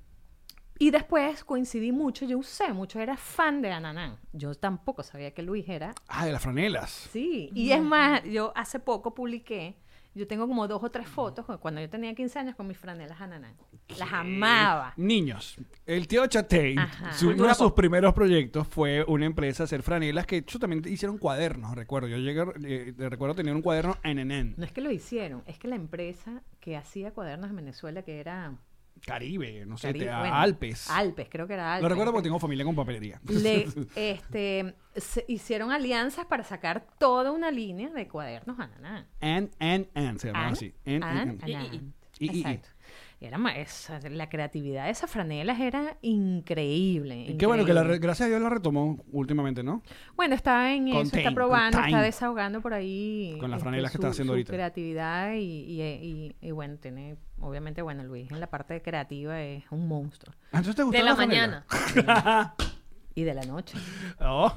Y 0.79 0.91
después 0.93 1.45
coincidí 1.45 1.91
mucho, 1.93 2.25
yo 2.25 2.39
usé 2.39 2.73
mucho, 2.73 3.01
era 3.01 3.17
fan 3.17 3.61
de 3.63 3.73
Ananán. 3.73 4.17
Yo 4.33 4.55
tampoco 4.55 5.03
sabía 5.03 5.33
que 5.33 5.43
Luis 5.43 5.69
era. 5.69 5.93
Ah, 6.07 6.25
de 6.25 6.33
las 6.33 6.43
franelas. 6.43 7.09
Sí, 7.13 7.51
y 7.55 7.73
es 7.73 7.83
más, 7.83 8.23
yo 8.25 8.53
hace 8.55 8.79
poco 8.79 9.13
publiqué, 9.15 9.75
yo 10.15 10.27
tengo 10.29 10.47
como 10.47 10.67
dos 10.69 10.83
o 10.83 10.91
tres 10.91 11.09
fotos 11.09 11.45
cu- 11.45 11.59
cuando 11.59 11.81
yo 11.81 11.89
tenía 11.91 12.15
15 12.15 12.39
años 12.39 12.55
con 12.57 12.67
mis 12.69 12.79
franelas 12.79 13.21
Ananán. 13.21 13.57
Las 13.99 14.13
amaba. 14.13 14.93
Niños, 14.97 15.57
el 15.87 16.07
tío 16.07 16.27
Chatey, 16.29 16.77
Ajá. 16.79 17.13
su- 17.13 17.27
uno 17.27 17.33
Cultura 17.35 17.49
de 17.51 17.55
sus 17.57 17.73
primeros 17.73 18.15
proyectos 18.15 18.67
fue 18.69 19.05
una 19.09 19.27
empresa 19.27 19.63
a 19.63 19.65
hacer 19.65 19.83
franelas 19.83 20.27
que 20.27 20.37
ellos 20.39 20.59
también 20.61 20.83
hicieron 20.87 21.19
cuadernos, 21.19 21.75
recuerdo. 21.75 22.07
Yo 22.09 22.19
llegué, 22.19 22.45
eh, 22.65 22.95
recuerdo 23.09 23.35
tener 23.35 23.55
un 23.55 23.63
cuaderno 23.63 23.97
NNN, 24.05 24.55
No 24.57 24.65
es 24.65 24.73
que 24.73 24.81
lo 24.81 24.91
hicieron, 24.93 25.43
es 25.47 25.59
que 25.59 25.67
la 25.69 25.77
empresa 25.77 26.43
que 26.61 26.77
hacía 26.77 27.11
cuadernos 27.13 27.51
en 27.51 27.57
Venezuela, 27.57 28.03
que 28.03 28.21
era... 28.21 28.55
Caribe, 29.05 29.65
no 29.67 29.77
sé, 29.79 29.89
Caribe, 29.89 30.07
te- 30.07 30.17
bueno, 30.17 30.35
Alpes. 30.35 30.91
Alpes, 30.91 31.29
creo 31.31 31.47
que 31.47 31.55
era 31.55 31.75
Alpes. 31.75 31.83
Lo 31.83 31.89
recuerdo 31.89 32.13
porque 32.13 32.25
tengo 32.27 32.39
familia 32.41 32.65
con 32.65 32.75
papelería. 32.77 33.21
le 33.29 33.67
este, 33.97 34.75
se 34.97 35.25
hicieron 35.29 35.71
alianzas 35.73 36.27
para 36.27 36.45
sacar 36.45 36.87
toda 36.99 37.33
una 37.33 37.51
línea 37.51 37.91
de 37.91 38.07
cuadernos 38.09 38.59
Ananá. 38.59 39.07
N, 39.21 39.51
N, 39.59 39.89
N, 39.95 40.19
se 40.19 40.27
llamaba 40.29 40.47
An- 40.47 40.53
así. 40.53 40.75
An- 40.87 41.03
N, 41.03 41.21
N. 41.21 41.41
Y- 41.47 41.51
y- 41.51 41.55
anan. 41.55 41.95
y- 42.19 42.25
y- 42.27 42.31
y. 42.31 42.39
Exacto. 42.41 42.69
Era 43.21 43.37
esa- 43.57 43.99
la 44.11 44.29
creatividad 44.29 44.85
de 44.85 44.91
esas 44.91 45.11
franelas 45.11 45.59
era 45.59 45.97
increíble. 46.03 47.23
Y 47.29 47.37
Qué 47.37 47.47
bueno 47.47 47.65
que 47.65 47.75
la, 47.75 47.83
gracias 47.83 48.27
a 48.27 48.29
Dios 48.29 48.41
la 48.41 48.49
retomó 48.49 49.03
últimamente, 49.11 49.65
¿no? 49.65 49.83
Bueno, 50.15 50.37
está 50.37 50.73
en 50.73 50.87
eso, 50.87 51.17
está 51.17 51.33
probando, 51.33 51.79
contain. 51.79 51.95
está 51.97 52.03
desahogando 52.05 52.61
por 52.61 52.75
ahí. 52.75 53.37
Con 53.41 53.51
las 53.51 53.59
este, 53.59 53.65
franelas 53.65 53.91
que 53.91 53.97
está 53.97 54.09
haciendo 54.09 54.33
su 54.33 54.35
ahorita. 54.37 54.53
creatividad 54.53 55.33
y, 55.33 55.39
y, 55.41 55.83
y- 55.83 56.37
y 56.41 56.51
bueno, 56.53 56.77
tiene, 56.81 57.17
obviamente, 57.41 57.83
bueno, 57.83 58.05
Luis 58.05 58.31
en 58.31 58.39
la 58.39 58.47
parte 58.47 58.81
creativa 58.83 59.41
es 59.43 59.65
un 59.71 59.89
monstruo. 59.89 60.33
Ah, 60.53 60.59
Entonces 60.59 60.77
te 60.77 60.83
gustó 60.85 60.99
De 60.99 61.05
la 61.05 61.15
mañana. 61.17 61.67
Y 63.17 63.25
de 63.25 63.35
la 63.35 63.43
noche. 63.43 63.77
Oh. 64.21 64.53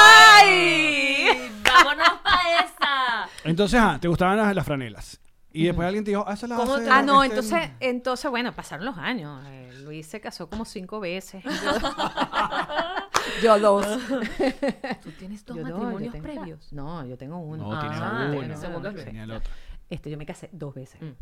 ¡Ay! 0.00 1.28
¡Vámonos 1.62 2.08
para 2.24 2.64
esa! 2.64 3.28
Entonces, 3.44 3.78
ah, 3.82 3.98
te 4.00 4.08
gustaban 4.08 4.38
las, 4.38 4.54
las 4.54 4.64
franelas. 4.64 5.20
Y 5.52 5.64
después 5.64 5.86
alguien 5.86 6.04
te 6.04 6.10
dijo, 6.10 6.24
ah, 6.26 6.36
se 6.36 6.46
las 6.46 6.58
¿Cómo 6.58 6.74
hace, 6.74 6.84
te- 6.84 6.90
Ah, 6.90 7.02
no, 7.02 7.22
este, 7.24 7.36
entonces, 7.38 7.70
entonces, 7.80 8.30
bueno, 8.30 8.54
pasaron 8.54 8.84
los 8.84 8.98
años. 8.98 9.42
Eh, 9.48 9.70
Luis 9.82 10.06
se 10.06 10.20
casó 10.20 10.48
como 10.48 10.64
cinco 10.64 11.00
veces. 11.00 11.42
Yo, 13.42 13.56
yo 13.56 13.58
dos. 13.58 13.86
¿Tú 15.02 15.10
tienes 15.18 15.44
dos 15.44 15.56
Yo 15.56 15.62
matrimonios 15.64 16.12
tengo- 16.12 16.22
previos? 16.24 16.72
No, 16.72 17.04
yo 17.04 17.16
tengo 17.18 17.38
uno. 17.38 17.64
No, 17.64 17.72
Ah, 17.74 18.26
uno. 18.30 18.38
tiene 18.38 18.56
segundo. 18.56 18.92
Tenía 18.94 19.24
el 19.24 19.30
otro. 19.32 19.52
Este, 19.90 20.10
yo 20.10 20.16
me 20.18 20.26
casé 20.26 20.48
dos 20.52 20.74
veces. 20.74 21.00
Mm. 21.00 21.12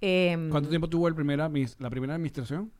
Em, 0.00 0.50
¿Cuánto 0.50 0.68
tiempo 0.68 0.88
tuvo 0.88 1.08
el 1.08 1.14
primera, 1.14 1.48
mis- 1.48 1.78
la 1.80 1.88
primera 1.90 2.14
administración? 2.14 2.70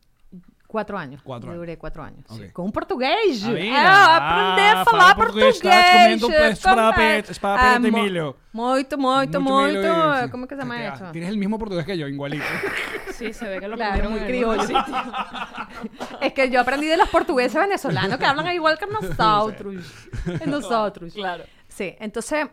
Cuatro 0.74 0.98
años. 0.98 1.20
Cuatro 1.22 1.46
Yo 1.46 1.52
años. 1.52 1.60
duré 1.62 1.78
cuatro 1.78 2.02
años. 2.02 2.24
sí. 2.28 2.42
Ok. 2.46 2.52
Com 2.52 2.72
português. 2.72 3.44
Ah. 3.44 3.52
Ah, 3.78 4.16
aprender 4.16 4.76
Ah, 4.76 4.80
a 4.80 4.84
falar 4.84 5.02
fala 5.02 5.14
português. 5.14 5.54
português, 5.54 5.76
estás 5.84 6.02
comendo 6.02 6.26
como 6.26 6.34
é? 6.34 7.18
esparapete 7.20 7.80
de 7.82 7.90
milho. 7.92 8.36
Muito, 8.52 8.98
muito, 8.98 9.40
muito. 9.40 9.78
Milo 9.78 10.24
y- 10.26 10.30
¿Cómo 10.30 10.48
que 10.48 10.56
se 10.56 10.60
llama 10.62 10.74
Ah, 10.78 10.84
esto? 10.94 11.12
Tienes 11.12 11.30
el 11.30 11.38
mismo 11.38 11.60
portugués 11.60 11.86
que 11.86 11.96
yo, 11.96 12.08
igualito. 12.08 12.44
Sí, 13.14 13.32
se 13.32 13.44
ve 13.48 13.60
que 13.60 13.68
lo 13.68 13.76
Claro, 13.76 14.10
muy 14.10 14.18
criollo. 14.22 14.62
Es 16.20 16.32
que 16.32 16.50
yo 16.50 16.60
aprendí 16.60 16.88
de 16.88 16.96
los 16.96 17.08
portugueses 17.08 17.54
venezolanos 17.54 18.18
que 18.18 18.26
hablan 18.26 18.52
igual 18.52 18.76
que 18.76 18.86
nosotros. 19.00 19.84
Que 20.40 20.46
nosotros. 20.48 21.14
Claro. 21.14 21.44
Sí, 21.68 21.94
entonces 22.00 22.48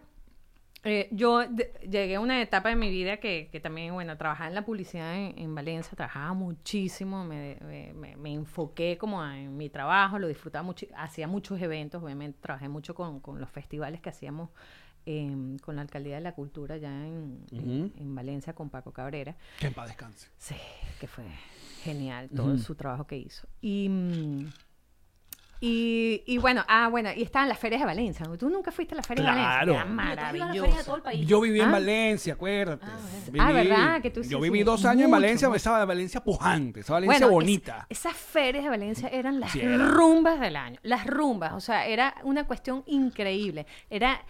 eh, 0.84 1.08
yo 1.12 1.40
de- 1.48 1.72
llegué 1.90 2.16
a 2.16 2.20
una 2.20 2.42
etapa 2.42 2.70
de 2.70 2.76
mi 2.76 2.90
vida 2.90 3.18
que, 3.18 3.50
que 3.52 3.60
también, 3.60 3.94
bueno, 3.94 4.18
trabajaba 4.18 4.48
en 4.48 4.56
la 4.56 4.66
publicidad 4.66 5.16
en, 5.16 5.38
en 5.38 5.54
Valencia, 5.54 5.94
trabajaba 5.96 6.34
muchísimo, 6.34 7.24
me, 7.26 7.58
me- 7.94 8.16
me- 8.16 8.34
enfoqué 8.34 8.98
como 8.98 9.22
a- 9.22 9.38
en 9.40 9.56
mi 9.58 9.70
trabajo, 9.70 10.18
lo 10.20 10.28
disfrutaba 10.28 10.64
mucho, 10.64 10.86
hacía 10.96 11.28
muchos 11.28 11.62
eventos, 11.62 12.02
obviamente 12.04 12.40
trabajé 12.42 12.68
mucho 12.70 12.96
con, 12.96 13.20
con 13.20 13.40
los 13.40 13.50
festivales 13.50 14.02
que 14.02 14.10
hacíamos 14.10 14.50
em, 15.06 15.58
con 15.60 15.76
la 15.76 15.82
Alcaldía 15.82 16.16
de 16.16 16.22
la 16.22 16.34
Cultura 16.34 16.78
ya 16.78 16.90
en, 16.90 17.46
en 17.52 18.16
Valencia 18.16 18.54
con 18.54 18.70
Paco 18.70 18.92
Cabrera. 18.92 19.36
Que 19.60 19.68
en 19.68 19.74
paz 19.74 19.88
descanse. 19.88 20.28
Sí, 20.38 20.56
que 21.00 21.08
fue 21.08 21.26
genial 21.84 22.30
todo 22.30 22.58
su 22.60 22.76
trabajo 22.76 23.06
que 23.08 23.18
hizo. 23.18 23.48
Y, 23.62 23.90
mm, 23.90 24.46
y, 25.64 26.24
y 26.26 26.40
bueno, 26.40 26.64
ah, 26.68 26.88
bueno, 26.90 27.12
y 27.16 27.22
estaban 27.22 27.48
las 27.48 27.60
ferias 27.60 27.82
de 27.82 27.86
Valencia. 27.86 28.26
¿no? 28.26 28.36
Tú 28.38 28.50
nunca 28.50 28.72
fuiste 28.72 28.96
a 28.96 28.98
las 28.98 29.06
ferias 29.08 29.26
Claro. 29.28 29.74
de 29.74 29.80
Valencia. 29.80 30.12
Era 30.12 30.32
maravilloso. 30.34 31.02
Yo 31.24 31.40
viví 31.42 31.60
en 31.62 31.70
Ah. 31.70 31.72
Valencia, 31.72 32.34
acuérdate. 32.34 32.86
Ah, 33.40 33.52
¿verdad? 33.52 34.02
Que 34.02 34.10
tú 34.10 34.24
sí, 34.24 34.30
Yo 34.32 34.40
sí, 34.40 34.44
viví 34.50 34.64
dos 34.64 34.84
años 34.86 35.04
en 35.04 35.10
mucho, 35.12 35.22
Valencia, 35.22 35.48
mucho. 35.50 35.58
esa 35.58 35.86
Valencia 35.86 36.24
pujante, 36.24 36.80
esa 36.80 36.94
Valencia 36.94 37.20
Bueno, 37.20 37.28
es- 37.28 37.32
bonita. 37.46 37.86
esas 37.90 38.18
ferias 38.18 38.64
de 38.64 38.70
Valencia 38.72 39.08
eran 39.10 39.40
las 39.40 39.52
Sí, 39.52 39.60
era. 39.62 39.78
rumbas 39.78 40.40
del 40.40 40.56
año. 40.56 40.80
Las 40.82 41.06
rumbas, 41.06 41.54
o 41.54 41.60
sea, 41.60 41.86
era 41.86 42.16
una 42.24 42.48
cuestión 42.48 42.84
increíble. 42.88 43.68
Era 43.92 44.26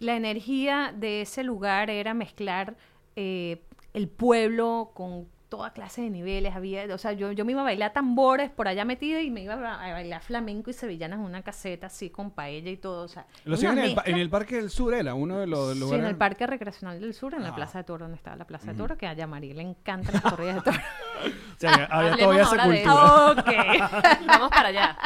la 0.00 0.16
energía 0.16 0.92
de 0.96 1.20
ese 1.22 1.44
lugar, 1.44 1.90
era 1.90 2.12
mezclar 2.12 2.76
eh, 3.14 3.62
el 3.94 4.08
pueblo 4.08 4.90
con 4.94 5.28
toda 5.52 5.70
clase 5.74 6.00
de 6.00 6.08
niveles. 6.08 6.56
Había, 6.56 6.86
o 6.94 6.96
sea, 6.96 7.12
yo, 7.12 7.30
yo 7.32 7.44
me 7.44 7.52
iba 7.52 7.60
a 7.60 7.64
bailar 7.64 7.92
tambores 7.92 8.48
por 8.50 8.68
allá 8.68 8.86
metida 8.86 9.20
y 9.20 9.30
me 9.30 9.42
iba 9.42 9.52
a, 9.52 9.92
bailar 9.92 10.22
flamenco 10.22 10.70
y 10.70 10.72
sevillanas 10.72 11.18
en 11.18 11.26
una 11.26 11.42
caseta 11.42 11.88
así 11.88 12.08
con 12.08 12.30
paella 12.30 12.70
y 12.70 12.78
todo. 12.78 13.04
O 13.04 13.08
sea, 13.08 13.26
Lo 13.44 13.56
hacían 13.56 13.76
en 13.78 13.94
en 14.06 14.16
el 14.16 14.30
Parque 14.30 14.56
del 14.56 14.70
Sur, 14.70 14.94
era 14.94 15.12
uno 15.12 15.40
de 15.40 15.46
los 15.46 15.74
Sí, 15.74 15.80
lugares. 15.80 16.04
en 16.04 16.08
el 16.08 16.16
Parque 16.16 16.46
Recreacional 16.46 16.98
del 17.02 17.12
Sur, 17.12 17.34
en 17.34 17.42
Ah. 17.42 17.48
la 17.48 17.54
Plaza 17.54 17.76
de 17.78 17.84
Toro, 17.84 18.04
donde 18.06 18.16
estaba 18.16 18.34
la 18.34 18.46
Plaza 18.46 18.72
de 18.72 18.78
Toro, 18.78 18.96
que 18.96 19.06
a 19.06 19.12
Yamari 19.12 19.52
le 19.52 19.60
encantan 19.60 20.14
las 20.14 20.22
corridas 20.22 20.54
de 20.56 20.60
toro. 20.62 20.78
O 21.22 21.60
sea, 21.62 21.84
había 21.90 22.16
todavía 22.16 22.42
esa 22.42 22.62
cultura. 22.64 23.30
ok. 23.30 24.26
Vamos 24.26 24.50
para 24.50 24.68
allá, 24.70 24.96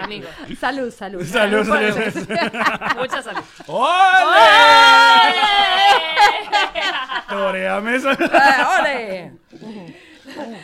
amigo. 0.00 0.28
Salud, 0.58 0.90
salud. 0.90 1.22
Salud, 1.24 1.64
salud. 1.64 1.98
eso. 1.98 2.20
Mucha 2.96 3.22
salud. 3.22 3.42
¡Ole! 3.66 5.34
Toréame 7.28 7.96
esa. 7.96 8.16
Ah, 8.32 8.78
¡Ole! 8.80 9.32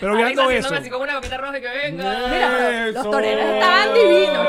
Pero 0.01 0.15
mirando 0.17 0.51
eso. 0.51 0.75
así 0.75 0.91
con 0.91 1.03
una 1.03 1.21
roja 1.21 1.59
y 1.59 1.61
que 1.61 1.69
venga. 1.69 2.19
Mira, 2.29 2.87
los 2.89 3.11
toreros 3.11 3.45
estaban 3.45 3.95
divinos. 3.95 4.47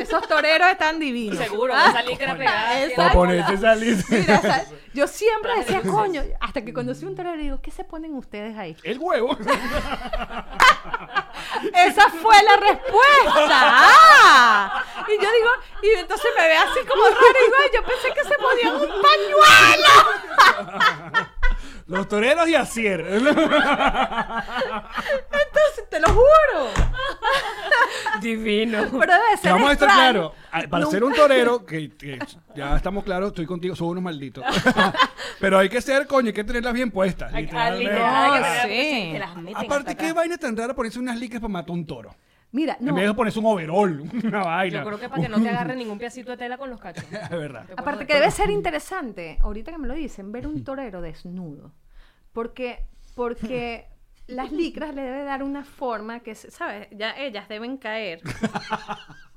Esos 0.00 0.26
toreros 0.28 0.68
están 0.70 0.98
divinos. 0.98 1.38
Seguro, 1.38 1.74
Ah, 1.76 1.92
pegada. 2.38 2.80
Exacto. 2.80 2.96
Para 3.02 3.12
ponerte 3.12 3.56
salir. 3.58 3.96
Mira, 4.08 4.64
yo 4.94 5.06
siempre 5.06 5.56
decía, 5.58 5.82
coño, 5.82 6.22
hasta 6.40 6.62
que 6.64 6.72
conocí 6.72 7.04
un 7.04 7.14
torero 7.14 7.36
y 7.38 7.42
digo, 7.42 7.60
¿qué 7.60 7.70
se 7.70 7.84
ponen 7.84 8.14
ustedes 8.14 8.56
ahí? 8.56 8.74
El 8.82 8.98
huevo. 8.98 9.36
Esa 11.74 12.08
fue 12.10 12.34
la 12.42 12.56
respuesta. 12.56 13.50
¡Ah! 13.50 14.82
Y 15.06 15.12
yo 15.22 15.30
digo, 15.32 15.50
y 15.82 15.88
entonces 16.00 16.30
me 16.36 16.46
ve 16.48 16.56
así 16.56 16.80
como 16.88 17.02
raro 17.04 17.16
y 17.18 17.44
digo, 17.44 17.56
"Ay, 17.62 17.70
yo 17.74 17.82
pensé 17.84 18.08
que 18.14 18.24
se 18.24 18.34
ponían 18.38 18.74
un 18.76 19.02
pañuelo. 19.02 19.94
Los 21.86 22.08
toreros 22.08 22.48
y 22.48 22.54
Asier. 22.56 23.00
Entonces, 23.06 23.46
te 25.88 26.00
lo 26.00 26.08
juro. 26.08 26.70
Divino. 28.20 28.78
Pero 28.90 29.12
debe 29.12 29.36
ser 29.40 29.52
Vamos 29.52 29.70
a 29.70 29.72
estar 29.72 29.88
claros. 29.90 30.32
a- 30.50 30.62
Para 30.62 30.84
Nunca- 30.84 30.90
ser 30.90 31.04
un 31.04 31.14
torero, 31.14 31.64
que, 31.64 31.90
que 31.96 32.18
ya 32.54 32.76
estamos 32.76 33.04
claros, 33.04 33.28
estoy 33.28 33.46
contigo, 33.46 33.76
son 33.76 33.88
unos 33.88 34.02
malditos. 34.02 34.44
Pero 35.40 35.58
hay 35.58 35.68
que 35.68 35.80
ser, 35.80 36.06
coño, 36.06 36.28
hay 36.28 36.32
que 36.32 36.44
tenerlas 36.44 36.72
bien 36.74 36.90
puestas. 36.90 37.32
Ay, 37.32 37.44
literalmente. 37.44 37.92
literal, 37.92 38.32
que 38.32 38.40
No, 38.40 38.46
te- 38.46 38.62
sí. 38.68 39.12
te 39.12 39.18
las 39.18 39.36
meten 39.36 39.64
Aparte, 39.64 39.96
¿qué 39.96 40.12
vaina 40.12 40.38
tan 40.38 40.56
rara 40.56 40.74
ponerse 40.74 40.98
unas 40.98 41.16
licras 41.18 41.40
para 41.40 41.52
matar 41.52 41.70
un 41.72 41.86
toro? 41.86 42.14
Mira, 42.56 42.76
En 42.80 42.86
no. 42.86 42.94
vez 42.94 43.06
de 43.06 43.12
ponerse 43.14 43.38
un 43.38 43.44
overall, 43.46 44.00
una 44.24 44.42
vaina. 44.42 44.78
Yo 44.78 44.86
creo 44.86 44.98
que 44.98 45.08
para 45.10 45.22
que 45.22 45.28
no 45.28 45.40
te 45.42 45.48
agarre 45.50 45.76
ningún 45.82 45.98
pedacito 45.98 46.30
de 46.30 46.36
tela 46.38 46.56
con 46.56 46.70
los 46.70 46.80
cachos. 46.80 47.04
Es 47.12 47.30
verdad. 47.30 47.66
Aparte 47.76 48.06
que 48.06 48.14
debe 48.14 48.30
ser 48.30 48.48
interesante, 48.50 49.36
ahorita 49.42 49.72
que 49.72 49.78
me 49.78 49.86
lo 49.88 49.94
dicen, 49.94 50.32
ver 50.32 50.46
un 50.46 50.64
torero 50.64 51.02
desnudo. 51.02 51.72
Porque, 52.32 52.86
porque 53.14 53.88
las 54.26 54.50
licras 54.52 54.94
le 54.94 55.02
debe 55.02 55.22
dar 55.24 55.42
una 55.42 55.64
forma 55.64 56.20
que, 56.20 56.34
se- 56.34 56.50
¿sabes? 56.50 56.88
Ya 56.92 57.14
ellas 57.18 57.46
deben 57.48 57.76
caer. 57.76 58.20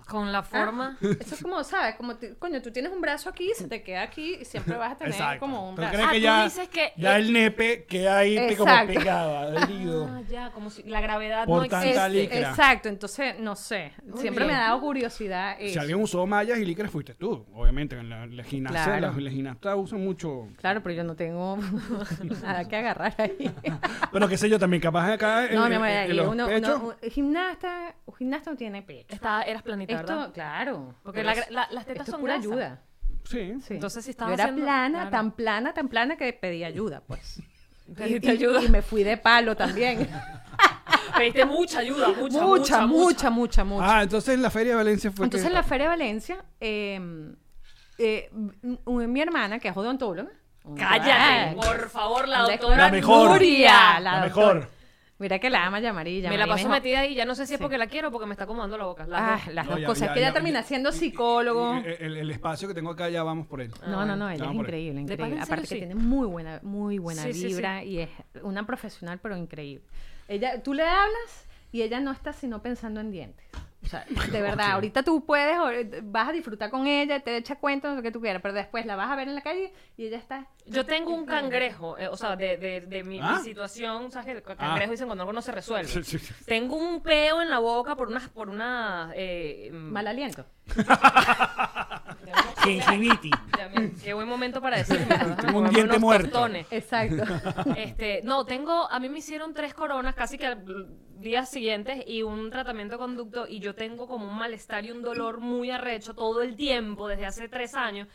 Con 0.09 0.31
la 0.31 0.43
forma. 0.43 0.97
Eso 1.01 1.35
es 1.35 1.41
como, 1.41 1.63
¿sabes? 1.63 1.95
Como, 1.95 2.15
te- 2.15 2.35
coño, 2.37 2.61
tú 2.61 2.71
tienes 2.71 2.91
un 2.91 2.99
brazo 3.01 3.29
aquí, 3.29 3.51
se 3.55 3.67
te 3.67 3.83
queda 3.83 4.01
aquí 4.03 4.37
y 4.41 4.45
siempre 4.45 4.75
vas 4.75 4.93
a 4.93 4.97
tener 4.97 5.13
Exacto. 5.13 5.39
como 5.39 5.69
un 5.69 5.75
¿Tú 5.75 5.81
brazo. 5.81 5.93
crees 5.93 6.07
Ah, 6.07 6.11
que 6.11 6.17
tú 6.17 6.23
ya, 6.23 6.43
dices 6.45 6.69
que- 6.69 6.93
ya 6.97 7.17
el 7.17 7.31
nepe 7.33 7.85
queda 7.85 8.17
ahí 8.17 8.35
te 8.35 8.57
como 8.57 8.71
Exacto. 8.71 8.93
pegado, 8.93 9.37
adherido? 9.37 10.07
Ah, 10.11 10.21
ya, 10.29 10.49
como 10.51 10.69
si 10.69 10.83
la 10.83 11.01
gravedad 11.01 11.45
Por 11.45 11.59
no 11.59 11.63
existe. 11.77 12.39
Exacto, 12.39 12.89
entonces, 12.89 13.39
no 13.39 13.55
sé. 13.55 13.91
Muy 14.03 14.19
siempre 14.19 14.45
me 14.45 14.51
bien. 14.51 14.59
ha 14.61 14.65
dado 14.67 14.81
curiosidad 14.81 15.57
Si 15.59 15.65
eso. 15.65 15.79
alguien 15.81 16.01
usó 16.01 16.25
mallas 16.25 16.57
y 16.59 16.65
licras 16.65 16.89
fuiste 16.91 17.13
tú, 17.13 17.45
obviamente. 17.53 17.97
En 17.97 18.09
la, 18.09 18.25
la 18.25 18.43
gimnasia, 18.43 18.83
Claro. 18.83 19.01
las, 19.13 19.17
las 19.17 19.33
gimnastas 19.33 19.75
usan 19.77 20.03
mucho. 20.03 20.47
Claro, 20.57 20.81
pero 20.81 20.95
yo 20.95 21.03
no 21.03 21.15
tengo 21.15 21.57
nada 22.41 22.67
que 22.67 22.75
agarrar 22.75 23.13
ahí. 23.17 23.51
Pero 24.11 24.27
qué 24.27 24.37
sé 24.37 24.49
yo, 24.49 24.57
también 24.57 24.81
capaz 24.81 25.11
acá 25.13 25.45
en, 25.45 25.55
no, 25.55 25.63
en- 25.65 25.69
mi 25.69 25.75
amor, 25.75 25.87
en 25.89 25.97
ahí 25.97 26.13
los 26.13 26.27
uno, 26.27 26.47
un 26.47 26.95
gimnasta, 27.11 27.95
un 28.05 28.15
gimnasta 28.15 28.51
no 28.51 28.57
tiene 28.57 28.81
pecho. 28.81 29.13
Está, 29.13 29.43
eras 29.43 29.61
planita, 29.61 29.93
¿verdad? 30.07 30.31
claro. 30.33 30.95
Porque 31.03 31.23
por 31.23 31.25
la 31.25 31.45
la- 31.49 31.67
las 31.71 31.85
tetas 31.85 32.01
Esto 32.01 32.03
es 32.03 32.09
son 32.11 32.21
pura 32.21 32.33
grasa. 32.35 32.47
ayuda. 32.49 32.81
Sí. 33.25 33.53
Sí. 33.61 33.73
Entonces, 33.75 34.03
si 34.05 34.09
Yo 34.09 34.11
estabas 34.11 34.33
era 34.33 34.43
haciendo- 34.45 34.63
plana, 34.63 34.89
claro. 34.99 35.09
tan 35.11 35.31
plana, 35.31 35.73
tan 35.73 35.87
plana 35.87 36.15
que 36.17 36.33
pedí 36.33 36.63
ayuda, 36.63 37.01
pues. 37.05 37.41
Pediste 37.95 38.27
y, 38.27 38.31
ayuda. 38.31 38.63
y 38.63 38.69
me 38.69 38.81
fui 38.81 39.03
de 39.03 39.17
palo 39.17 39.55
también. 39.55 40.07
Pediste 41.17 41.45
mucha 41.45 41.79
ayuda, 41.79 42.07
mucha, 42.09 42.41
Mucha, 42.41 42.85
mucha, 42.87 43.29
mucha, 43.29 43.63
mucha. 43.63 43.97
Ah, 43.97 44.03
entonces 44.03 44.35
en 44.35 44.41
la 44.41 44.49
Feria 44.49 44.71
de 44.73 44.77
Valencia 44.77 45.11
fue 45.11 45.25
Entonces 45.25 45.43
que- 45.45 45.47
en 45.49 45.53
la 45.53 45.63
Feria 45.63 45.85
de 45.85 45.89
Valencia, 45.89 46.45
eh, 46.59 47.33
eh, 47.97 48.29
m- 48.31 49.07
mi 49.07 49.21
hermana, 49.21 49.59
que 49.59 49.67
es 49.69 49.75
odontóloga. 49.77 50.29
Cállate, 50.77 51.11
Ay, 51.11 51.55
por 51.55 51.89
favor, 51.89 52.27
la 52.27 52.41
doctora. 52.41 52.77
La 52.77 52.89
mejor. 52.89 53.31
Nuria, 53.31 53.99
La 53.99 54.17
la, 54.17 54.21
mejor. 54.21 54.69
Mira 55.19 55.37
que 55.37 55.49
la 55.49 55.65
ama 55.65 55.81
Yamari. 55.81 56.21
Me 56.21 56.29
la 56.29 56.29
Yamari 56.31 56.49
paso 56.51 56.69
metida 56.69 57.01
ahí, 57.01 57.13
ya 57.13 57.25
no 57.25 57.35
sé 57.35 57.45
si 57.45 57.53
es 57.53 57.57
Sí. 57.57 57.61
porque 57.61 57.77
la 57.77 57.87
quiero 57.87 58.07
o 58.07 58.11
porque 58.11 58.25
me 58.25 58.33
está 58.33 58.45
acomodando 58.45 58.77
la 58.77 58.85
boca. 58.85 59.05
Las 59.05 59.21
Ah, 59.21 59.41
dos. 59.45 59.53
las 59.53 59.65
No, 59.65 59.71
dos 59.73 59.81
ya- 59.81 59.87
cosas. 59.87 60.07
ya- 60.07 60.13
que 60.13 60.19
ella 60.21 60.33
termina 60.33 60.61
ya- 60.61 60.67
siendo 60.67 60.91
psicólogo. 60.93 61.75
El, 61.75 61.85
el- 61.99 62.17
el 62.17 62.31
espacio 62.31 62.67
que 62.69 62.73
tengo 62.73 62.89
acá 62.91 63.09
ya 63.09 63.21
vamos 63.23 63.45
por 63.47 63.59
él. 63.59 63.69
No, 63.85 64.05
no, 64.05 64.15
no, 64.15 64.25
bueno. 64.25 64.29
ella 64.31 64.45
es 64.45 64.55
increíble, 64.55 65.01
¿De 65.03 65.17
pana 65.17 65.27
increíble. 65.27 65.41
Aparte 65.43 65.67
que 65.67 65.75
tiene 65.75 65.95
muy 65.95 66.25
buena, 66.25 66.59
muy 66.63 66.99
buena 66.99 67.23
Sí, 67.23 67.33
sí, 67.33 67.39
sí. 67.41 67.47
vibra 67.47 67.83
y 67.83 67.99
es 67.99 68.09
una 68.43 68.65
profesional 68.65 69.19
pero 69.21 69.35
increíble. 69.35 69.83
Ella, 70.29 70.63
tú 70.63 70.73
le 70.73 70.83
hablas 70.83 71.47
y 71.73 71.81
ella 71.81 71.99
no 71.99 72.11
está 72.11 72.31
sino 72.31 72.61
pensando 72.61 73.01
en 73.01 73.11
dientes. 73.11 73.45
O 73.81 73.87
sea, 73.87 74.05
de 74.31 74.41
verdad, 74.41 74.71
ahorita 74.73 75.03
tú 75.03 75.25
puedes, 75.25 75.57
o- 75.57 76.01
vas 76.03 76.29
a 76.29 76.31
disfrutar 76.31 76.69
con 76.69 76.85
ella, 76.85 77.21
te 77.21 77.35
echa 77.37 77.55
cuentos, 77.55 77.95
lo 77.95 78.01
que 78.01 78.11
tú 78.11 78.19
quieras, 78.21 78.41
pero 78.41 78.53
después 78.53 78.85
la 78.85 78.95
vas 78.95 79.09
a 79.09 79.15
ver 79.15 79.27
en 79.29 79.35
la 79.35 79.41
calle 79.41 79.73
y 79.97 80.05
ella 80.07 80.17
está... 80.17 80.47
Yo 80.65 80.85
tengo 80.85 81.11
un 81.13 81.25
cangrejo, 81.25 81.97
eh, 81.97 82.07
o 82.07 82.15
sea, 82.17 82.35
de, 82.35 82.57
de, 82.57 82.81
de 82.81 83.03
mi, 83.03 83.15
mi 83.19 83.21
¿Ah? 83.23 83.39
situación, 83.43 84.11
¿sabes? 84.11 84.25
que 84.27 84.31
el 84.33 84.43
cangrejo 84.43 84.89
Ah. 84.89 84.91
dicen 84.91 85.07
cuando 85.07 85.23
algo 85.23 85.33
no 85.33 85.41
se 85.41 85.51
resuelve. 85.51 85.87
Sí, 85.89 86.03
sí, 86.03 86.19
sí. 86.19 86.33
Tengo 86.45 86.75
un 86.75 87.01
peo 87.01 87.41
en 87.41 87.49
la 87.49 87.57
boca 87.59 87.95
por 87.95 88.07
una, 88.09 88.19
por 88.33 88.49
una, 88.49 89.11
eh, 89.15 89.69
mm, 89.73 89.75
Mal 89.91 90.07
aliento. 90.07 90.45
Gingivitis. 92.63 93.31
qué 94.03 94.13
buen 94.13 94.27
momento 94.27 94.61
para 94.61 94.77
decirlo. 94.77 95.05
déjame 95.07 95.35
Tengo 95.35 95.59
un 95.59 95.69
diente 95.69 95.99
muerto. 95.99 96.29
tostones. 96.29 96.67
Exacto. 96.71 97.23
Este, 97.75 98.21
no, 98.23 98.45
tengo, 98.45 98.89
a 98.89 98.99
mí 98.99 99.09
me 99.09 99.19
hicieron 99.19 99.53
tres 99.53 99.73
coronas 99.73 100.15
casi 100.15 100.37
que 100.37 100.47
al 100.47 100.87
días 101.19 101.49
siguientes 101.49 102.03
y 102.07 102.23
un 102.23 102.49
tratamiento 102.49 102.93
de 102.95 102.99
conducto 102.99 103.45
y 103.47 103.59
yo 103.59 103.75
tengo 103.75 104.07
como 104.07 104.25
un 104.29 104.37
malestar 104.37 104.85
y 104.85 104.91
un 104.91 105.01
dolor 105.01 105.39
muy 105.39 105.69
arrecho 105.69 106.13
todo 106.15 106.41
el 106.41 106.55
tiempo 106.55 107.07
desde 107.07 107.25
hace 107.25 107.49
tres 107.49 107.75
años. 107.75 108.07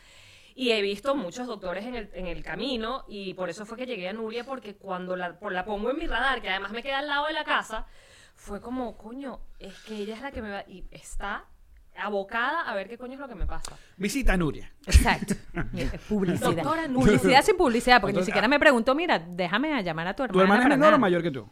Y 0.57 0.71
he 0.71 0.81
visto 0.81 1.15
muchos 1.15 1.47
doctores 1.47 1.85
en 1.85 1.95
el, 1.95 2.09
en 2.13 2.27
el 2.27 2.41
camino 2.41 3.03
y 3.09 3.33
por 3.33 3.49
eso 3.49 3.65
fue 3.65 3.77
que 3.77 3.85
llegué 3.85 4.07
a 4.09 4.13
Nuria 4.13 4.43
porque 4.45 4.75
cuando 4.75 5.15
la, 5.17 5.37
por- 5.37 5.51
la 5.51 5.65
pongo 5.65 5.91
en 5.91 5.97
mi 5.99 6.07
radar, 6.07 6.41
que 6.41 6.49
además 6.49 6.71
me 6.71 6.81
queda 6.81 6.99
al 6.99 7.07
lado 7.09 7.27
de 7.27 7.33
la 7.33 7.43
casa, 7.43 7.85
fue 8.35 8.61
como, 8.61 8.97
coño, 8.97 9.39
es 9.59 9.77
que 9.83 9.95
ella 9.97 10.15
es 10.15 10.21
la 10.21 10.31
que 10.31 10.41
me 10.41 10.49
va... 10.51 10.63
Y 10.67 10.85
está 10.91 11.43
abocada 11.97 12.61
a 12.69 12.75
ver 12.75 12.87
qué 12.89 12.97
coño 12.97 13.13
es 13.13 13.19
lo 13.19 13.27
que 13.27 13.35
me 13.35 13.45
pasa. 13.45 13.77
Visita 13.97 14.33
a 14.33 14.37
Nuria. 14.37 14.71
Exacto. 14.85 15.35
Publicidad. 16.09 16.51
Doctora 16.51 16.87
Nuria. 16.87 17.17
Publicidad 17.17 17.43
sin 17.43 17.57
publicidad, 17.57 18.01
porque 18.01 18.17
ni 18.17 18.23
siquiera 18.25 18.47
me 18.47 18.59
preguntó, 18.59 18.95
mira, 18.95 19.19
déjame 19.19 19.73
a 19.73 19.81
llamar 19.81 20.07
a 20.07 20.15
tu 20.15 20.23
hermana. 20.23 20.33
¿Tu 20.37 20.41
hermana 20.43 20.63
es 20.63 20.69
menor 20.79 20.93
o 20.93 20.99
mayor 20.99 21.23
que 21.23 21.31
tú? 21.31 21.49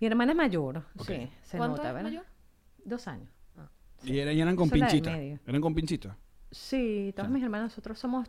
Mi 0.00 0.06
hermana 0.06 0.32
es 0.32 0.36
mayor, 0.36 0.82
sí, 1.06 1.30
se 1.42 1.56
¿Cuánto 1.56 1.76
nota, 1.76 1.88
es 1.88 1.94
¿verdad? 1.94 2.10
mayor? 2.10 2.24
Dos 2.84 3.06
años. 3.08 3.28
Y 4.02 4.18
eran, 4.18 4.36
y 4.36 4.40
eran 4.40 4.54
con 4.56 4.66
Esa 4.66 4.74
es 4.74 4.80
la 4.80 4.86
del 4.86 4.92
pinchita. 5.00 5.16
medio. 5.16 5.38
Eran 5.46 5.60
con 5.62 5.74
pinchita. 5.74 6.16
Sí, 6.50 7.12
todos 7.16 7.30
mis 7.30 7.42
hermanos, 7.42 7.70
nosotros 7.70 7.98
somos 7.98 8.28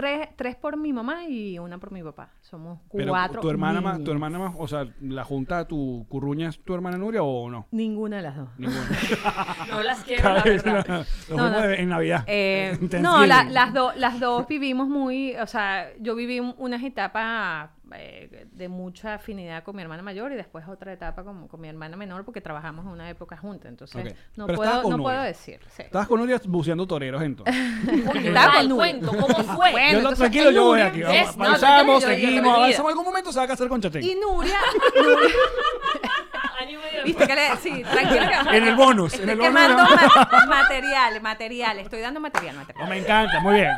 tres, 0.00 0.28
tres 0.36 0.56
por 0.56 0.76
mi 0.76 0.92
mamá 0.92 1.24
y 1.26 1.58
una 1.58 1.78
por 1.78 1.90
mi 1.92 2.02
papá. 2.02 2.30
Somos 2.40 2.78
Pero 2.92 3.08
cuatro. 3.08 3.40
tu 3.40 3.50
hermana 3.50 3.80
más, 3.80 4.02
tu 4.04 4.10
hermana 4.10 4.38
más, 4.38 4.54
o 4.58 4.68
sea, 4.68 4.86
la 5.00 5.24
junta 5.24 5.66
tu 5.66 6.06
curruña 6.08 6.48
es 6.48 6.58
tu 6.64 6.74
hermana 6.74 6.96
Nuria 6.98 7.22
o 7.22 7.50
no? 7.50 7.66
Ninguna 7.70 8.16
de 8.16 8.22
las 8.22 8.36
dos. 8.36 8.48
Ninguna. 8.58 8.88
No 9.70 9.82
las 9.82 10.02
quiero, 10.04 10.32
la 10.34 10.42
verdad. 10.42 10.86
Nos 10.88 11.28
No, 11.30 11.50
no. 11.50 11.64
en 11.64 11.88
Navidad. 11.88 12.24
Eh, 12.26 12.78
no, 13.00 13.26
la- 13.26 13.44
las, 13.44 13.72
dos 13.74 13.96
las 13.96 14.18
dos 14.20 14.46
vivimos 14.48 14.88
muy, 14.88 15.34
o 15.36 15.46
sea, 15.46 15.88
yo 16.00 16.14
viví 16.14 16.40
un- 16.40 16.54
unas 16.58 16.82
etapas 16.82 17.70
eh, 17.94 18.46
de 18.50 18.68
mucha 18.68 19.14
afinidad 19.14 19.62
con 19.64 19.74
mi 19.76 19.82
hermana 19.82 20.02
mayor 20.02 20.32
y 20.32 20.34
después 20.36 20.66
otra 20.68 20.92
etapa 20.92 21.24
con, 21.24 21.48
con 21.48 21.60
mi 21.60 21.68
hermana 21.68 21.96
menor 21.96 22.24
porque 22.24 22.40
trabajamos 22.40 22.84
en 22.86 22.92
una 22.92 23.08
época 23.10 23.36
juntas, 23.36 23.68
entonces 23.70 24.14
no, 24.36 24.46
Pero 24.46 24.56
puedo, 24.58 24.82
no 24.82 24.88
Nuria. 24.90 25.02
puedo 25.04 25.22
decir. 25.22 25.60
sí. 25.76 25.82
Estabas 25.82 26.06
con 26.08 26.20
Nuria 26.20 26.40
buceando 26.46 26.86
toreros 26.86 27.22
entonces. 27.22 27.54
Estaba 28.14 28.54
con 28.58 28.68
Nuria. 28.68 28.76
cuento, 29.00 29.10
¿cómo 29.16 29.34
fue? 29.44 29.70
Bueno, 29.72 29.90
yo 29.92 29.96
entonces, 29.98 30.18
tranquilo, 30.18 30.50
yo 30.50 30.64
voy 30.64 30.80
aquí. 30.80 31.02
es- 31.02 31.36
no, 31.36 31.44
yo- 31.44 31.50
yo- 31.52 32.00
seguimos, 32.00 32.54
avanzamos. 32.54 32.78
En 32.80 32.86
algún 32.88 33.04
momento 33.04 33.32
se 33.32 33.38
va 33.38 33.44
a 33.44 33.48
casar 33.48 33.68
con 33.68 33.80
Chatén. 33.80 34.02
Y 34.02 34.14
Nuria, 34.16 34.54
Nuria- 34.94 35.34
Año 36.60 36.70
y 36.80 36.82
medio 36.82 37.04
viste 37.04 37.26
que 37.26 37.34
le, 37.34 37.56
sí, 37.58 37.82
tranquilo 37.84 38.26
que 38.50 38.56
En 38.56 38.64
el 38.66 38.74
bonus. 38.74 39.14
En 39.14 39.28
el 39.28 39.36
bonus. 39.36 39.46
quemando 39.54 39.82
ma- 39.84 40.46
material, 40.46 41.20
material, 41.22 41.78
estoy 41.78 42.00
dando 42.00 42.18
material, 42.20 42.56
material. 42.56 42.84
No, 42.84 42.90
me 42.90 42.98
encanta, 42.98 43.40
muy 43.40 43.54
bien. 43.54 43.72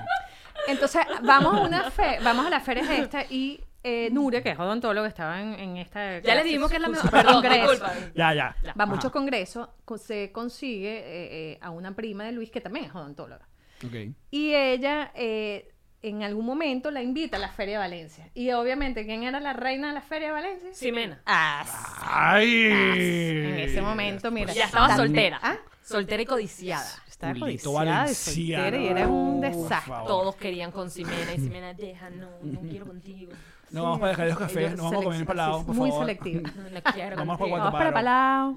Entonces, 0.67 1.03
vamos 1.23 1.55
a 1.55 1.61
una 1.61 1.91
fe, 1.91 2.19
vamos 2.23 2.47
a 2.47 2.51
la 2.51 2.61
feria 2.61 2.83
esta 2.97 3.23
y 3.29 3.61
eh, 3.83 4.09
Nuria, 4.13 4.43
que 4.43 4.51
es 4.51 4.59
odontóloga, 4.59 5.09
estaba 5.09 5.41
en, 5.41 5.55
en 5.55 5.77
esta. 5.79 6.19
Ya 6.21 6.35
le 6.35 6.45
dijimos 6.45 6.71
que 6.71 6.77
es 6.77 6.83
la 6.83 6.89
mejor. 6.89 7.11
Perdón, 7.11 7.35
congreso. 7.35 7.71
disculpa. 7.73 7.95
Ya, 8.15 8.35
ya. 8.35 8.57
Va 8.79 8.85
a 8.85 8.87
muchos 8.87 9.11
congresos, 9.11 9.69
co- 9.85 9.99
se 9.99 10.31
consigue 10.33 10.99
eh, 10.99 11.53
eh, 11.53 11.59
a 11.63 11.71
una 11.71 11.95
prima 11.95 12.25
de 12.25 12.33
Luis 12.33 12.51
que 12.51 12.61
también 12.61 12.87
es 12.87 12.95
odontóloga. 12.95 13.47
Ok. 13.85 13.95
Y 14.31 14.55
ella 14.55 15.11
eh, 15.15 15.73
en 16.03 16.23
algún 16.23 16.45
momento 16.47 16.91
la 16.91 17.03
invita 17.03 17.37
a 17.39 17.41
la 17.41 17.49
Feria 17.49 17.75
de 17.75 17.79
Valencia. 17.79 18.29
Y 18.35 18.51
obviamente, 18.53 19.07
¿quién 19.07 19.23
era 19.23 19.41
la 19.41 19.53
reina 19.55 19.89
de 19.89 19.95
la 19.95 20.03
Feria 20.03 20.29
de 20.29 20.33
Valencia? 20.35 20.71
Ximena. 20.75 21.23
Ah, 21.27 21.65
Ay. 22.03 22.67
en 22.67 23.59
ese 23.61 23.81
momento, 23.81 24.31
mira. 24.31 24.53
Ya 24.53 24.67
estaba 24.67 24.97
soltera. 24.97 25.39
¿Ah? 25.43 25.57
Soltera 25.83 26.23
y 26.23 26.27
codiciada. 26.27 26.87
Estaba 27.09 27.39
codiciada 27.39 28.11
y 28.11 28.15
soltera 28.15 28.77
y 28.79 28.87
era 28.89 29.09
un 29.09 29.41
desastre. 29.41 29.95
Todos 30.07 30.37
querían 30.37 30.71
con 30.73 30.91
Ximena 30.91 31.35
y 31.35 31.39
Ximena, 31.39 31.75
deja, 31.75 32.09
no, 32.11 32.29
no 32.43 32.61
quiero 32.61 32.87
contigo. 32.87 33.33
No 33.73 33.83
vamos 33.85 34.01
para 34.01 34.11
dejar 34.11 34.29
los 34.29 34.39
cafés, 34.39 34.77
no 34.77 34.85
vamos 34.85 35.01
a 35.01 35.05
comer 35.05 35.21
empalados, 35.21 35.65
por 35.65 35.75
Muy 35.77 35.91
favor. 35.91 36.07
selectiva. 36.07 36.51
No 36.73 36.93
quiero 36.93 37.17
Vamos 37.17 37.39
contigo. 37.39 37.57
Guataparo. 37.59 37.61
Vamos 37.61 37.73
para 37.79 37.93
Palao. 37.93 38.55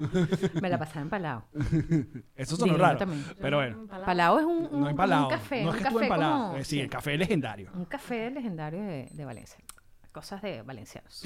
Me 0.62 0.68
la 0.68 0.78
pasaba 0.78 1.00
en 1.02 1.10
Palao. 1.10 1.44
Eso 2.36 2.56
sonó 2.56 2.72
Divino 2.72 2.84
raro. 2.84 2.98
también. 2.98 3.24
Pero 3.40 3.56
bueno. 3.58 3.86
Palao 4.04 4.38
es 4.40 4.44
un, 4.44 4.68
un, 4.72 4.80
No 4.80 4.88
empalado. 4.88 5.24
un 5.24 5.30
café. 5.30 5.62
no 5.62 5.70
un 5.70 5.74
es 5.76 5.78
que 5.78 5.82
café 5.84 5.88
estuve 5.88 6.02
empalado. 6.04 6.46
como- 6.48 6.56
Eh, 6.58 6.64
sí, 6.64 6.80
el 6.80 6.88
café 6.90 7.16
legendario. 7.16 7.70
Un 7.74 7.84
café 7.84 8.30
legendario 8.30 8.82
de, 8.82 9.08
de 9.10 9.24
Valencia. 9.24 9.58
Cosas 10.12 10.40
de 10.42 10.62
valencianos. 10.62 11.24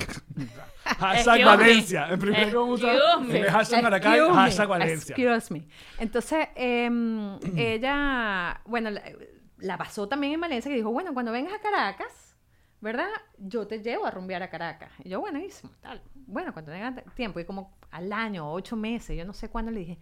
Hashtag 0.84 1.14
Excuse 1.16 1.38
me. 1.38 1.44
Valencia. 1.44 2.08
En 2.08 2.18
primer 2.18 2.52
lugar, 2.52 2.70
usa 2.70 2.94
Excuse 2.94 3.32
me. 3.32 3.40
el 3.40 3.50
hashtag 3.50 3.82
Maracay, 3.82 4.12
Excuse 4.14 4.30
me, 4.34 4.42
hashtag 4.42 4.68
Valencia. 4.68 5.14
Excuse 5.18 5.52
me. 5.54 5.68
Entonces, 5.98 6.48
em, 6.54 7.38
ella, 7.56 8.60
bueno, 8.64 8.90
la, 8.90 9.02
la 9.58 9.76
pasó 9.76 10.08
también 10.08 10.32
en 10.34 10.40
Valencia 10.40 10.72
y 10.72 10.76
dijo, 10.76 10.90
bueno, 10.90 11.12
cuando 11.12 11.32
vengas 11.32 11.52
a 11.52 11.60
Caracas, 11.60 12.27
¿verdad? 12.80 13.08
Yo 13.38 13.66
te 13.66 13.80
llevo 13.82 14.06
a 14.06 14.10
rumbear 14.10 14.42
a 14.42 14.50
Caracas. 14.50 14.90
Y 15.02 15.08
yo, 15.08 15.20
buenísimo, 15.20 15.72
tal. 15.80 16.02
Bueno, 16.14 16.52
cuando 16.52 16.72
tenga 16.72 16.94
tiempo, 17.14 17.40
y 17.40 17.44
como 17.44 17.76
al 17.90 18.12
año, 18.12 18.50
ocho 18.52 18.76
meses, 18.76 19.16
yo 19.16 19.24
no 19.24 19.32
sé 19.32 19.48
cuándo 19.48 19.70
le 19.70 19.80
dije, 19.80 19.98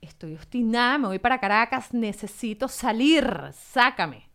estoy 0.00 0.34
obstinada, 0.34 0.98
me 0.98 1.08
voy 1.08 1.18
para 1.18 1.40
Caracas, 1.40 1.92
necesito 1.92 2.68
salir, 2.68 3.26
sácame. 3.52 4.30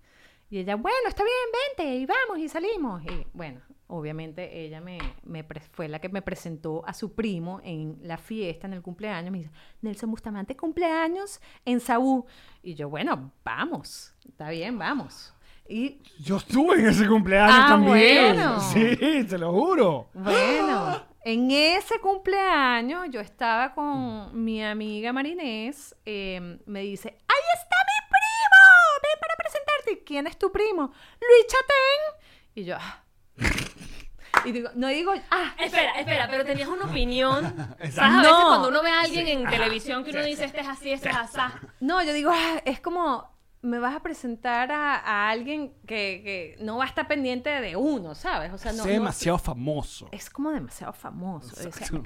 Y 0.49 0.57
ella, 0.59 0.75
bueno, 0.75 1.07
está 1.07 1.23
bien, 1.23 1.35
vente, 1.77 1.95
y 1.95 2.05
vamos, 2.05 2.39
y 2.39 2.49
salimos. 2.49 3.03
Y 3.03 3.27
bueno, 3.33 3.61
obviamente 3.87 4.65
ella 4.65 4.81
me, 4.81 4.97
me 5.23 5.43
fue 5.71 5.87
la 5.87 5.99
que 5.99 6.09
me 6.09 6.23
presentó 6.23 6.83
a 6.87 6.93
su 6.93 7.13
primo 7.13 7.61
en 7.63 7.99
la 8.01 8.17
fiesta, 8.17 8.65
en 8.65 8.73
el 8.73 8.81
cumpleaños. 8.81 9.31
Me 9.31 9.37
dice, 9.39 9.51
Nelson 9.81 10.09
Bustamante, 10.09 10.57
cumpleaños 10.57 11.39
en 11.65 11.79
Saúl. 11.79 12.23
Y 12.63 12.73
yo, 12.73 12.89
bueno, 12.89 13.31
vamos, 13.43 14.15
está 14.27 14.49
bien, 14.49 14.79
vamos. 14.79 15.35
Y 15.69 16.01
Yo 16.19 16.37
estuve 16.37 16.79
en 16.79 16.87
ese 16.87 17.07
cumpleaños 17.07 17.55
Ah, 17.59 17.67
también. 17.69 18.35
bueno. 18.35 18.59
Sí, 18.59 19.23
te 19.29 19.37
lo 19.37 19.51
juro. 19.51 20.09
Bueno, 20.13 21.05
en 21.23 21.51
ese 21.51 21.99
cumpleaños 21.99 23.07
yo 23.11 23.19
estaba 23.19 23.73
con 23.75 24.43
mi 24.43 24.63
amiga 24.63 25.13
Marinés. 25.13 25.95
eh, 26.05 26.57
me 26.65 26.81
dice, 26.81 27.09
¡ahí 27.09 27.43
está 27.53 27.75
mi 27.85 28.07
primo! 28.09 28.59
¡Ven 29.03 29.19
para 29.21 29.35
presentarte! 29.37 30.03
¿Quién 30.05 30.25
es 30.27 30.37
tu 30.39 30.51
primo? 30.51 30.91
Luis 31.21 31.45
Chatén. 31.47 32.29
Y 32.55 32.63
yo, 32.65 32.75
"Ah". 32.79 33.03
Y 34.45 34.51
digo, 34.53 34.69
no 34.75 34.87
digo, 34.87 35.11
ah, 35.31 35.53
Espera, 35.59 35.99
espera, 35.99 36.27
pero 36.31 36.45
tenías 36.45 36.69
una 36.69 36.85
opinión. 36.85 37.43
¿Sabes? 37.79 37.97
A 37.99 38.07
veces 38.17 38.31
No. 38.31 38.45
cuando 38.47 38.69
uno 38.69 38.81
ve 38.81 38.89
a 38.89 39.01
alguien 39.01 39.27
en 39.27 39.47
televisión 39.49 40.03
que 40.03 40.11
uno 40.11 40.23
dice, 40.23 40.45
este 40.45 40.61
es 40.61 40.67
así, 40.67 40.91
este 40.91 41.09
es 41.09 41.15
asá. 41.15 41.59
no, 41.81 42.01
yo 42.03 42.13
digo, 42.13 42.31
ah, 42.33 42.61
es 42.63 42.79
como, 42.79 43.29
me 43.61 43.77
vas 43.79 43.93
a 43.95 43.99
presentar 44.01 44.71
a, 44.71 44.95
a 44.95 45.29
alguien 45.29 45.73
que, 45.85 46.21
que 46.23 46.57
no 46.63 46.77
va 46.77 46.85
a 46.85 46.87
estar 46.87 47.07
pendiente 47.07 47.49
de 47.49 47.75
uno, 47.75 48.15
¿sabes? 48.15 48.53
O 48.53 48.57
sea, 48.57 48.71
no. 48.71 48.79
es 48.79 48.85
no- 48.85 48.91
demasiado 48.91 49.37
famoso. 49.37 50.07
es 50.11 50.29
como 50.29 50.51
demasiado 50.51 50.93
famoso. 50.93 51.49
O 51.53 51.55
sea, 51.55 51.65
Exacto. 51.65 52.03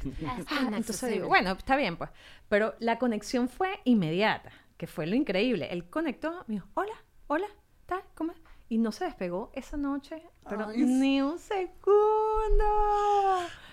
Ah, 0.50 0.70
entonces 0.76 1.12
digo, 1.12 1.28
bueno, 1.28 1.52
está 1.52 1.76
bien, 1.76 1.96
pues. 1.98 2.10
Pero 2.50 2.74
la 2.80 2.98
conexión 2.98 3.50
fue 3.50 3.80
inmediata, 3.84 4.52
que 4.78 4.88
fue 4.88 5.06
lo 5.06 5.16
increíble. 5.16 5.68
Él 5.72 5.90
conectó, 5.90 6.44
me 6.48 6.56
dijo, 6.56 6.68
hola, 6.74 6.96
hola, 7.28 7.48
tal, 7.86 8.02
¿cómo 8.16 8.32
es? 8.32 8.38
Y 8.70 8.80
no 8.80 8.92
se 8.92 9.06
despegó 9.06 9.52
esa 9.54 9.78
noche, 9.78 10.24
pero 10.50 10.70
Ay, 10.70 10.82
ni 10.82 11.22
un 11.22 11.38
segundo. 11.38 12.64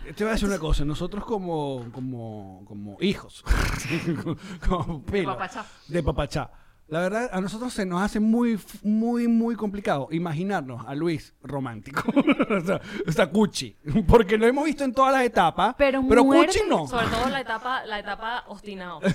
Te 0.05 0.24
voy 0.24 0.28
a 0.28 0.33
decir 0.33 0.49
una 0.49 0.59
cosa, 0.59 0.85
nosotros 0.85 1.24
como, 1.24 1.87
como, 1.93 2.62
como 2.66 2.97
hijos, 3.01 3.43
como 4.68 5.03
pelo, 5.03 5.33
papachá. 5.33 5.64
de 5.89 6.03
papachá, 6.03 6.51
La 6.91 7.01
verdad, 7.01 7.30
a 7.32 7.41
nosotros 7.41 7.72
se 7.72 7.86
nos 7.86 8.03
hace 8.03 8.18
muy, 8.20 8.59
muy, 8.82 9.28
muy 9.28 9.55
complicado 9.55 10.09
imaginarnos 10.11 10.84
a 10.86 10.95
Luis 10.95 11.34
romántico. 11.43 12.03
o, 12.51 12.61
sea, 12.61 12.80
o 13.07 13.12
sea, 13.12 13.30
Cuchi. 13.30 13.76
Porque 14.09 14.36
lo 14.36 14.47
hemos 14.47 14.64
visto 14.64 14.82
en 14.84 14.93
todas 14.93 15.12
las 15.12 15.22
etapas. 15.24 15.74
Pero 15.78 16.03
Cuchi 16.03 16.61
no. 16.68 16.86
Sobre 16.88 17.07
todo 17.07 17.28
la 17.28 17.41
etapa, 17.41 17.84
la 17.86 17.99
etapa 18.01 18.45
obstinado. 18.49 19.01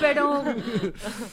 Pero 0.00 0.42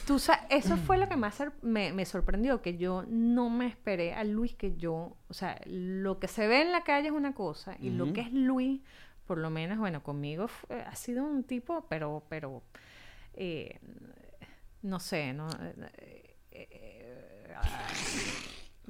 tú 0.06 0.18
sa- 0.18 0.46
eso 0.48 0.76
fue 0.76 0.96
lo 0.98 1.08
que 1.08 1.16
más 1.16 1.42
me, 1.62 1.92
me 1.92 2.04
sorprendió, 2.04 2.62
que 2.62 2.76
yo 2.76 3.04
no 3.08 3.50
me 3.50 3.66
esperé 3.66 4.14
a 4.14 4.24
Luis 4.24 4.54
que 4.54 4.76
yo, 4.76 5.16
o 5.28 5.34
sea, 5.34 5.60
lo 5.66 6.18
que 6.18 6.28
se 6.28 6.46
ve 6.46 6.62
en 6.62 6.72
la 6.72 6.82
calle 6.82 7.08
es 7.08 7.12
una 7.12 7.34
cosa 7.34 7.76
y 7.78 7.90
lo 7.90 8.12
que 8.12 8.22
es 8.22 8.32
Luis, 8.32 8.80
por 9.26 9.38
lo 9.38 9.50
menos, 9.50 9.78
bueno, 9.78 10.02
conmigo 10.02 10.48
fue- 10.48 10.80
ha 10.82 10.94
sido 10.94 11.24
un 11.24 11.42
tipo, 11.44 11.86
pero, 11.88 12.24
pero, 12.28 12.62
eh, 13.36 13.78
no 14.82 15.00
sé, 15.00 15.32
no. 15.32 15.48
eh, 15.50 16.36
eh, 16.50 17.54
ah, 17.56 17.88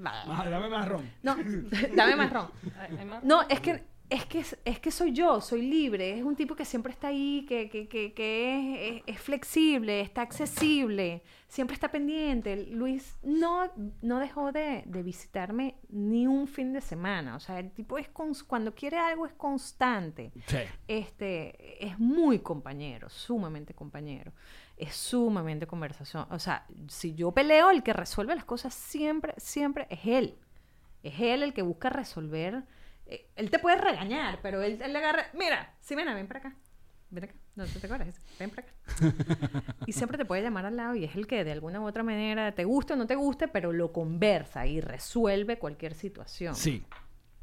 Ah, 0.07 0.45
dame 0.51 0.69
más 0.69 0.89
ron. 0.89 1.09
no, 1.23 1.37
dame 1.97 2.17
más 2.17 2.33
ron. 2.33 2.49
No, 3.23 3.43
es 3.49 3.61
que, 3.61 3.83
es 4.11 4.27
que 4.27 4.45
es 4.65 4.79
que 4.81 4.91
soy 4.91 5.13
yo, 5.13 5.41
soy 5.41 5.63
libre, 5.63 6.19
es 6.19 6.23
un 6.25 6.37
tipo 6.37 6.55
que 6.55 6.65
siempre 6.65 6.93
está 6.93 7.09
ahí, 7.09 7.47
que, 7.49 7.69
que, 7.71 7.89
que, 7.89 8.13
que 8.13 8.99
es, 8.99 9.03
es- 9.09 9.15
es 9.17 9.21
flexible, 9.21 10.01
está 10.03 10.21
accesible, 10.23 11.23
siempre 11.49 11.75
está 11.75 11.91
pendiente. 11.91 12.67
Luis 12.67 13.17
no, 13.23 13.71
no 14.03 14.19
dejó 14.21 14.53
de, 14.53 14.83
de 14.87 15.03
visitarme 15.03 15.77
ni 15.89 16.27
un 16.27 16.47
fin 16.47 16.73
de 16.75 16.81
semana. 16.83 17.35
O 17.35 17.41
sea, 17.41 17.59
el 17.59 17.71
tipo 17.73 17.97
es 17.99 18.09
cuando 18.47 18.75
quiere 18.75 18.99
algo 18.99 19.25
es 19.27 19.33
constante. 19.33 20.33
Sí. 20.47 20.59
Este, 20.87 21.85
es 21.85 21.99
muy 21.99 22.41
compañero, 22.41 23.09
sumamente 23.09 23.75
compañero. 23.75 24.33
Es 24.77 24.95
sumamente 24.95 25.67
conversación. 25.67 26.27
O 26.31 26.39
sea, 26.39 26.67
si 26.89 27.15
yo 27.15 27.33
peleo, 27.33 27.71
el 27.71 27.83
que 27.83 27.93
resuelve 27.93 28.35
las 28.35 28.45
cosas 28.45 28.75
siempre, 28.75 29.33
siempre 29.39 29.87
es 29.89 30.01
él. 30.05 30.35
Es 31.03 31.19
él 31.21 31.43
el 31.43 31.55
que 31.55 31.63
busca 31.63 31.89
resolver. 31.91 32.65
Eh, 33.07 33.31
él 33.37 33.51
te 33.51 33.59
puede 33.59 33.77
regañar, 33.77 34.41
pero 34.43 34.63
él, 34.63 34.81
él 34.83 34.93
le 34.93 34.99
agarra. 34.99 35.27
Mira, 35.35 35.75
Simena, 35.81 36.15
ven 36.15 36.27
para 36.27 36.41
acá. 36.41 36.57
Ven 37.11 37.25
acá. 37.25 37.35
No 37.55 37.67
¿tú 37.67 37.79
te 37.79 37.87
acuerdas. 37.87 38.21
Ven 38.39 38.51
para 38.51 38.67
acá. 38.67 39.75
y 39.87 39.93
siempre 39.93 40.19
te 40.19 40.25
puede 40.25 40.43
llamar 40.43 40.67
al 40.67 40.77
lado 40.77 40.95
y 40.97 41.05
es 41.05 41.15
el 41.15 41.27
que 41.27 41.45
de 41.45 41.53
alguna 41.53 41.81
u 41.81 41.87
otra 41.87 42.03
manera 42.03 42.53
te 42.55 42.65
guste 42.65 42.95
o 42.95 42.97
no 42.97 43.07
te 43.07 43.15
guste, 43.15 43.47
pero 43.49 43.73
lo 43.73 43.93
conversa 43.93 44.67
y 44.67 44.81
resuelve 44.81 45.59
cualquier 45.59 45.95
situación. 45.95 46.55
Sí. 46.55 46.85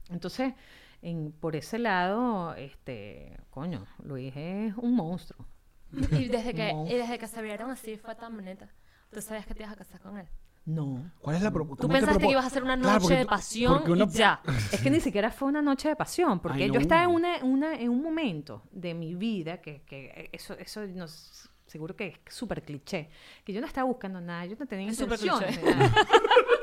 Entonces, 0.09 0.53
en, 1.01 1.31
por 1.31 1.55
ese 1.55 1.79
lado, 1.79 2.53
este, 2.55 3.37
coño, 3.49 3.85
Luis 4.03 4.33
es 4.35 4.75
un 4.77 4.95
monstruo. 4.95 5.45
Y 5.93 6.27
desde 6.27 6.53
que, 6.53 6.71
y 6.87 6.95
desde 6.95 7.17
que 7.17 7.27
se 7.27 7.41
vieron 7.41 7.69
así 7.69 7.97
fue 7.97 8.15
tan 8.15 8.35
bonita. 8.35 8.69
Tú 9.11 9.21
sabías 9.21 9.45
que 9.45 9.53
te 9.53 9.63
ibas 9.63 9.73
a 9.73 9.77
casar 9.77 9.99
con 10.01 10.17
él. 10.17 10.27
No. 10.65 11.11
¿Cuál 11.21 11.37
es 11.37 11.41
la 11.41 11.51
propuesta? 11.51 11.81
Tú 11.81 11.87
pensaste 11.89 12.19
que 12.23 12.31
ibas 12.31 12.43
a 12.43 12.47
hacer 12.47 12.63
una 12.63 12.75
noche 12.75 13.15
de 13.15 13.25
pasión 13.25 13.81
y 13.97 14.07
ya. 14.11 14.41
Es 14.71 14.79
que 14.81 14.89
ni 14.91 14.99
siquiera 14.99 15.31
fue 15.31 15.47
una 15.47 15.61
noche 15.61 15.89
de 15.89 15.95
pasión, 15.95 16.39
porque 16.39 16.63
Ay, 16.65 16.71
yo 16.71 16.79
estaba 16.79 17.03
en, 17.03 17.09
una, 17.09 17.37
una- 17.43 17.73
en 17.75 17.89
un 17.89 18.01
momento 18.03 18.63
de 18.71 18.93
mi 18.93 19.15
vida 19.15 19.59
que, 19.61 19.81
que 19.83 20.29
eso, 20.31 20.53
eso 20.53 20.81
no 20.87 21.05
s- 21.05 21.49
seguro 21.71 21.95
que 21.95 22.07
es 22.07 22.33
súper 22.35 22.63
cliché, 22.63 23.09
que 23.45 23.53
yo 23.53 23.61
no 23.61 23.67
estaba 23.67 23.85
buscando 23.87 24.19
nada, 24.19 24.45
yo 24.45 24.55
no 24.59 24.65
tenía 24.67 24.89
Es 24.91 24.97
súper 24.97 25.19
intenciones 25.19 25.57
cliché. 25.57 25.73
de 25.73 25.75
nada. 25.87 25.95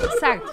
Exacto, 0.00 0.52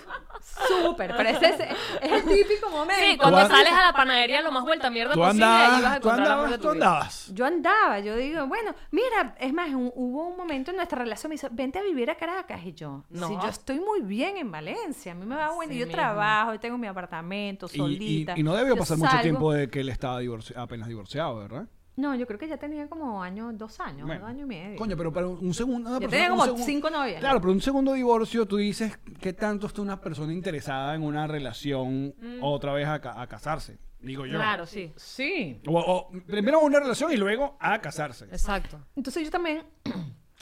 súper, 0.67 1.13
pero 1.15 1.29
ese 1.29 1.45
es, 1.49 1.59
es 2.01 2.11
el 2.11 2.23
típico 2.23 2.69
momento. 2.69 3.03
Sí, 3.05 3.17
cuando 3.17 3.41
Tú- 3.41 3.47
sales 3.47 3.73
a 3.73 3.87
la 3.87 3.93
panadería 3.93 4.41
lo 4.41 4.51
más 4.51 4.63
vuelta 4.63 4.89
mierda 4.89 5.13
Tú 5.13 5.19
posible 5.19 5.45
y 5.45 5.49
ahí 5.49 5.59
vas 5.59 5.83
a 5.83 5.95
andabas, 5.95 6.59
tú 6.59 6.69
andabas, 6.69 7.25
tú. 7.27 7.33
Yo 7.33 7.45
andaba, 7.45 7.99
yo 7.99 8.15
digo, 8.15 8.47
bueno, 8.47 8.73
mira, 8.91 9.35
es 9.39 9.53
más, 9.53 9.69
un- 9.69 9.91
hubo 9.95 10.27
un 10.27 10.37
momento 10.37 10.71
en 10.71 10.77
nuestra 10.77 10.99
relación, 10.99 11.29
me 11.29 11.33
dice, 11.35 11.49
vente 11.51 11.79
a 11.79 11.83
vivir 11.83 12.09
a 12.09 12.15
Caracas. 12.15 12.61
Y 12.65 12.73
yo, 12.73 13.03
No. 13.09 13.27
si 13.27 13.33
yo 13.35 13.47
estoy 13.49 13.79
muy 13.79 14.01
bien 14.01 14.37
en 14.37 14.51
Valencia, 14.51 15.11
a 15.11 15.15
mí 15.15 15.25
me 15.25 15.35
va 15.35 15.51
bueno, 15.51 15.71
Así 15.71 15.79
yo 15.79 15.85
mismo. 15.85 15.99
trabajo, 16.01 16.53
yo 16.53 16.59
tengo 16.59 16.77
mi 16.77 16.87
apartamento, 16.87 17.67
Y, 17.71 17.75
y- 17.75 17.77
solita. 17.77 18.33
y 18.37 18.43
no 18.43 18.55
debió 18.55 18.75
pasar 18.77 18.97
mucho 18.97 19.17
tiempo 19.21 19.51
de 19.51 19.69
que 19.69 19.81
él 19.81 19.89
estaba 19.89 20.21
divorci- 20.21 20.55
apenas 20.55 20.87
divorciado, 20.87 21.37
¿verdad? 21.37 21.67
No, 21.97 22.13
yo 22.15 22.27
creo 22.27 22.37
que 22.37 22.47
ya 22.47 22.57
tenía 22.57 22.87
como 22.89 23.23
año, 23.23 23.51
dos 23.53 23.79
años, 23.79 24.05
Bueno, 24.05 24.21
dos 24.21 24.29
años 24.29 24.41
y 24.43 24.45
medio. 24.47 24.77
Coño, 24.77 24.97
pero 24.97 25.13
para 25.13 25.27
un 25.27 25.53
segundo. 25.53 25.89
una 25.89 25.99
Yo 25.99 26.09
persona- 26.09 26.11
tenía 26.23 26.33
un 26.33 26.39
como 26.39 26.51
segun- 26.57 26.65
cinco 26.65 26.89
novias. 26.89 27.19
Claro, 27.21 27.39
pero 27.39 27.53
un 27.53 27.61
segundo 27.61 27.93
divorcio, 27.93 28.45
tú 28.45 28.57
dices 28.57 28.97
que 29.21 29.31
tanto 29.33 29.67
está 29.67 29.81
una 29.81 30.01
persona 30.01 30.33
interesada 30.33 30.93
en 30.95 31.03
una 31.03 31.25
relación 31.25 32.13
otra 32.41 32.73
vez 32.73 32.87
a, 32.87 32.99
ca- 32.99 33.21
a 33.21 33.27
casarse. 33.27 33.77
Digo 34.01 34.25
yo. 34.25 34.33
Claro, 34.37 34.65
sí. 34.67 34.91
Sí. 34.97 35.61
O, 35.67 35.79
o 35.79 36.11
primero 36.27 36.59
una 36.59 36.79
relación 36.79 37.11
y 37.11 37.17
luego 37.17 37.57
a 37.59 37.79
casarse. 37.81 38.25
Exacto. 38.25 38.77
Entonces 38.95 39.23
yo 39.23 39.31
también 39.31 39.63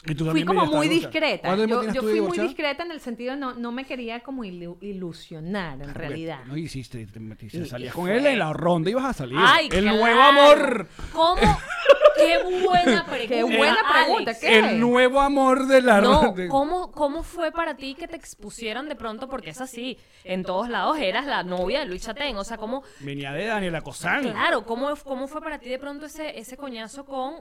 Y 0.06 0.16
tú 0.16 0.26
fui 0.32 0.44
como 0.44 0.66
muy 0.66 0.90
discreta. 0.90 1.48
¿Cuánto 1.48 1.66
tiempo 1.66 1.94
Yo, 1.94 2.02
fui 2.02 2.20
muy 2.22 2.38
discreta 2.38 2.84
en 2.84 2.92
el 2.92 3.00
sentido, 3.00 3.36
no, 3.36 3.54
no 3.54 3.72
me 3.72 3.86
quería 3.86 4.20
como 4.22 4.44
ilu- 4.44 4.78
ilusionar 4.82 5.82
en 5.82 5.94
realidad. 5.94 6.40
No 6.46 6.58
hiciste, 6.58 7.06
te 7.08 7.20
metiste, 7.20 7.60
Y- 7.60 7.66
salías 7.66 7.94
y 7.94 7.96
con 7.96 8.06
fue- 8.06 8.18
él 8.18 8.26
en 8.26 8.40
la 8.40 8.52
ronda 8.54 8.90
ibas 8.90 9.06
a 9.06 9.14
salir. 9.14 9.38
Ay, 9.40 9.70
el 9.72 9.82
claro. 9.84 9.98
nuevo 9.98 10.22
amor. 10.22 10.88
¿Cómo? 11.14 11.42
Qué 12.26 12.66
buena 12.68 13.06
pregunta. 13.10 13.28
Qué 13.28 13.44
buena 13.44 13.74
Alex. 13.74 14.06
pregunta, 14.06 14.40
¿qué? 14.40 14.60
El 14.60 14.80
nuevo 14.80 15.22
amor 15.22 15.68
de 15.68 15.82
la 15.82 16.02
No, 16.02 16.22
ronda. 16.24 16.48
¿cómo, 16.50 16.92
¿cómo 16.92 17.24
fue 17.24 17.52
para 17.52 17.76
ti 17.76 17.96
que 17.96 18.08
te 18.08 18.16
expusieran 18.16 18.88
de 18.90 18.96
pronto? 18.96 19.28
Porque 19.30 19.50
es 19.52 19.62
así, 19.62 19.98
en 20.24 20.44
todos 20.44 20.70
lados 20.70 20.98
eras 21.00 21.26
la 21.26 21.44
novia 21.44 21.80
de 21.80 21.86
Luis 21.86 22.04
Chatén, 22.06 22.36
o 22.38 22.44
sea, 22.44 22.58
¿cómo, 22.58 22.84
Venía 23.00 23.32
de 23.34 23.46
Daniela 23.46 23.82
Cosán. 23.82 24.24
claro, 24.24 24.66
cómo, 24.66 24.96
cómo 25.04 25.28
fue 25.28 25.42
para 25.42 25.60
ti 25.60 25.70
de 25.70 25.80
pronto 25.80 26.06
ese, 26.06 26.38
ese 26.40 26.58
coñazo 26.58 27.06
con 27.06 27.34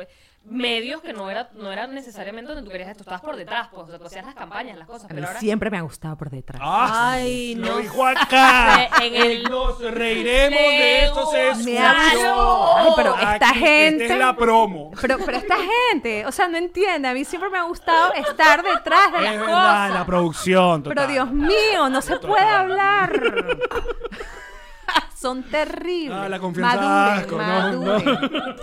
eh, 0.00 0.06
medios 0.44 1.00
que 1.02 1.12
no 1.12 1.30
era, 1.30 1.50
no 1.54 1.70
eran 1.72 1.94
necesariamente 1.94 2.48
donde 2.52 2.64
tú 2.64 2.70
querías 2.70 2.90
esto, 2.90 3.02
estabas 3.02 3.20
por 3.20 3.36
detrás, 3.36 3.68
pues, 3.72 3.84
o 3.84 3.88
sea, 3.90 3.98
tú 3.98 4.06
hacías 4.06 4.24
las 4.24 4.34
campañas, 4.34 4.76
las 4.76 4.86
cosas, 4.88 5.04
A 5.04 5.08
mí 5.08 5.14
pero 5.14 5.28
ahora... 5.28 5.40
siempre 5.40 5.70
me 5.70 5.78
ha 5.78 5.82
gustado 5.82 6.16
por 6.16 6.30
detrás. 6.30 6.60
Ah, 6.64 7.12
Ay, 7.12 7.54
lo 7.54 7.66
no 7.66 7.76
dijo 7.78 8.04
acá. 8.06 8.88
en 9.02 9.14
el- 9.14 9.42
Nos 9.44 9.80
reiremos 9.80 10.58
de 10.58 10.78
Leo, 10.78 11.56
Me 11.64 11.78
Ay, 11.78 12.92
pero 12.96 13.14
esta 13.14 13.50
Aquí, 13.50 13.58
gente... 13.60 14.11
Es 14.12 14.18
la 14.18 14.36
promo. 14.36 14.90
Pero, 15.00 15.18
pero 15.24 15.38
esta 15.38 15.56
gente, 15.90 16.24
o 16.26 16.32
sea, 16.32 16.48
no 16.48 16.56
entiende. 16.58 17.08
A 17.08 17.14
mí 17.14 17.24
siempre 17.24 17.50
me 17.50 17.58
ha 17.58 17.62
gustado 17.64 18.12
estar 18.14 18.62
detrás 18.62 19.12
de 19.12 19.18
Es 19.18 19.24
las 19.24 19.38
verdad, 19.40 19.46
cosas. 19.86 19.94
la 19.94 20.06
producción. 20.06 20.82
Pero. 20.82 21.06
Dios 21.06 21.30
mío, 21.32 21.88
no 21.90 22.00
se 22.02 22.16
puede 22.18 22.44
hablar. 22.48 23.20
Son 25.16 25.42
terribles. 25.44 26.12
Ah, 26.20 26.28
la 26.28 26.38
confianza 26.40 26.76
Maduren, 26.76 27.18
asco, 27.20 27.38
no. 27.38 28.62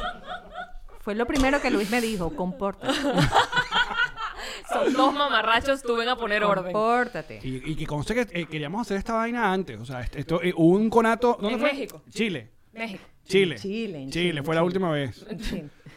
Fue 1.00 1.16
lo 1.16 1.26
primero 1.26 1.62
que 1.62 1.72
Luis 1.72 1.90
me 1.90 2.02
dijo, 2.02 2.36
compórtate. 2.36 2.94
son 4.70 4.94
dos 4.94 5.14
mamarrachos, 5.14 5.82
tú 5.82 5.96
ven 5.96 6.10
a 6.10 6.16
poner 6.18 6.44
orden. 6.44 6.74
Compórtate. 6.74 7.40
Y, 7.42 7.72
y 7.72 7.76
que 7.76 7.88
conste 7.88 8.14
que 8.14 8.28
eh, 8.42 8.46
queríamos 8.46 8.82
hacer 8.82 8.98
esta 8.98 9.14
vaina 9.14 9.52
antes. 9.52 9.80
O 9.80 9.86
sea, 9.86 10.02
esto, 10.02 10.42
eh, 10.44 10.54
hubo 10.56 10.76
un 10.76 10.90
conato. 10.90 11.38
¿Dónde 11.40 11.54
En 11.56 11.60
fue? 11.62 11.72
México. 11.72 12.02
Chile. 12.10 12.52
México. 12.80 13.04
Chile. 13.26 13.56
Chile, 13.58 14.02
en 14.04 14.10
Chile, 14.10 14.30
Chile, 14.30 14.44
fue 14.44 14.56
la 14.56 14.64
última 14.64 14.90
vez. 14.92 15.26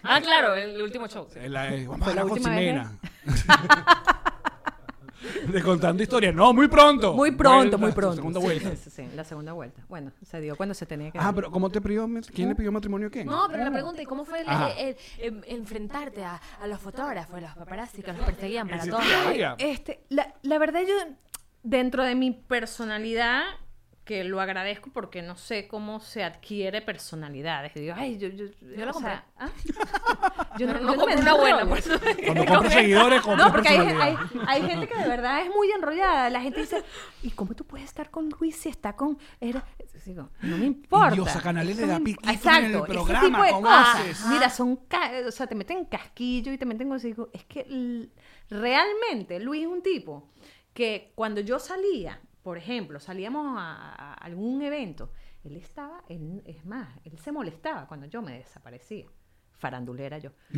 Ah, 0.02 0.20
claro, 0.20 0.54
el 0.54 0.82
último 0.82 1.06
show. 1.08 1.26
Eh, 1.36 1.48
la- 1.48 1.72
eh, 1.74 1.86
vamos 1.86 2.04
Fue 2.04 2.12
a 2.12 2.16
la 2.16 2.20
hablar 2.22 2.38
con 2.38 2.38
última 2.38 2.54
vez, 2.56 2.68
Ximena. 2.68 2.98
De 5.46 5.62
contando 5.62 6.02
historias. 6.02 6.34
No, 6.34 6.52
muy 6.52 6.66
pronto. 6.68 7.12
Muy 7.14 7.30
pronto, 7.30 7.58
Vuelta, 7.58 7.76
muy 7.78 7.92
pronto. 7.92 8.16
Segunda 8.16 8.40
Sí, 8.40 8.46
vuelta. 8.46 8.70
sí, 8.70 8.76
sí, 8.76 8.90
sí, 8.90 9.08
la 9.14 9.22
segunda 9.24 9.52
vuelta. 9.52 9.80
Bueno, 9.88 10.10
se 10.28 10.40
dio 10.40 10.56
cuando 10.56 10.74
se 10.74 10.84
tenía 10.84 11.10
que 11.12 11.18
Ah, 11.18 11.24
dar. 11.26 11.34
pero 11.36 11.50
¿cómo 11.50 11.70
te 11.70 11.80
pidió? 11.80 12.08
¿Quién 12.34 12.48
le 12.48 12.54
pidió 12.56 12.72
matrimonio 12.72 13.06
a 13.06 13.10
quién? 13.10 13.26
No, 13.26 13.46
pero 13.50 13.62
la 13.64 13.70
pregunta, 13.70 14.02
¿y 14.02 14.04
cómo 14.06 14.24
fue 14.24 14.40
el- 14.40 14.48
Ajá. 14.48 14.70
el- 14.72 14.96
el- 15.20 15.44
enfrentarte 15.46 16.24
a, 16.24 16.40
a 16.60 16.66
los 16.66 16.80
fotógrafos, 16.80 17.36
a 17.36 17.40
los 17.40 17.52
paparazzi 17.54 18.02
que 18.02 18.12
los 18.12 18.22
perseguían 18.26 18.68
para 18.68 18.82
oiga. 19.28 19.54
Este, 19.58 20.00
la, 20.08 20.34
la 20.42 20.58
verdad 20.58 20.80
yo, 20.86 20.94
dentro 21.62 22.02
de 22.04 22.14
mi 22.16 22.32
personalidad, 22.32 23.42
que 24.04 24.24
lo 24.24 24.40
agradezco 24.40 24.90
porque 24.92 25.22
no 25.22 25.36
sé 25.36 25.68
cómo 25.68 26.00
se 26.00 26.24
adquiere 26.24 26.82
personalidades. 26.82 27.72
Digo, 27.74 27.94
ay, 27.96 28.18
yo, 28.18 28.28
yo, 28.28 28.46
Yo 28.76 28.84
la 28.86 28.92
compré. 28.92 29.12
sea, 29.12 29.24
¿ah? 29.38 29.48
Yo 30.58 30.66
no 30.66 30.80
me 30.80 30.96
compré 30.96 31.16
una 31.20 31.34
buena, 31.34 31.64
por 31.66 31.78
eso. 31.78 31.90
Cuando 32.26 32.44
compras 32.44 32.72
seguidores, 32.72 33.22
compras 33.22 33.46
No, 33.46 33.52
porque 33.52 33.68
hay, 33.68 33.78
hay, 33.78 34.16
hay 34.48 34.62
gente 34.62 34.88
que 34.88 34.98
de 34.98 35.08
verdad 35.08 35.40
es 35.42 35.48
muy 35.54 35.70
enrollada. 35.70 36.28
La 36.30 36.40
gente 36.40 36.60
dice, 36.60 36.82
¿y 37.22 37.30
cómo 37.30 37.54
tú 37.54 37.64
puedes 37.64 37.86
estar 37.86 38.10
con 38.10 38.28
Luis 38.40 38.56
si 38.56 38.68
está 38.68 38.94
con... 38.96 39.18
Era... 39.40 39.64
Digo, 40.04 40.30
no 40.40 40.58
me 40.58 40.64
importa. 40.66 41.14
Diosa 41.14 41.40
Canales 41.40 41.76
le 41.76 41.82
No 41.86 41.92
da 41.92 41.98
piquito 42.00 42.24
en 42.24 42.28
el 42.30 42.34
Exacto, 42.36 42.78
ese 42.84 42.92
programa, 42.92 43.26
tipo 43.28 43.42
de 43.44 43.50
¿cómo 43.52 43.62
cosas. 43.68 43.96
haces? 44.00 44.26
Mira, 44.26 44.50
son... 44.50 44.76
ca- 44.88 45.12
O 45.28 45.30
sea, 45.30 45.46
te 45.46 45.54
meten 45.54 45.84
casquillo 45.84 46.52
y 46.52 46.58
te 46.58 46.66
meten 46.66 46.90
Digo, 46.98 47.30
es 47.32 47.44
que 47.44 47.64
realmente 48.50 49.38
Luis 49.40 49.62
es 49.62 49.68
un 49.68 49.80
tipo 49.82 50.28
que 50.74 51.12
cuando 51.14 51.40
yo 51.40 51.58
salía, 51.60 52.20
por 52.42 52.58
ejemplo, 52.58 52.98
salíamos 53.00 53.56
a, 53.58 53.92
a 53.94 54.14
algún 54.14 54.62
evento, 54.62 55.10
él 55.44 55.56
estaba, 55.56 56.02
él- 56.08 56.42
es 56.46 56.64
más, 56.64 56.88
él 57.04 57.18
se 57.18 57.32
molestaba 57.32 57.86
cuando 57.86 58.06
yo 58.06 58.22
me 58.22 58.38
desaparecía. 58.38 59.06
Farandulera 59.52 60.18
yo. 60.18 60.30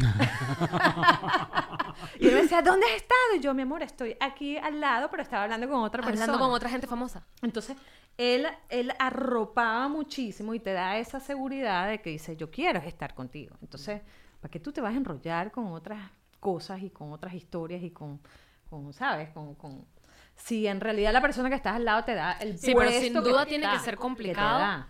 y 2.19 2.27
él 2.29 2.35
me 2.35 2.43
decía, 2.43 2.63
¿dónde 2.63 2.87
has 2.87 2.97
estado? 2.97 3.37
Y 3.37 3.41
yo, 3.41 3.53
mi 3.55 3.63
amor, 3.63 3.83
estoy 3.83 4.17
aquí 4.21 4.57
al 4.57 4.81
lado, 4.81 5.11
pero 5.11 5.23
estaba 5.23 5.43
hablando 5.45 5.69
con 5.69 5.83
otra 5.83 6.03
persona. 6.03 6.25
Hablando 6.25 6.45
con 6.45 6.55
otra 6.55 6.71
gente 6.71 6.87
famosa. 6.87 7.27
Entonces, 7.43 7.77
él, 8.17 8.47
él 8.69 8.93
arropaba 8.99 9.89
muchísimo 9.89 10.55
y 10.55 10.61
te 10.61 10.73
da 10.73 10.97
esa 10.99 11.21
seguridad 11.21 11.89
de 11.89 12.01
que 12.01 12.11
dice, 12.11 12.37
yo 12.37 12.51
quiero 12.51 12.79
estar 12.81 13.15
contigo. 13.15 13.57
Entonces, 13.61 14.01
¿para 14.41 14.51
qué 14.51 14.61
tú 14.61 14.73
te 14.73 14.81
vas 14.81 14.95
a 14.95 14.97
enrollar 14.97 15.51
con 15.51 15.67
otras 15.73 16.01
cosas 16.41 16.83
y 16.83 16.91
con 16.91 17.13
otras 17.13 17.35
historias 17.35 17.83
y 17.83 17.91
con, 17.91 18.21
con 18.71 18.93
¿sabes? 18.93 19.31
Con, 19.31 19.55
con... 19.55 19.85
Si 20.37 20.67
en 20.67 20.81
realidad 20.81 21.13
la 21.13 21.21
persona 21.23 21.49
que 21.49 21.55
estás 21.57 21.77
al 21.77 21.85
lado 21.85 22.05
te 22.05 22.15
da 22.15 22.33
el 22.33 22.59
Sí, 22.59 22.75
pero 22.77 22.91
sin 22.91 23.15
duda 23.15 23.47
tiene 23.47 23.71
que 23.71 23.79
ser 23.79 23.97
complicado 23.97 24.87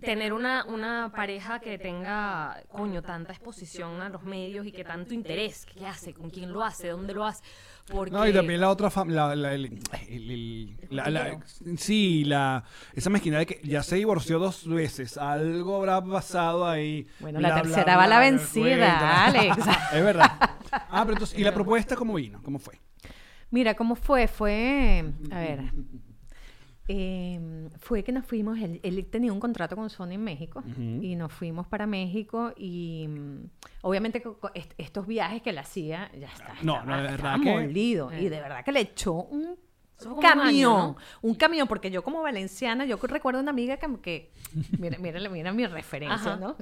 tener 0.00 0.32
una, 0.32 0.64
una 0.64 1.12
pareja 1.14 1.60
que 1.60 1.78
tenga, 1.78 2.60
coño, 2.72 3.02
tanta 3.02 3.32
exposición 3.32 4.00
a 4.00 4.08
los 4.08 4.24
medios 4.24 4.66
y 4.66 4.72
que 4.72 4.82
tanto 4.82 5.14
interés. 5.14 5.64
¿Qué 5.64 5.86
hace? 5.86 6.12
¿Con 6.12 6.28
quién 6.28 6.52
lo 6.52 6.64
hace? 6.64 6.88
¿Dónde 6.88 7.14
lo 7.14 7.24
hace? 7.24 7.44
Porque... 7.88 8.10
No, 8.10 8.26
y 8.26 8.32
también 8.32 8.60
la 8.60 8.70
otra 8.70 8.90
fam- 8.90 9.10
la, 9.10 9.36
la- 9.36 9.54
el- 9.54 9.66
el- 10.08 10.30
el- 10.30 10.76
la- 10.90 11.08
la- 11.08 11.38
sí, 11.76 12.24
la 12.24 12.64
esa 12.94 13.10
mezquindad 13.10 13.38
de 13.40 13.46
que 13.46 13.60
ya 13.62 13.84
se 13.84 13.94
divorció 13.94 14.40
dos 14.40 14.66
veces, 14.68 15.16
algo 15.16 15.76
habrá 15.76 16.02
pasado 16.02 16.66
ahí. 16.68 17.06
Bueno, 17.20 17.38
la 17.38 17.62
tercera 17.62 17.96
va 17.96 18.08
la 18.08 18.18
vencida. 18.18 19.26
Alex. 19.26 19.56
es 19.94 20.04
verdad. 20.04 20.32
Ah, 20.90 21.02
pero 21.04 21.12
entonces, 21.12 21.38
¿y 21.38 21.44
la 21.44 21.52
propuesta 21.52 21.94
cómo 21.96 22.14
vino? 22.14 22.40
¿Cómo 22.42 22.58
fue? 22.58 22.80
Mira, 23.52 23.74
¿cómo 23.74 23.94
fue? 23.94 24.26
Fue, 24.26 25.04
a 25.30 25.38
ver, 25.38 25.60
eh, 26.88 27.68
fue 27.78 28.02
que 28.02 28.10
nos 28.10 28.26
fuimos, 28.26 28.58
él, 28.58 28.80
él 28.82 29.06
tenía 29.06 29.32
un 29.32 29.38
contrato 29.38 29.76
con 29.76 29.88
Sony 29.88 30.12
en 30.12 30.24
México 30.24 30.64
y 31.00 31.14
nos 31.14 31.32
fuimos 31.32 31.66
para 31.68 31.86
México 31.86 32.52
y 32.56 33.06
mm, 33.08 33.44
obviamente 33.82 34.20
est- 34.54 34.72
estos 34.78 35.06
viajes 35.06 35.42
que 35.42 35.50
él 35.50 35.58
hacía, 35.58 36.10
ya 36.18 36.26
está, 36.26 36.54
No, 36.62 36.74
estaba- 36.78 36.84
no, 36.84 36.96
de 36.96 37.02
verdad 37.02 37.14
estaba 37.14 37.38
que- 37.44 37.50
molido 37.50 38.10
y 38.12 38.28
de 38.28 38.40
verdad 38.40 38.64
que 38.64 38.72
le 38.72 38.80
echó 38.80 39.12
un 39.12 39.44
año, 40.02 40.16
camión, 40.20 40.72
¿no? 40.72 40.96
un 41.20 41.34
camión, 41.36 41.68
porque 41.68 41.90
yo 41.92 42.02
como 42.02 42.20
valenciana, 42.22 42.84
yo 42.84 42.96
recuerdo 42.96 43.38
una 43.40 43.50
amiga 43.52 43.76
que, 43.76 43.86
que 44.02 44.32
mira, 44.78 44.98
mira, 44.98 45.20
mira 45.30 45.52
mi 45.52 45.66
referencia, 45.66 46.32
Ajá. 46.32 46.36
¿no? 46.36 46.56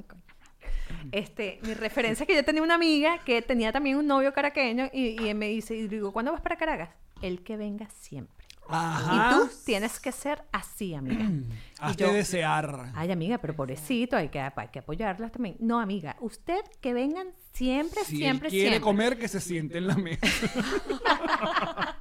Este, 1.11 1.59
mi 1.63 1.73
referencia 1.73 2.23
es 2.23 2.27
que 2.27 2.35
yo 2.35 2.45
tenía 2.45 2.61
una 2.63 2.75
amiga 2.75 3.19
que 3.25 3.41
tenía 3.41 3.71
también 3.71 3.97
un 3.97 4.07
novio 4.07 4.33
caraqueño 4.33 4.89
y, 4.93 5.21
y 5.21 5.29
él 5.29 5.35
me 5.35 5.47
dice, 5.47 5.75
y 5.75 5.87
digo, 5.87 6.11
¿cuándo 6.11 6.31
vas 6.31 6.41
para 6.41 6.55
Caracas? 6.55 6.89
El 7.21 7.43
que 7.43 7.57
venga 7.57 7.87
siempre. 7.89 8.41
Ajá. 8.73 9.13
Y 9.13 9.35
tú 9.35 9.49
tienes 9.65 9.99
que 9.99 10.11
ser 10.13 10.43
así, 10.51 10.93
amiga. 10.93 11.25
y 11.25 11.43
Hazte 11.79 12.03
yo, 12.05 12.13
desear. 12.13 12.91
ay, 12.95 13.11
amiga, 13.11 13.37
pero 13.37 13.55
pobrecito, 13.55 14.15
hay 14.15 14.29
que, 14.29 14.39
hay 14.39 14.67
que 14.71 14.79
apoyarlas 14.79 15.31
también. 15.31 15.57
No, 15.59 15.79
amiga, 15.79 16.15
usted 16.21 16.61
que 16.79 16.93
vengan 16.93 17.27
siempre, 17.53 18.03
Si 18.05 18.15
siempre, 18.17 18.47
él 18.47 18.51
quiere 18.51 18.69
siempre. 18.69 18.81
comer, 18.81 19.17
que 19.17 19.27
se 19.27 19.41
siente 19.41 19.77
en 19.77 19.87
la 19.87 19.95
mesa. 19.95 20.25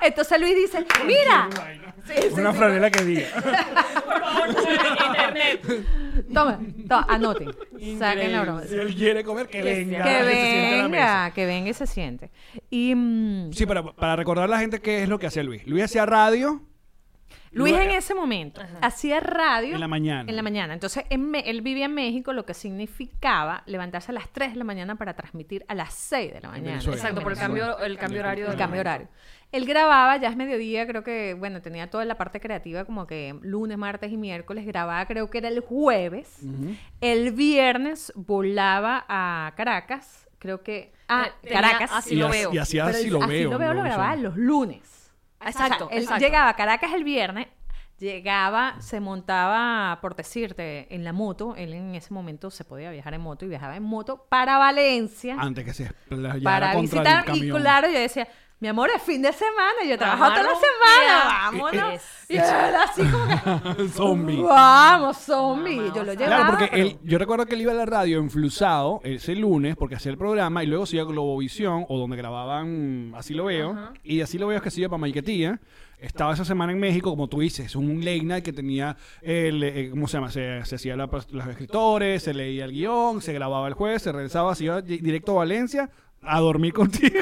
Entonces 0.00 0.40
Luis 0.40 0.54
dice, 0.56 0.86
mira, 1.04 1.48
Sí, 2.06 2.14
sí, 2.22 2.28
Una 2.40 2.52
sí. 2.52 2.58
franela 2.58 2.90
que 2.90 3.04
diga. 3.04 3.28
toma, 6.38 6.60
toma, 6.88 7.06
anoten, 7.08 7.50
saquen 7.98 8.32
la 8.32 8.42
broma. 8.42 8.62
Si 8.62 8.74
él 8.74 8.94
quiere 8.94 9.24
comer, 9.24 9.48
que 9.48 9.62
venga. 9.62 10.02
Que 10.04 10.10
se 10.24 10.32
siente 10.32 10.72
en 10.74 10.82
la 10.82 10.88
mesa. 10.88 11.04
venga, 11.04 11.30
que 11.34 11.46
venga 11.46 11.70
y 11.70 11.74
se 11.74 11.86
siente. 11.86 12.30
Y 12.70 12.94
mm, 12.94 13.52
Sí, 13.52 13.66
para, 13.66 13.82
para 13.84 14.16
recordar 14.16 14.44
a 14.44 14.48
la 14.48 14.58
gente 14.60 14.80
qué 14.80 15.02
es 15.02 15.08
lo 15.08 15.18
que 15.18 15.26
hacía 15.26 15.42
Luis. 15.42 15.66
Luis 15.66 15.84
hacía 15.84 16.06
radio. 16.06 16.62
Luis 17.50 17.74
en 17.74 17.90
ese 17.90 18.14
momento 18.14 18.60
hacía 18.82 19.20
radio 19.20 19.74
En 19.74 19.80
la 19.80 19.88
mañana. 19.88 20.28
En 20.28 20.36
la 20.36 20.42
mañana. 20.42 20.74
Entonces, 20.74 21.04
en 21.08 21.30
Me- 21.30 21.40
él 21.48 21.62
vivía 21.62 21.86
en 21.86 21.94
México, 21.94 22.34
lo 22.34 22.44
que 22.44 22.52
significaba 22.52 23.62
levantarse 23.66 24.12
a 24.12 24.14
las 24.14 24.28
3 24.30 24.52
de 24.52 24.56
la 24.58 24.64
mañana 24.64 24.96
para 24.96 25.14
transmitir 25.14 25.64
a 25.66 25.74
las 25.74 25.94
6 25.94 26.34
de 26.34 26.40
la 26.42 26.48
mañana. 26.50 26.70
Venezuela. 26.72 26.96
Exacto, 26.98 27.22
por 27.22 27.32
el 27.32 27.38
cambio, 27.38 27.78
el 27.80 27.96
cambio 27.96 28.20
horario. 28.20 28.44
El 28.44 28.50
del 28.50 28.58
cambio 28.58 28.80
horario. 28.80 29.08
Él 29.50 29.64
grababa, 29.64 30.18
ya 30.18 30.28
es 30.28 30.36
mediodía, 30.36 30.86
creo 30.86 31.02
que, 31.02 31.34
bueno, 31.34 31.62
tenía 31.62 31.88
toda 31.90 32.04
la 32.04 32.16
parte 32.18 32.38
creativa 32.38 32.84
como 32.84 33.06
que 33.06 33.34
lunes, 33.42 33.78
martes 33.78 34.12
y 34.12 34.16
miércoles, 34.18 34.66
grababa 34.66 35.06
creo 35.06 35.30
que 35.30 35.38
era 35.38 35.48
el 35.48 35.60
jueves. 35.60 36.40
El 37.00 37.32
viernes 37.32 38.12
volaba 38.14 39.06
a 39.08 39.52
Caracas, 39.56 40.28
creo 40.38 40.62
que... 40.62 40.92
Ah, 41.08 41.28
tenía 41.40 41.62
Caracas. 41.62 41.90
así 41.94 42.14
y, 42.14 42.18
lo 42.18 42.28
veo. 42.28 42.52
y 42.52 42.58
así 42.58 42.76
el- 42.78 42.84
lo 42.84 42.90
así 42.90 43.08
veo. 43.32 43.50
lo 43.52 43.58
veo, 43.58 43.72
lo 43.72 43.82
grababa 43.82 44.14
los 44.16 44.36
lunes. 44.36 45.10
Exacto, 45.40 45.86
O 45.86 45.88
sea, 45.88 45.96
él 45.96 46.02
exacto. 46.02 46.24
llegaba 46.24 46.50
a 46.50 46.54
Caracas 46.56 46.92
el 46.92 47.04
viernes, 47.04 47.46
llegaba, 47.98 48.80
se 48.80 49.00
montaba, 49.00 49.98
por 50.02 50.14
decirte, 50.14 50.92
en 50.94 51.04
la 51.04 51.12
moto. 51.12 51.54
Él 51.56 51.72
en 51.72 51.94
ese 51.94 52.12
momento 52.12 52.50
se 52.50 52.64
podía 52.64 52.90
viajar 52.90 53.14
en 53.14 53.20
moto 53.22 53.44
y 53.44 53.48
viajaba 53.48 53.76
en 53.76 53.82
moto 53.82 54.26
para 54.28 54.58
Valencia 54.58 55.36
Antes 55.38 55.64
que 55.64 55.72
se 55.72 55.84
explayara 55.84 56.40
para 56.42 56.72
contra 56.74 57.00
visitar. 57.02 57.24
el 57.30 57.44
Y 57.44 57.50
claro, 57.50 57.88
yo 57.88 57.98
decía, 57.98 58.28
mi 58.60 58.68
amor, 58.68 58.90
es 58.94 59.02
fin 59.02 59.22
de 59.22 59.32
semana, 59.32 59.84
yo 59.88 59.96
trabajo 59.96 60.24
toda 60.34 60.42
la 60.42 60.48
semana, 60.54 61.24
vámonos. 61.50 61.94
Es- 61.94 62.30
Y 62.30 62.36
él 62.36 62.42
así 62.42 63.02
como 63.04 63.76
que, 63.76 63.88
Zombie. 63.94 64.42
vamos, 64.42 65.16
zombie. 65.18 65.76
Vamos 65.78 65.94
yo 65.94 66.04
lo 66.04 66.12
llevaba. 66.14 66.36
Claro, 66.36 66.50
porque 66.50 66.68
pero- 66.70 66.82
él, 66.88 66.98
yo 67.04 67.18
recuerdo 67.18 67.46
que 67.46 67.54
él 67.54 67.62
iba 67.62 67.72
a 67.72 67.76
la 67.76 67.86
radio 67.86 68.18
enflusado 68.18 69.00
ese 69.04 69.34
lunes 69.36 69.76
porque 69.76 69.94
hacía 69.94 70.10
el 70.12 70.18
programa 70.18 70.62
y 70.64 70.66
luego 70.66 70.86
se 70.86 70.96
iba 70.96 71.04
a 71.04 71.08
Globovisión 71.08 71.86
o 71.88 71.98
donde 71.98 72.16
grababan 72.16 73.12
Así 73.16 73.32
lo 73.32 73.44
veo. 73.46 73.70
Ajá. 73.70 73.92
Y 74.02 74.20
Así 74.20 74.38
lo 74.38 74.48
veo 74.48 74.56
es 74.58 74.62
que 74.62 74.70
se 74.70 74.80
iba 74.80 74.88
para 74.90 74.98
Maiquetía. 75.00 75.60
Estaba 76.00 76.32
esa 76.34 76.44
semana 76.44 76.72
en 76.72 76.78
México, 76.78 77.10
como 77.10 77.26
tú 77.28 77.40
dices, 77.40 77.74
un 77.74 77.98
late 78.04 78.22
night 78.22 78.44
que 78.44 78.52
tenía, 78.52 78.96
el, 79.20 79.62
eh, 79.64 79.88
¿cómo 79.90 80.06
se 80.06 80.16
llama? 80.16 80.30
Se, 80.30 80.64
se 80.64 80.76
hacía 80.76 80.96
la- 80.96 81.06
los 81.30 81.46
escritores, 81.48 82.22
se 82.22 82.34
leía 82.34 82.66
el 82.66 82.72
guion, 82.72 83.20
se 83.20 83.32
grababa 83.32 83.66
el 83.66 83.74
jueves, 83.74 84.02
se 84.02 84.12
regresaba, 84.12 84.54
se 84.54 84.64
iba 84.64 84.80
di- 84.80 84.98
directo 84.98 85.32
a 85.32 85.36
Valencia 85.36 85.90
a 86.22 86.38
dormir 86.40 86.72
contigo. 86.74 87.18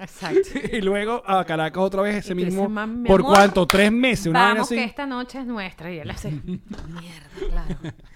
Exacto. 0.00 0.48
y 0.72 0.80
luego 0.80 1.22
a 1.26 1.44
Caracas 1.44 1.82
otra 1.82 2.02
vez 2.02 2.16
ese 2.16 2.34
mismo. 2.34 2.62
dices, 2.62 2.70
"Mam, 2.70 3.02
mi 3.02 3.08
¿Por 3.08 3.20
amor, 3.20 3.32
cuánto? 3.34 3.66
¿Tres 3.66 3.92
meses? 3.92 4.26
Una 4.26 4.38
vaina 4.40 4.54
Vamos, 4.54 4.68
así. 4.68 4.76
que 4.76 4.84
esta 4.84 5.06
noche 5.06 5.38
es 5.40 5.46
nuestra. 5.46 5.92
Y 5.92 5.98
él 5.98 6.10
así. 6.10 6.28
Mierda, 6.44 6.58
claro. 7.50 7.78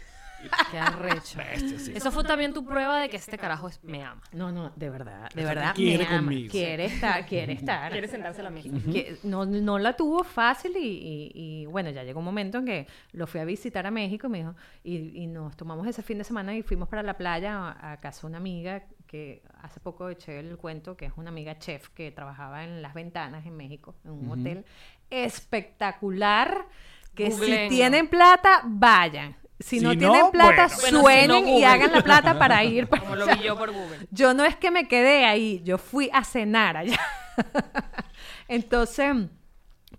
Qué 0.71 0.79
arrecho. 0.79 1.39
Bestia, 1.39 1.79
sí. 1.79 1.93
Eso 1.95 2.11
fue 2.13 2.25
también 2.25 2.53
tu 2.53 2.65
prueba 2.65 3.01
de 3.01 3.09
que 3.09 3.17
este 3.17 3.39
carajo 3.39 3.69
es- 3.69 3.83
me 3.85 4.03
ama. 4.05 4.21
No, 4.33 4.51
no, 4.53 4.71
de 4.77 4.91
verdad, 4.91 5.29
de 5.35 5.45
verdad. 5.45 5.75
quiere 5.75 6.05
me 6.05 6.09
ama, 6.11 6.17
conmigo. 6.19 6.51
Quiere 6.51 6.85
estar, 6.87 7.27
quiere 7.27 7.53
estar. 7.55 7.91
Quiere 7.93 8.09
sentarse 8.09 8.41
a 8.41 8.45
la 8.45 8.51
mesa. 8.51 8.69
que 8.93 9.19
no, 9.25 9.45
no 9.47 9.79
la 9.79 9.97
tuvo 9.97 10.25
fácil 10.25 10.77
y, 10.77 10.81
y- 10.87 11.33
y, 11.35 11.67
bueno, 11.67 11.91
ya 11.91 12.03
llegó 12.05 12.19
un 12.21 12.25
momento 12.25 12.59
en 12.59 12.65
que 12.67 12.87
lo 13.13 13.27
fui 13.27 13.41
a 13.41 13.45
visitar 13.45 13.87
a 13.87 13.91
México 13.91 14.29
me 14.29 14.39
dijo, 14.39 14.55
y, 14.85 15.23
y 15.23 15.27
nos 15.27 15.57
tomamos 15.57 15.87
ese 15.87 16.03
fin 16.03 16.19
de 16.19 16.25
semana 16.25 16.55
y 16.57 16.63
fuimos 16.63 16.89
para 16.89 17.03
la 17.03 17.17
playa 17.17 17.57
a, 17.71 17.93
a 17.93 18.01
casa 18.01 18.23
de 18.23 18.27
una 18.29 18.39
amiga 18.39 18.85
que 19.07 19.43
hace 19.63 19.81
poco 19.81 20.09
eché 20.11 20.39
el 20.39 20.59
cuento, 20.59 20.97
que 20.97 21.07
es 21.07 21.13
una 21.17 21.31
amiga 21.31 21.59
chef 21.59 21.89
que 21.91 22.11
trabajaba 22.11 22.65
en 22.65 22.83
Las 22.83 22.93
Ventanas 22.93 23.47
en 23.47 23.57
México, 23.57 23.95
en 24.05 24.11
un 24.11 24.31
hotel 24.31 24.65
espectacular, 25.11 26.67
que 27.15 27.31
si 27.31 27.39
Googleenlo. 27.39 27.69
tienen 27.75 28.09
plata, 28.09 28.63
vayan. 28.65 29.35
Si, 29.61 29.79
Si 29.79 29.85
no, 29.85 29.93
no, 29.93 29.99
tienen 29.99 30.31
plata, 30.31 30.69
bueno. 30.69 30.77
Bueno, 30.77 30.87
si 30.87 30.93
no, 30.93 31.01
sueñen 31.01 31.49
y 31.49 31.65
hagan 31.65 31.93
la 31.93 32.03
plata 32.03 32.39
para 32.39 32.63
ir. 32.65 32.87
para 32.89 33.03
Como 33.03 33.17
lo 33.17 33.27
vi 33.27 33.43
yo 33.43 33.57
por 33.59 33.73
Google. 33.73 34.07
yo 34.11 34.33
no 34.35 34.45
es 34.45 34.55
que 34.57 34.71
me 34.71 34.87
quedé 34.87 35.25
ahí, 35.25 35.61
yo 35.65 35.79
fui 35.79 36.09
a 36.13 36.23
cenar 36.25 36.77
allá. 36.77 36.99
Entonces, 38.49 39.15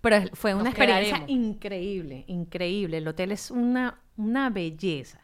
pero 0.01 0.21
fue 0.33 0.53
una 0.53 0.63
Nos 0.63 0.71
experiencia 0.73 1.15
quedaremos. 1.17 1.29
increíble, 1.29 2.23
increíble. 2.27 2.97
El 2.97 3.07
hotel 3.07 3.31
es 3.31 3.51
una, 3.51 3.99
una 4.17 4.49
belleza. 4.49 5.19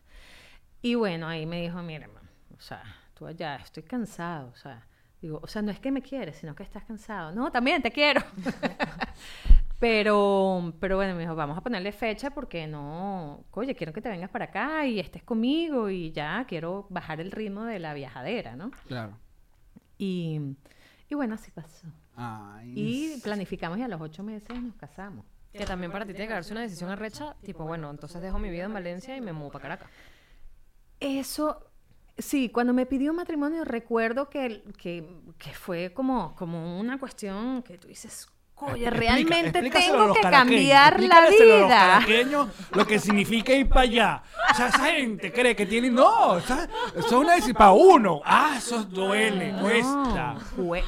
Y 0.82 0.96
bueno, 0.96 1.28
ahí 1.28 1.46
me 1.46 1.62
dijo, 1.62 1.82
mira, 1.82 2.08
o 2.56 2.62
sea, 2.62 2.84
tú 3.14 3.26
allá, 3.26 3.56
estoy 3.56 3.84
cansado, 3.84 4.52
o 4.54 4.56
sea, 4.58 4.86
digo, 5.22 5.40
o 5.42 5.48
sea, 5.48 5.62
no 5.62 5.72
es 5.72 5.80
que 5.80 5.92
me 5.92 6.02
quieres, 6.02 6.38
sino 6.38 6.54
que 6.56 6.64
estás 6.64 6.84
cansado. 6.84 7.32
No, 7.32 7.52
también 7.52 7.82
te 7.82 7.92
quiero. 7.92 8.22
Pero, 9.80 10.74
pero 10.80 10.96
bueno, 10.96 11.16
me 11.16 11.22
dijo, 11.22 11.36
vamos 11.36 11.58
a 11.58 11.62
ponerle 11.62 11.92
fecha 11.92 12.32
porque 12.32 12.66
no, 12.66 13.44
oye, 13.52 13.76
quiero 13.76 13.92
que 13.92 14.02
te 14.02 14.10
vengas 14.10 14.30
para 14.30 14.46
acá 14.46 14.86
y 14.86 15.00
estés 15.00 15.24
conmigo 15.24 15.90
y 15.90 16.12
ya 16.12 16.46
quiero 16.48 16.88
bajar 16.90 17.20
el 17.20 17.32
ritmo 17.32 17.64
de 17.66 17.80
la 17.80 17.94
viajadera, 17.94 18.56
¿no? 18.56 18.72
Claro. 18.88 19.18
Y, 19.98 20.40
y 21.10 21.16
bueno, 21.16 21.36
así 21.36 21.52
pasó. 21.52 21.88
Ay. 22.16 22.74
Y 22.74 23.22
planificamos 23.22 23.78
y 23.78 23.82
a 23.82 23.88
los 23.90 24.00
ocho 24.00 24.24
meses 24.24 24.62
nos 24.62 24.76
casamos. 24.76 25.26
Que 25.52 25.66
también 25.66 25.92
para 25.92 26.06
ti 26.06 26.14
tiene 26.14 26.28
que 26.28 26.34
darse 26.34 26.52
una 26.52 26.62
decisión 26.62 26.90
arrecha, 26.90 27.36
tipo, 27.44 27.66
bueno, 27.66 27.90
entonces 27.90 28.22
dejo 28.22 28.40
mi 28.40 28.50
vida 28.50 28.66
en 28.66 28.74
Valencia 28.74 29.16
y 29.16 29.22
me 29.22 29.32
muevo 29.32 29.52
para 29.52 29.64
Caracas. 29.64 29.90
Eso, 31.00 31.72
sí, 32.18 32.50
cuando 32.50 32.74
me 32.74 32.86
pidió 32.86 33.14
matrimonio 33.14 33.64
recuerdo 33.64 34.30
que, 34.30 34.64
que, 34.78 35.08
que 35.38 35.54
fue 35.54 35.94
como, 35.94 36.36
como 36.36 36.78
una 36.78 37.00
cuestión 37.00 37.64
que 37.64 37.78
tú 37.78 37.88
dices, 37.88 38.28
oye, 38.58 38.86
Explica- 38.88 38.90
realmente 38.90 39.70
tengo 39.70 40.08
los 40.08 40.16
que 40.18 40.22
cambiar 40.22 41.00
la 41.02 41.20
explícaselo 41.28 41.56
a 41.68 41.98
los 42.00 42.06
vida. 42.08 42.48
lo 42.74 42.88
que 42.88 43.00
significa 43.00 43.54
ir 43.54 43.68
para 43.68 43.82
allá. 43.82 44.24
O 44.52 44.56
sea, 44.56 44.68
esa 44.68 44.86
gente 44.86 45.32
cree 45.32 45.56
que 45.56 45.66
tiene. 45.66 45.90
No, 45.90 46.38
esa- 46.38 46.68
eso 46.96 47.06
es 47.08 47.12
una 47.12 47.32
decisión 47.34 47.56
para 47.58 47.72
uno. 47.72 48.22
Ah, 48.24 48.56
eso 48.58 48.84
duele, 48.84 49.54
cuesta. 49.62 50.36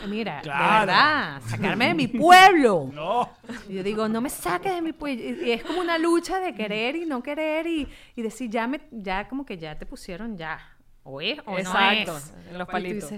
Mira, 0.07 0.41
Claro. 0.41 0.63
de 0.63 0.79
verdad, 0.87 1.41
sacarme 1.47 1.87
de 1.89 1.93
mi 1.93 2.07
pueblo. 2.07 2.89
No. 2.93 3.29
Yo 3.69 3.83
digo, 3.83 4.07
no 4.07 4.21
me 4.21 4.29
saques 4.29 4.73
de 4.73 4.81
mi 4.81 4.93
pueblo. 4.93 5.23
Y 5.45 5.51
es 5.51 5.63
como 5.63 5.79
una 5.81 5.97
lucha 5.97 6.39
de 6.39 6.53
querer 6.55 6.95
y 6.95 7.05
no 7.05 7.21
querer 7.23 7.67
y, 7.67 7.87
y 8.15 8.21
decir, 8.21 8.49
ya 8.49 8.67
me, 8.67 8.81
ya 8.91 9.27
como 9.27 9.45
que 9.45 9.57
ya 9.57 9.77
te 9.77 9.85
pusieron 9.85 10.37
ya. 10.37 10.59
O 11.03 11.21
es 11.21 11.39
o 11.45 11.57
Exacto, 11.57 12.11
no 12.13 12.17
es. 12.17 12.33
en 12.51 12.57
los 12.57 12.63
Y 12.63 12.65
tú 12.67 12.71
palitos. 12.71 13.11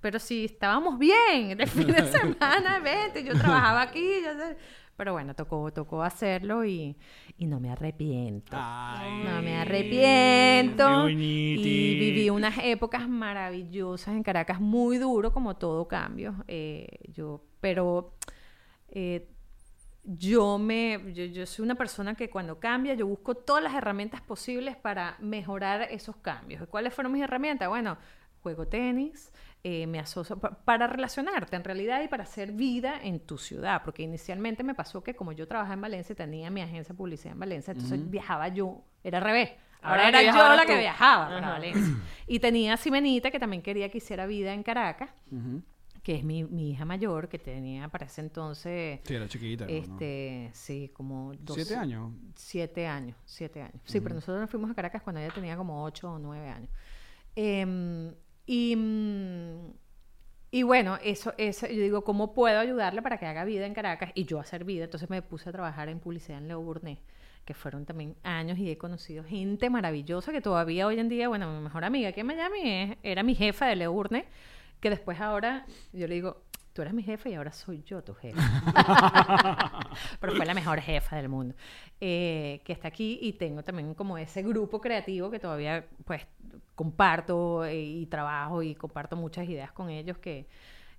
Pero 0.00 0.18
si 0.18 0.44
estábamos 0.44 0.98
bien, 0.98 1.56
de 1.56 1.66
fin 1.66 1.86
de 1.88 2.04
semana, 2.06 2.78
vente, 2.80 3.24
yo 3.24 3.32
trabajaba 3.38 3.82
aquí, 3.82 4.06
yo 4.24 4.32
sé". 4.38 4.56
Pero 4.96 5.12
bueno, 5.12 5.34
tocó, 5.34 5.70
tocó 5.74 6.02
hacerlo 6.02 6.64
y, 6.64 6.96
y 7.36 7.46
no 7.46 7.60
me 7.60 7.70
arrepiento. 7.70 8.56
Ay. 8.58 9.24
No 9.24 9.42
me 9.42 9.58
arrepiento. 9.58 11.08
Y 11.10 11.98
viví 11.98 12.30
unas 12.30 12.56
épocas 12.62 13.06
maravillosas 13.06 14.14
en 14.14 14.22
Caracas, 14.22 14.58
muy 14.58 14.96
duro 14.96 15.32
como 15.32 15.56
todo 15.56 15.86
cambio. 15.86 16.34
eh, 16.48 16.86
yo, 17.12 17.44
pero 17.60 18.14
eh, 18.88 19.28
yo 20.02 20.56
me, 20.56 21.12
yo, 21.12 21.24
yo 21.24 21.44
soy 21.44 21.64
una 21.64 21.74
persona 21.74 22.14
que 22.14 22.30
cuando 22.30 22.58
cambia, 22.58 22.94
yo 22.94 23.06
busco 23.06 23.34
todas 23.34 23.62
las 23.62 23.74
herramientas 23.74 24.22
posibles 24.22 24.76
para 24.76 25.16
mejorar 25.20 25.82
esos 25.90 26.16
cambios. 26.16 26.62
¿Y 26.62 26.66
¿Cuáles 26.66 26.94
fueron 26.94 27.12
mis 27.12 27.22
herramientas? 27.22 27.68
Bueno, 27.68 27.98
juego 28.46 28.68
tenis, 28.68 29.32
eh, 29.64 29.88
me 29.88 29.98
asocio 29.98 30.38
pa- 30.38 30.50
para 30.64 30.86
relacionarte 30.86 31.56
en 31.56 31.64
realidad 31.64 32.00
y 32.04 32.06
para 32.08 32.22
hacer 32.22 32.52
vida 32.52 33.00
en 33.02 33.18
tu 33.18 33.38
ciudad, 33.38 33.82
porque 33.84 34.04
inicialmente 34.04 34.62
me 34.62 34.74
pasó 34.74 35.02
que 35.02 35.16
como 35.16 35.32
yo 35.32 35.48
trabajaba 35.48 35.74
en 35.74 35.80
Valencia, 35.80 36.14
tenía 36.14 36.48
mi 36.48 36.60
agencia 36.60 36.92
de 36.92 36.96
publicidad 36.98 37.32
en 37.32 37.40
Valencia, 37.40 37.72
entonces 37.72 38.08
viajaba 38.08 38.46
yo, 38.48 38.84
era 39.02 39.18
al 39.18 39.24
revés. 39.24 39.50
Ahora, 39.82 40.06
Ahora 40.06 40.20
era 40.20 40.32
yo 40.32 40.56
la 40.56 40.64
que 40.66 40.78
viajaba 40.78 41.26
para 41.26 41.38
Ajá. 41.38 41.50
Valencia. 41.50 41.94
Y 42.28 42.38
tenía 42.38 42.74
a 42.74 42.76
Simenita, 42.76 43.30
que 43.32 43.38
también 43.40 43.62
quería 43.62 43.88
que 43.88 43.98
hiciera 43.98 44.26
vida 44.26 44.52
en 44.54 44.62
Caracas, 44.62 45.10
que 46.04 46.14
es 46.14 46.22
mi, 46.22 46.44
mi 46.44 46.70
hija 46.70 46.84
mayor, 46.84 47.28
que 47.28 47.38
tenía 47.38 47.88
para 47.88 48.06
ese 48.06 48.20
entonces, 48.20 49.00
Sí, 49.04 49.14
era 49.14 49.26
chiquita. 49.26 49.64
¿no? 49.66 49.72
este, 49.72 50.50
sí, 50.54 50.90
como 50.94 51.32
12, 51.40 51.64
¿Siete 51.64 51.74
años? 51.76 52.12
Siete 52.36 52.86
años, 52.86 53.16
siete 53.24 53.62
años. 53.62 53.80
Sí, 53.84 54.00
pero 54.00 54.14
nosotros 54.14 54.40
nos 54.40 54.50
fuimos 54.50 54.70
a 54.70 54.74
Caracas 54.74 55.02
cuando 55.02 55.20
ella 55.20 55.32
tenía 55.34 55.56
como 55.56 55.82
ocho 55.82 56.12
o 56.12 56.18
nueve 56.20 56.48
años. 56.48 56.70
Em, 57.34 58.14
y, 58.46 58.74
mm, 58.76 59.72
y 60.52 60.62
bueno, 60.62 60.98
eso, 61.02 61.34
eso, 61.38 61.66
yo 61.66 61.82
digo, 61.82 62.04
¿cómo 62.04 62.32
puedo 62.32 62.58
ayudarle 62.58 63.02
para 63.02 63.18
que 63.18 63.26
haga 63.26 63.44
vida 63.44 63.66
en 63.66 63.74
Caracas 63.74 64.12
y 64.14 64.24
yo 64.24 64.40
hacer 64.40 64.64
vida? 64.64 64.84
Entonces 64.84 65.10
me 65.10 65.20
puse 65.22 65.48
a 65.50 65.52
trabajar 65.52 65.88
en 65.88 65.98
publicidad 66.00 66.38
en 66.38 66.48
Leo 66.48 66.60
Burnett, 66.62 67.00
que 67.44 67.54
fueron 67.54 67.84
también 67.84 68.16
años 68.22 68.58
y 68.58 68.70
he 68.70 68.78
conocido 68.78 69.24
gente 69.24 69.70
maravillosa 69.70 70.32
que 70.32 70.40
todavía 70.40 70.86
hoy 70.86 70.98
en 70.98 71.08
día, 71.08 71.28
bueno, 71.28 71.52
mi 71.52 71.62
mejor 71.62 71.84
amiga 71.84 72.08
aquí 72.10 72.20
en 72.20 72.26
Miami 72.26 72.60
es- 72.64 72.96
era 73.02 73.22
mi 73.22 73.34
jefa 73.34 73.66
de 73.66 73.76
Leo 73.76 73.92
Burnett, 73.92 74.26
que 74.80 74.90
después 74.90 75.20
ahora 75.20 75.66
yo 75.92 76.06
le 76.06 76.14
digo, 76.14 76.42
tú 76.76 76.82
eres 76.82 76.92
mi 76.94 77.02
jefa 77.02 77.28
y 77.30 77.34
ahora 77.34 77.50
soy 77.52 77.82
yo 77.84 78.04
tu 78.04 78.12
jefa. 78.14 78.38
Pero 80.20 80.34
fue 80.36 80.44
la 80.44 80.52
mejor 80.54 80.78
jefa 80.80 81.16
del 81.16 81.28
mundo. 81.30 81.54
eh, 82.00 82.60
que 82.64 82.72
está 82.74 82.88
aquí 82.88 83.18
y 83.22 83.32
tengo 83.32 83.62
también 83.64 83.94
como 83.94 84.18
ese 84.18 84.42
grupo 84.42 84.80
creativo 84.80 85.30
que 85.30 85.38
todavía 85.38 85.86
pues 86.04 86.26
comparto 86.74 87.64
eh, 87.64 87.80
y 87.82 88.06
trabajo 88.06 88.62
y 88.62 88.74
comparto 88.74 89.16
muchas 89.16 89.48
ideas 89.48 89.72
con 89.72 89.88
ellos 89.88 90.18
que, 90.18 90.46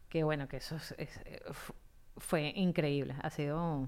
que 0.10 0.24
bueno, 0.24 0.48
que 0.48 0.58
eso 0.58 0.76
es- 0.78 0.96
es- 0.98 1.18
eh, 1.26 1.42
fu- 1.52 1.76
fue 2.18 2.52
increíble. 2.56 3.16
Ha 3.22 3.30
sido 3.30 3.88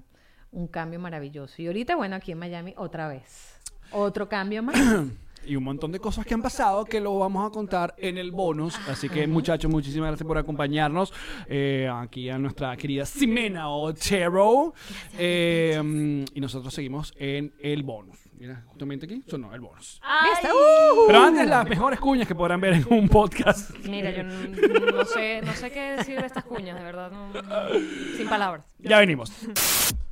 un 0.52 0.68
cambio 0.68 1.00
maravilloso. 1.00 1.60
Y 1.62 1.66
ahorita, 1.66 1.96
bueno, 1.96 2.14
aquí 2.16 2.30
en 2.32 2.38
Miami 2.38 2.74
otra 2.76 3.08
vez. 3.08 3.58
Otro 3.90 4.28
cambio 4.28 4.62
más. 4.62 4.76
Y 5.46 5.56
un 5.56 5.64
montón 5.64 5.90
de 5.90 5.98
cosas 5.98 6.24
que 6.26 6.34
han 6.34 6.42
pasado 6.42 6.84
que 6.84 7.00
lo 7.00 7.18
vamos 7.18 7.46
a 7.46 7.50
contar 7.50 7.94
en 7.98 8.18
el 8.18 8.30
bonus. 8.30 8.76
Así 8.88 9.08
que, 9.08 9.26
muchachos, 9.26 9.70
muchísimas 9.70 10.08
gracias 10.10 10.26
por 10.26 10.38
acompañarnos. 10.38 11.12
eh, 11.48 11.88
aquí 11.92 12.28
a 12.30 12.38
nuestra 12.38 12.76
querida 12.76 13.04
Simena 13.06 13.68
Otero. 13.70 14.74
Eh, 15.18 16.24
y 16.34 16.40
nosotros 16.40 16.72
seguimos 16.74 17.12
en 17.16 17.52
el 17.60 17.82
bonus. 17.82 18.16
Mira, 18.38 18.62
justamente 18.68 19.04
aquí 19.04 19.22
sonó 19.26 19.54
el 19.54 19.60
bonus. 19.60 20.00
Ay, 20.02 20.30
¡Uh! 20.50 21.06
Pero 21.08 21.20
antes, 21.20 21.46
las 21.46 21.68
mejores 21.68 22.00
cuñas 22.00 22.26
que 22.26 22.34
podrán 22.34 22.58
ver 22.60 22.72
en 22.74 22.86
un 22.90 23.06
podcast. 23.08 23.70
Mira, 23.84 24.10
yo 24.12 24.22
no 24.22 25.04
sé, 25.04 25.42
no 25.42 25.52
sé 25.52 25.70
qué 25.70 25.80
decir 25.98 26.18
de 26.20 26.26
estas 26.26 26.44
cuñas, 26.44 26.78
de 26.78 26.82
verdad. 26.84 27.10
no- 27.10 27.32
sin 28.16 28.28
palabras. 28.28 28.64
Ya 28.78 28.98
venimos. 28.98 29.30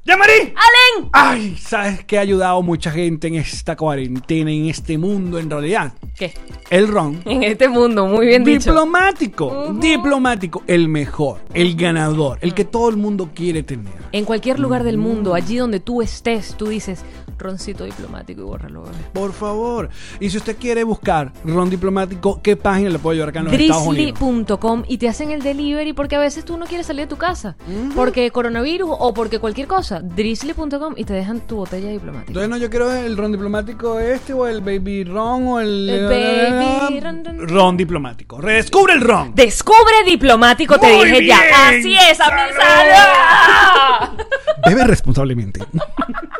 ¡Ya, 0.09 0.17
Marí! 0.17 0.33
¡Alen! 0.33 1.11
Ay, 1.13 1.57
¿sabes 1.61 2.03
qué 2.07 2.17
ha 2.17 2.23
ayudado 2.23 2.63
mucha 2.63 2.91
gente 2.91 3.29
en 3.29 3.35
esta 3.35 3.77
cuarentena, 3.77 4.51
en 4.51 4.65
este 4.65 4.97
mundo 4.97 5.39
en 5.39 5.51
realidad? 5.51 5.93
¿Qué? 6.17 6.33
El 6.71 6.89
ron. 6.89 7.21
En 7.27 7.43
este 7.43 7.69
mundo, 7.69 8.07
muy 8.07 8.27
bien 8.27 8.43
dicho. 8.43 8.71
Diplomático, 8.71 9.75
diplomático, 9.75 10.63
el 10.67 10.89
mejor, 10.89 11.41
el 11.53 11.77
ganador, 11.77 12.39
el 12.41 12.55
que 12.55 12.65
todo 12.65 12.89
el 12.89 12.97
mundo 12.97 13.33
quiere 13.35 13.63
tener. 13.63 13.93
En 14.13 14.25
cualquier 14.25 14.59
lugar 14.59 14.83
del 14.83 14.97
mundo, 14.97 15.35
allí 15.35 15.59
donde 15.59 15.79
tú 15.79 16.01
estés, 16.01 16.55
tú 16.57 16.69
dices 16.69 17.05
roncito 17.39 17.85
diplomático 17.85 18.41
y 18.41 18.45
bórralo, 18.45 18.83
bebé. 18.83 18.97
Por 19.13 19.33
favor. 19.33 19.89
Y 20.21 20.31
si 20.31 20.39
usted 20.39 20.57
quiere 20.57 20.85
buscar 20.85 21.33
ron 21.45 21.71
diplomático, 21.71 22.41
¿qué 22.43 22.57
página 22.57 22.91
le 22.91 22.99
puedo 22.99 23.15
llevar 23.15 23.29
acá 23.31 23.41
en 23.41 23.45
los 23.47 23.55
Estados 23.55 23.87
Unidos? 23.87 24.19
Drizzly.com 24.19 24.85
y 24.89 24.99
te 24.99 25.09
hacen 25.09 25.31
el 25.31 25.43
delivery 25.43 25.93
porque 25.93 26.17
a 26.17 26.19
veces 26.19 26.45
tú 26.45 26.57
no 26.57 26.67
quieres 26.67 26.87
salir 26.87 27.03
de 27.03 27.09
tu 27.09 27.17
casa. 27.17 27.57
Porque 27.95 28.31
coronavirus 28.31 28.91
o 28.91 29.15
porque 29.15 29.39
cualquier 29.39 29.69
cosa. 29.69 29.98
Drizzly.com 30.03 30.95
y 30.97 31.05
te 31.05 31.13
dejan 31.13 31.41
tu 31.41 31.57
botella 31.57 31.91
diplomática. 31.91 32.29
Entonces, 32.31 32.51
no, 32.51 32.57
yo 32.57 32.71
quiero 32.71 32.93
el 32.93 33.17
ron 33.17 33.33
diplomático 33.33 33.99
este 34.01 34.33
o 34.33 34.47
el 34.47 34.61
baby 34.61 35.05
ron 35.05 35.47
o 35.47 35.61
el... 35.61 35.89
El 35.89 36.05
baby 36.07 37.01
ron, 37.01 37.25
ron. 37.25 37.49
Ron 37.49 37.77
diplomático. 37.77 38.41
Redescubre 38.41 38.95
el 38.95 39.01
ron. 39.01 39.35
Descubre 39.35 40.05
diplomático, 40.07 40.79
te 40.79 41.05
dije 41.05 41.27
ya. 41.27 41.39
Así 41.69 41.95
es, 41.95 42.21
a 42.21 42.31
mi 42.31 42.53
salud. 42.53 44.25
Bebe 44.67 44.85
responsablemente. 44.85 45.61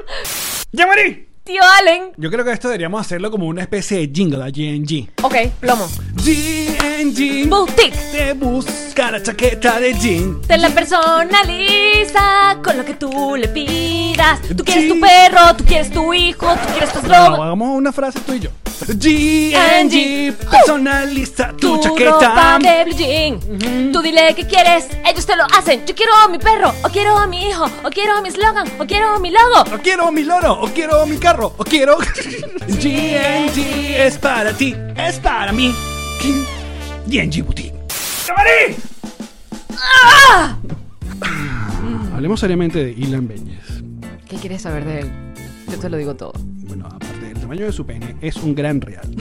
¡Ya, 0.73 0.87
Marí! 0.87 1.28
Tío 1.49 1.63
Allen. 1.81 2.13
Yo 2.19 2.31
creo 2.31 2.45
que 2.45 2.53
esto 2.53 2.69
deberíamos 2.69 3.01
hacerlo 3.01 3.31
como 3.31 3.47
una 3.47 3.63
especie 3.63 3.97
de 4.07 4.11
jingle 4.15 4.45
a 4.45 4.51
GNG. 4.51 5.09
Ok, 5.23 5.35
plomo. 5.59 5.89
GNG 6.17 7.49
Boutique. 7.49 7.97
te 8.13 8.35
busca 8.35 9.11
la 9.13 9.23
chaqueta 9.23 9.81
de 9.81 9.95
jean. 9.95 10.43
Te 10.47 10.59
la 10.59 10.69
personaliza 10.69 12.59
con 12.63 12.77
lo 12.77 12.85
que 12.85 12.93
tú 12.93 13.35
le 13.37 13.49
pidas. 13.49 14.41
Tú 14.55 14.63
quieres 14.63 14.89
tu 14.91 15.01
perro, 15.01 15.57
tú 15.57 15.65
quieres 15.65 15.91
tu 15.91 16.13
hijo, 16.13 16.47
tú 16.53 16.69
quieres 16.73 16.93
tu 16.93 17.01
No, 17.01 17.15
eslogan. 17.15 17.41
hagamos 17.41 17.69
una 17.79 17.93
frase 17.93 18.21
tú 18.21 18.35
y 18.35 18.41
yo. 18.41 18.51
GNG 18.87 20.35
personaliza 20.51 21.49
tu, 21.61 21.79
Tu 21.79 21.89
chaqueta. 21.89 22.11
ropa 22.11 22.59
de 22.61 22.85
blue 22.85 22.95
jean. 22.97 23.93
Tú 23.93 24.01
dile 24.01 24.35
qué 24.35 24.47
quieres, 24.47 24.87
ellos 25.05 25.27
te 25.27 25.35
lo 25.37 25.45
hacen. 25.57 25.85
Yo 25.85 25.95
quiero 25.95 26.15
a 26.15 26.29
mi 26.29 26.39
perro, 26.39 26.73
o 26.85 26.89
quiero 26.89 27.17
a 27.19 27.27
mi 27.27 27.49
hijo, 27.49 27.65
o 27.85 27.91
quiero 27.91 28.17
a 28.17 28.23
mi 28.23 28.31
slogan, 28.31 28.67
o 28.79 28.87
quiero 28.87 29.09
a 29.15 29.19
mi 29.19 29.31
logo. 29.31 29.75
O 29.75 29.79
quiero 29.83 30.11
mi 30.13 30.23
loro, 30.23 30.53
o 30.61 30.69
quiero 30.69 31.05
mi 31.07 31.17
carro, 31.19 31.38
o 31.47 31.65
quiero. 31.65 31.99
GNG 32.69 33.97
es 33.97 34.19
para 34.19 34.53
ti, 34.53 34.75
es 34.97 35.19
para 35.21 35.53
mí. 35.53 35.75
GNG 37.07 37.43
Boutique. 37.45 37.75
¡Marí! 38.37 38.77
Hablemos 42.13 42.41
seriamente 42.41 42.85
de 42.85 42.91
Ilan 42.93 43.29
Beñez. 43.29 43.83
¿Qué 44.29 44.37
quieres 44.37 44.63
saber 44.63 44.85
de 44.85 45.01
él? 45.01 45.13
Yo 45.71 45.79
te 45.79 45.89
lo 45.89 45.97
digo 45.97 46.17
todo. 46.17 46.33
Bueno, 46.67 46.87
aparte 46.87 47.27
del 47.27 47.41
tamaño 47.41 47.67
de 47.67 47.73
su 47.73 47.87
pene, 47.87 48.17
es 48.21 48.37
un 48.37 48.55
gran 48.55 48.81
real. 48.81 49.09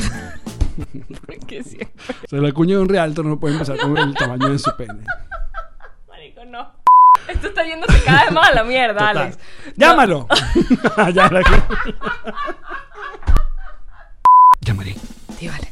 Que 1.48 1.64
siempre. 1.64 1.90
O 2.26 2.28
sea, 2.28 2.40
la 2.40 2.52
cuña 2.52 2.76
de 2.76 2.82
un 2.82 2.90
realtor 2.90 3.26
no 3.26 3.40
puede 3.40 3.54
empezar 3.54 3.78
con 3.78 3.98
el 3.98 4.14
tamaño 4.14 4.50
de 4.50 4.60
su 4.60 4.70
pene. 4.78 5.00
Esto 7.28 7.48
está 7.48 7.64
yéndose 7.64 8.04
cada 8.04 8.24
vez 8.24 8.32
más 8.32 8.50
a 8.50 8.54
la 8.54 8.64
mierda, 8.64 9.00
Total. 9.00 9.18
Alex. 9.18 9.38
¡Llámalo! 9.76 10.28
la- 10.98 11.12
Llamaré. 14.62 14.96
Tío, 15.40 15.52
vale. 15.52 15.72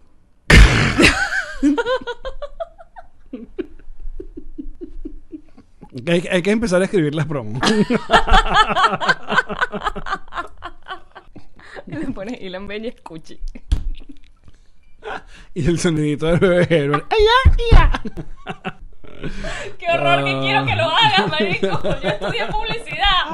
hay, 6.07 6.27
hay 6.31 6.41
que 6.41 6.51
empezar 6.51 6.81
a 6.81 6.85
escribir 6.85 7.13
las 7.15 7.25
promos. 7.25 7.59
Le 11.87 12.07
pone 12.11 12.37
Ilan 12.41 12.67
Benjes 12.67 12.95
Cuchi. 13.01 13.39
y 15.53 15.67
el 15.67 15.79
sonidito 15.79 16.27
del 16.27 16.39
bebé 16.39 16.67
Herbert. 16.69 17.05
¡Ay, 17.11 17.17
ya, 17.25 17.31
ya! 17.71 17.91
Qué 19.77 19.85
horror, 19.91 20.23
que 20.23 20.31
Ah. 20.31 20.39
quiero 20.41 20.65
que 20.65 20.75
lo 20.75 20.83
hagas, 20.89 21.27
marico. 21.29 21.67
Yo 22.01 22.09
estudié 22.09 22.47
publicidad. 22.47 23.25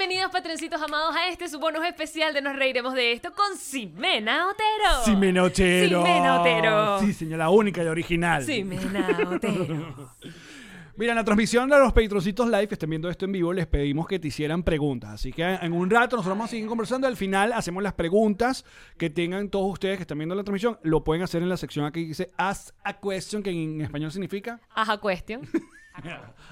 Bienvenidos, 0.00 0.32
patroncitos 0.32 0.80
amados, 0.80 1.14
a 1.14 1.28
este 1.28 1.46
su 1.46 1.58
bonus 1.60 1.84
especial 1.84 2.32
de 2.32 2.40
Nos 2.40 2.56
Reiremos 2.56 2.94
de 2.94 3.12
Esto 3.12 3.34
con 3.34 3.54
Simena 3.58 4.46
Otero. 4.48 5.04
Simena 5.04 5.42
Otero. 5.42 5.98
Simena 6.06 6.40
Otero. 6.40 7.00
Sí, 7.00 7.12
señora, 7.12 7.44
la 7.44 7.50
única 7.50 7.84
y 7.84 7.86
original. 7.86 8.42
Simena 8.42 9.06
Otero. 9.30 10.10
Mira, 10.96 11.12
en 11.12 11.16
la 11.16 11.24
transmisión 11.24 11.68
de 11.68 11.78
los 11.78 11.92
Patroncitos 11.92 12.46
Live, 12.48 12.68
que 12.68 12.76
estén 12.76 12.88
viendo 12.88 13.10
esto 13.10 13.26
en 13.26 13.32
vivo, 13.32 13.52
les 13.52 13.66
pedimos 13.66 14.08
que 14.08 14.18
te 14.18 14.28
hicieran 14.28 14.62
preguntas. 14.62 15.10
Así 15.10 15.34
que 15.34 15.42
en 15.44 15.72
un 15.74 15.90
rato 15.90 16.16
nosotros 16.16 16.34
vamos 16.34 16.46
a 16.46 16.50
seguir 16.52 16.66
conversando. 16.66 17.06
Al 17.06 17.18
final 17.18 17.52
hacemos 17.52 17.82
las 17.82 17.92
preguntas 17.92 18.64
que 18.96 19.10
tengan 19.10 19.50
todos 19.50 19.70
ustedes 19.70 19.98
que 19.98 20.04
están 20.04 20.16
viendo 20.16 20.34
la 20.34 20.44
transmisión. 20.44 20.78
Lo 20.82 21.04
pueden 21.04 21.22
hacer 21.22 21.42
en 21.42 21.50
la 21.50 21.58
sección 21.58 21.84
aquí 21.84 22.04
que 22.04 22.08
dice 22.08 22.30
Ask 22.38 22.70
a 22.84 22.98
Question, 22.98 23.42
que 23.42 23.50
en 23.50 23.82
español 23.82 24.10
significa 24.10 24.60
Ajá, 24.74 24.98
question. 24.98 25.42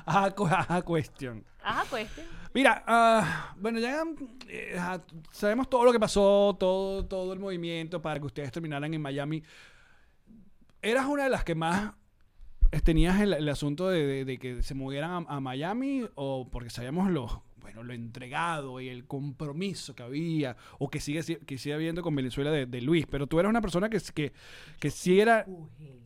Ajá, 0.04 0.30
cu- 0.32 0.46
ajá, 0.48 0.82
Question. 0.82 1.42
Ajá, 1.62 1.84
question. 1.96 2.26
Mira, 2.54 2.82
ah, 2.86 3.54
bueno, 3.58 3.78
ya 3.78 4.02
eh, 4.48 4.74
ajá, 4.76 5.02
sabemos 5.30 5.68
todo 5.68 5.84
lo 5.84 5.92
que 5.92 6.00
pasó, 6.00 6.56
todo, 6.58 7.04
todo 7.06 7.32
el 7.32 7.38
movimiento 7.38 8.00
para 8.00 8.18
que 8.20 8.26
ustedes 8.26 8.50
terminaran 8.52 8.92
en 8.94 9.02
Miami. 9.02 9.42
¿Eras 10.82 11.06
una 11.06 11.24
de 11.24 11.30
las 11.30 11.44
que 11.44 11.54
más 11.54 11.92
tenías 12.84 13.20
el, 13.20 13.34
el 13.34 13.48
asunto 13.48 13.88
de, 13.88 14.06
de- 14.06 14.24
de 14.24 14.38
que 14.38 14.62
se 14.62 14.74
movieran 14.74 15.10
a, 15.28 15.36
a 15.36 15.40
Miami 15.40 16.04
o 16.16 16.48
porque 16.50 16.70
sabíamos 16.70 17.10
lo, 17.10 17.44
bueno, 17.60 17.82
lo 17.82 17.94
entregado 17.94 18.80
y 18.80 18.88
el 18.88 19.06
compromiso 19.06 19.94
que 19.94 20.02
había 20.04 20.56
o 20.78 20.90
que 20.90 21.00
sigue, 21.00 21.22
si- 21.22 21.36
que 21.36 21.58
sigue 21.58 21.74
habiendo 21.74 22.02
con 22.02 22.14
Venezuela 22.16 22.50
de, 22.50 22.66
de 22.66 22.80
Luis? 22.82 23.06
Pero 23.10 23.26
tú 23.26 23.40
eras 23.40 23.50
una 23.50 23.62
persona 23.62 23.88
que, 23.90 24.00
que, 24.14 24.32
que 24.80 24.90
sí 24.90 25.20
era... 25.20 25.46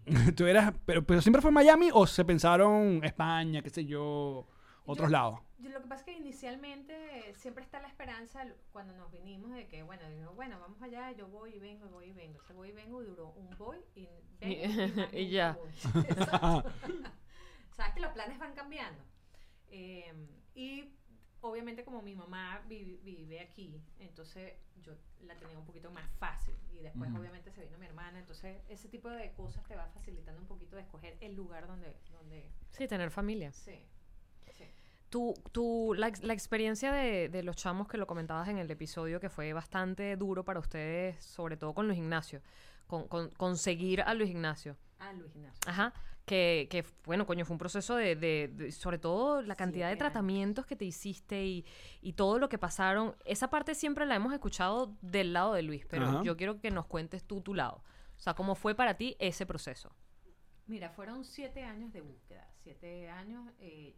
tú 0.36 0.47
eras, 0.47 0.74
pero, 0.86 1.05
pero 1.05 1.20
siempre 1.22 1.43
fue 1.43 1.51
Miami 1.53 1.90
o 1.93 2.07
se 2.07 2.24
pensaron 2.24 3.01
España, 3.05 3.62
qué 3.62 3.70
sé 3.70 3.84
yo, 3.86 4.47
otros 4.85 5.09
Yo- 5.09 5.12
lados. 5.12 5.41
Yo 5.59 5.70
lo 5.70 5.80
que 5.80 5.89
pasa 5.89 6.01
es 6.01 6.07
que 6.07 6.12
inicialmente 6.20 7.33
siempre 7.35 7.62
está 7.62 7.80
la 7.80 7.89
esperanza 7.89 8.45
cuando 8.72 8.95
nos 8.97 9.12
vinimos 9.12 9.53
de 9.53 9.68
que, 9.68 9.83
bueno, 9.85 10.09
digo, 10.11 10.33
bueno, 10.35 10.59
vamos 10.59 10.83
allá, 10.83 11.12
yo 11.12 11.28
voy 11.28 11.55
y 11.55 11.59
vengo, 11.61 11.89
voy 11.89 12.07
y 12.07 12.12
vengo. 12.12 12.41
Ese 12.43 12.53
voy 12.53 12.70
y 12.70 12.72
vengo 12.72 13.03
duró 13.03 13.28
un 13.30 13.49
voy 13.59 13.78
y 13.95 14.09
vengo 14.41 15.09
y, 15.12 15.18
Y 15.20 15.30
ya. 15.30 15.57
Sabes 17.76 17.95
que 17.95 18.01
los 18.01 18.12
planes 18.12 18.39
van 18.39 18.55
cambiando. 18.55 19.03
Eh, 19.68 20.12
y 20.55 20.93
obviamente 21.41 21.85
como 21.85 22.03
mi 22.03 22.14
mamá 22.14 22.61
vi- 22.68 22.99
vive 23.03 23.41
aquí, 23.41 23.83
entonces 23.99 24.53
yo 24.83 24.93
la 25.20 25.37
tenía 25.39 25.59
un 25.59 25.64
poquito 25.64 25.91
más 25.91 26.11
fácil. 26.18 26.55
Y 26.72 26.78
después 26.80 27.11
obviamente 27.14 27.51
se 27.51 27.62
vino 27.64 27.78
mi 27.78 27.87
hermana, 27.87 28.18
entonces 28.18 28.61
ese 28.68 28.89
tipo 28.89 29.09
de 29.09 29.33
cosas 29.33 29.64
te 29.66 29.76
va 29.76 29.87
facilitando 29.89 30.41
un 30.41 30.49
poquito 30.49 30.76
de 30.76 30.83
escoger 30.83 31.16
el 31.20 31.35
lugar 31.35 31.66
donde, 31.66 31.97
donde 32.11 32.51
Sí, 32.72 32.87
tener 32.89 33.11
familia. 33.11 33.53
sí. 33.53 33.87
Sí. 34.53 34.64
Tu, 35.09 35.34
tu, 35.53 35.93
la, 35.95 36.11
la 36.22 36.32
experiencia 36.32 36.90
de, 36.93 37.28
de 37.28 37.43
los 37.43 37.57
chamos 37.57 37.86
que 37.86 37.99
lo 37.99 38.07
comentabas 38.07 38.49
en 38.49 38.59
el 38.59 38.70
episodio, 38.70 39.20
que 39.20 39.28
fue 39.28 39.53
bastante 39.53 40.16
duro 40.16 40.43
para 40.45 40.59
ustedes, 40.59 41.22
sobre 41.22 41.57
todo 41.59 41.74
con 41.74 41.86
Luis 41.86 41.99
Ignacio, 41.99 42.40
con, 42.86 43.09
con- 43.09 43.28
conseguir 43.30 44.01
a 44.03 44.14
Luis 44.14 44.30
Ignacio. 44.30 44.76
Ah, 44.99 45.12
Luis 45.12 45.34
Ignacio. 45.36 45.61
Ajá. 45.70 45.93
Que, 46.24 46.68
que, 46.70 46.84
bueno, 47.05 47.26
coño, 47.26 47.45
fue 47.45 47.55
un 47.55 47.59
proceso 47.59 47.97
de, 47.97 48.14
de- 48.16 48.49
de- 48.55 48.72
sobre 48.72 48.97
todo 48.99 49.43
la 49.43 49.55
cantidad 49.57 49.88
de 49.88 49.93
Siete 49.95 50.05
años. 50.05 50.12
tratamientos 50.12 50.64
que 50.66 50.76
te 50.76 50.84
hiciste 50.86 51.45
y, 51.45 51.66
y 52.01 52.12
todo 52.14 52.38
lo 52.38 52.49
que 52.49 52.57
pasaron. 52.59 53.14
Esa 53.26 53.51
parte 53.51 53.74
siempre 53.74 54.07
la 54.07 54.14
hemos 54.14 54.32
escuchado 54.32 54.97
del 55.03 55.32
lado 55.34 55.53
de 55.53 55.62
Luis, 55.62 55.84
pero 55.84 56.07
Ajá. 56.07 56.22
yo 56.22 56.36
quiero 56.36 56.59
que 56.61 56.70
nos 56.70 56.86
cuentes 56.86 57.24
tú 57.24 57.40
tu 57.43 57.53
lado. 57.55 57.82
O 58.16 58.20
sea, 58.20 58.34
¿cómo 58.34 58.55
fue 58.55 58.74
para 58.76 58.95
ti 58.97 59.16
ese 59.18 59.45
proceso? 59.47 59.90
Mira, 60.68 60.88
fueron 60.90 61.24
siete 61.24 61.64
años 61.64 61.93
de 61.93 62.01
búsqueda. 62.01 62.49
Siete 62.62 63.11
años. 63.11 63.45
eh, 63.59 63.95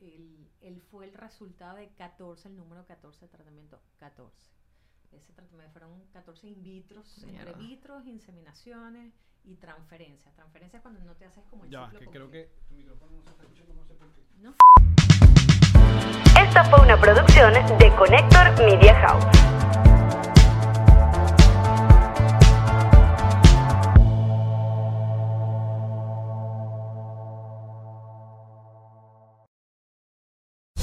él, 0.00 0.50
él 0.60 0.80
fue 0.90 1.06
el 1.06 1.14
resultado 1.14 1.76
de 1.76 1.88
14, 1.90 2.48
el 2.48 2.56
número 2.56 2.84
14 2.86 3.20
de 3.20 3.28
tratamiento 3.28 3.80
14. 3.98 4.34
Ese 5.12 5.32
tratamiento 5.32 5.72
fueron 5.72 6.04
14 6.12 6.48
in 6.48 6.62
vitros, 6.62 7.22
entre 7.22 7.52
vitros, 7.54 8.06
inseminaciones 8.06 9.14
y 9.44 9.54
transferencias. 9.56 10.34
Transferencias 10.34 10.82
cuando 10.82 11.00
no 11.00 11.14
te 11.14 11.24
haces 11.24 11.44
como 11.46 11.64
el 11.64 11.70
Ya, 11.70 11.86
ciclo 11.86 12.00
que 12.00 12.06
creo 12.06 12.30
que 12.30 12.50
tu 12.68 12.74
micrófono 12.74 13.12
no 13.12 13.22
se 13.22 13.30
está 13.30 13.42
escuchando, 13.44 13.74
no 13.74 13.84
sé 13.84 13.94
por 13.94 14.12
qué. 14.12 14.22
¿No? 14.38 14.54
Esta 16.38 16.64
fue 16.64 16.80
una 16.80 17.00
producción 17.00 17.52
de 17.54 17.96
Connector 17.96 18.58
Media 18.58 18.85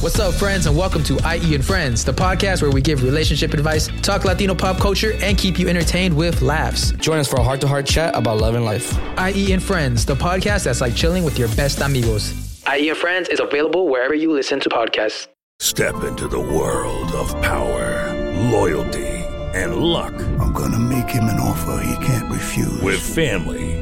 What's 0.03 0.19
up, 0.19 0.33
friends, 0.33 0.65
and 0.65 0.75
welcome 0.75 1.01
to 1.05 1.13
IE 1.33 1.55
and 1.55 1.63
Friends, 1.63 2.03
the 2.03 2.11
podcast 2.11 2.61
where 2.61 2.69
we 2.69 2.81
give 2.81 3.03
relationship 3.03 3.53
advice, 3.53 3.87
talk 4.01 4.25
Latino 4.25 4.53
pop 4.53 4.77
culture, 4.77 5.13
and 5.21 5.37
keep 5.37 5.57
you 5.57 5.69
entertained 5.69 6.13
with 6.13 6.41
laughs. 6.41 6.91
Join 6.91 7.19
us 7.19 7.29
for 7.29 7.37
a 7.37 7.41
heart 7.41 7.61
to 7.61 7.69
heart 7.69 7.85
chat 7.85 8.13
about 8.13 8.39
love 8.39 8.55
and 8.55 8.65
life. 8.65 8.99
IE 9.17 9.53
and 9.53 9.63
Friends, 9.63 10.05
the 10.05 10.13
podcast 10.13 10.65
that's 10.65 10.81
like 10.81 10.93
chilling 10.93 11.23
with 11.23 11.39
your 11.39 11.47
best 11.55 11.79
amigos. 11.79 12.33
IE 12.67 12.89
and 12.89 12.97
Friends 12.97 13.29
is 13.29 13.39
available 13.39 13.87
wherever 13.87 14.13
you 14.13 14.29
listen 14.29 14.59
to 14.59 14.67
podcasts. 14.67 15.29
Step 15.61 16.03
into 16.03 16.27
the 16.27 16.37
world 16.37 17.09
of 17.13 17.29
power, 17.41 18.11
loyalty, 18.51 19.07
and 19.55 19.77
luck. 19.77 20.13
I'm 20.37 20.51
gonna 20.51 20.79
make 20.79 21.07
him 21.07 21.23
an 21.29 21.39
offer 21.39 21.81
he 21.81 22.05
can't 22.05 22.29
refuse. 22.29 22.81
With 22.81 22.99
family, 22.99 23.81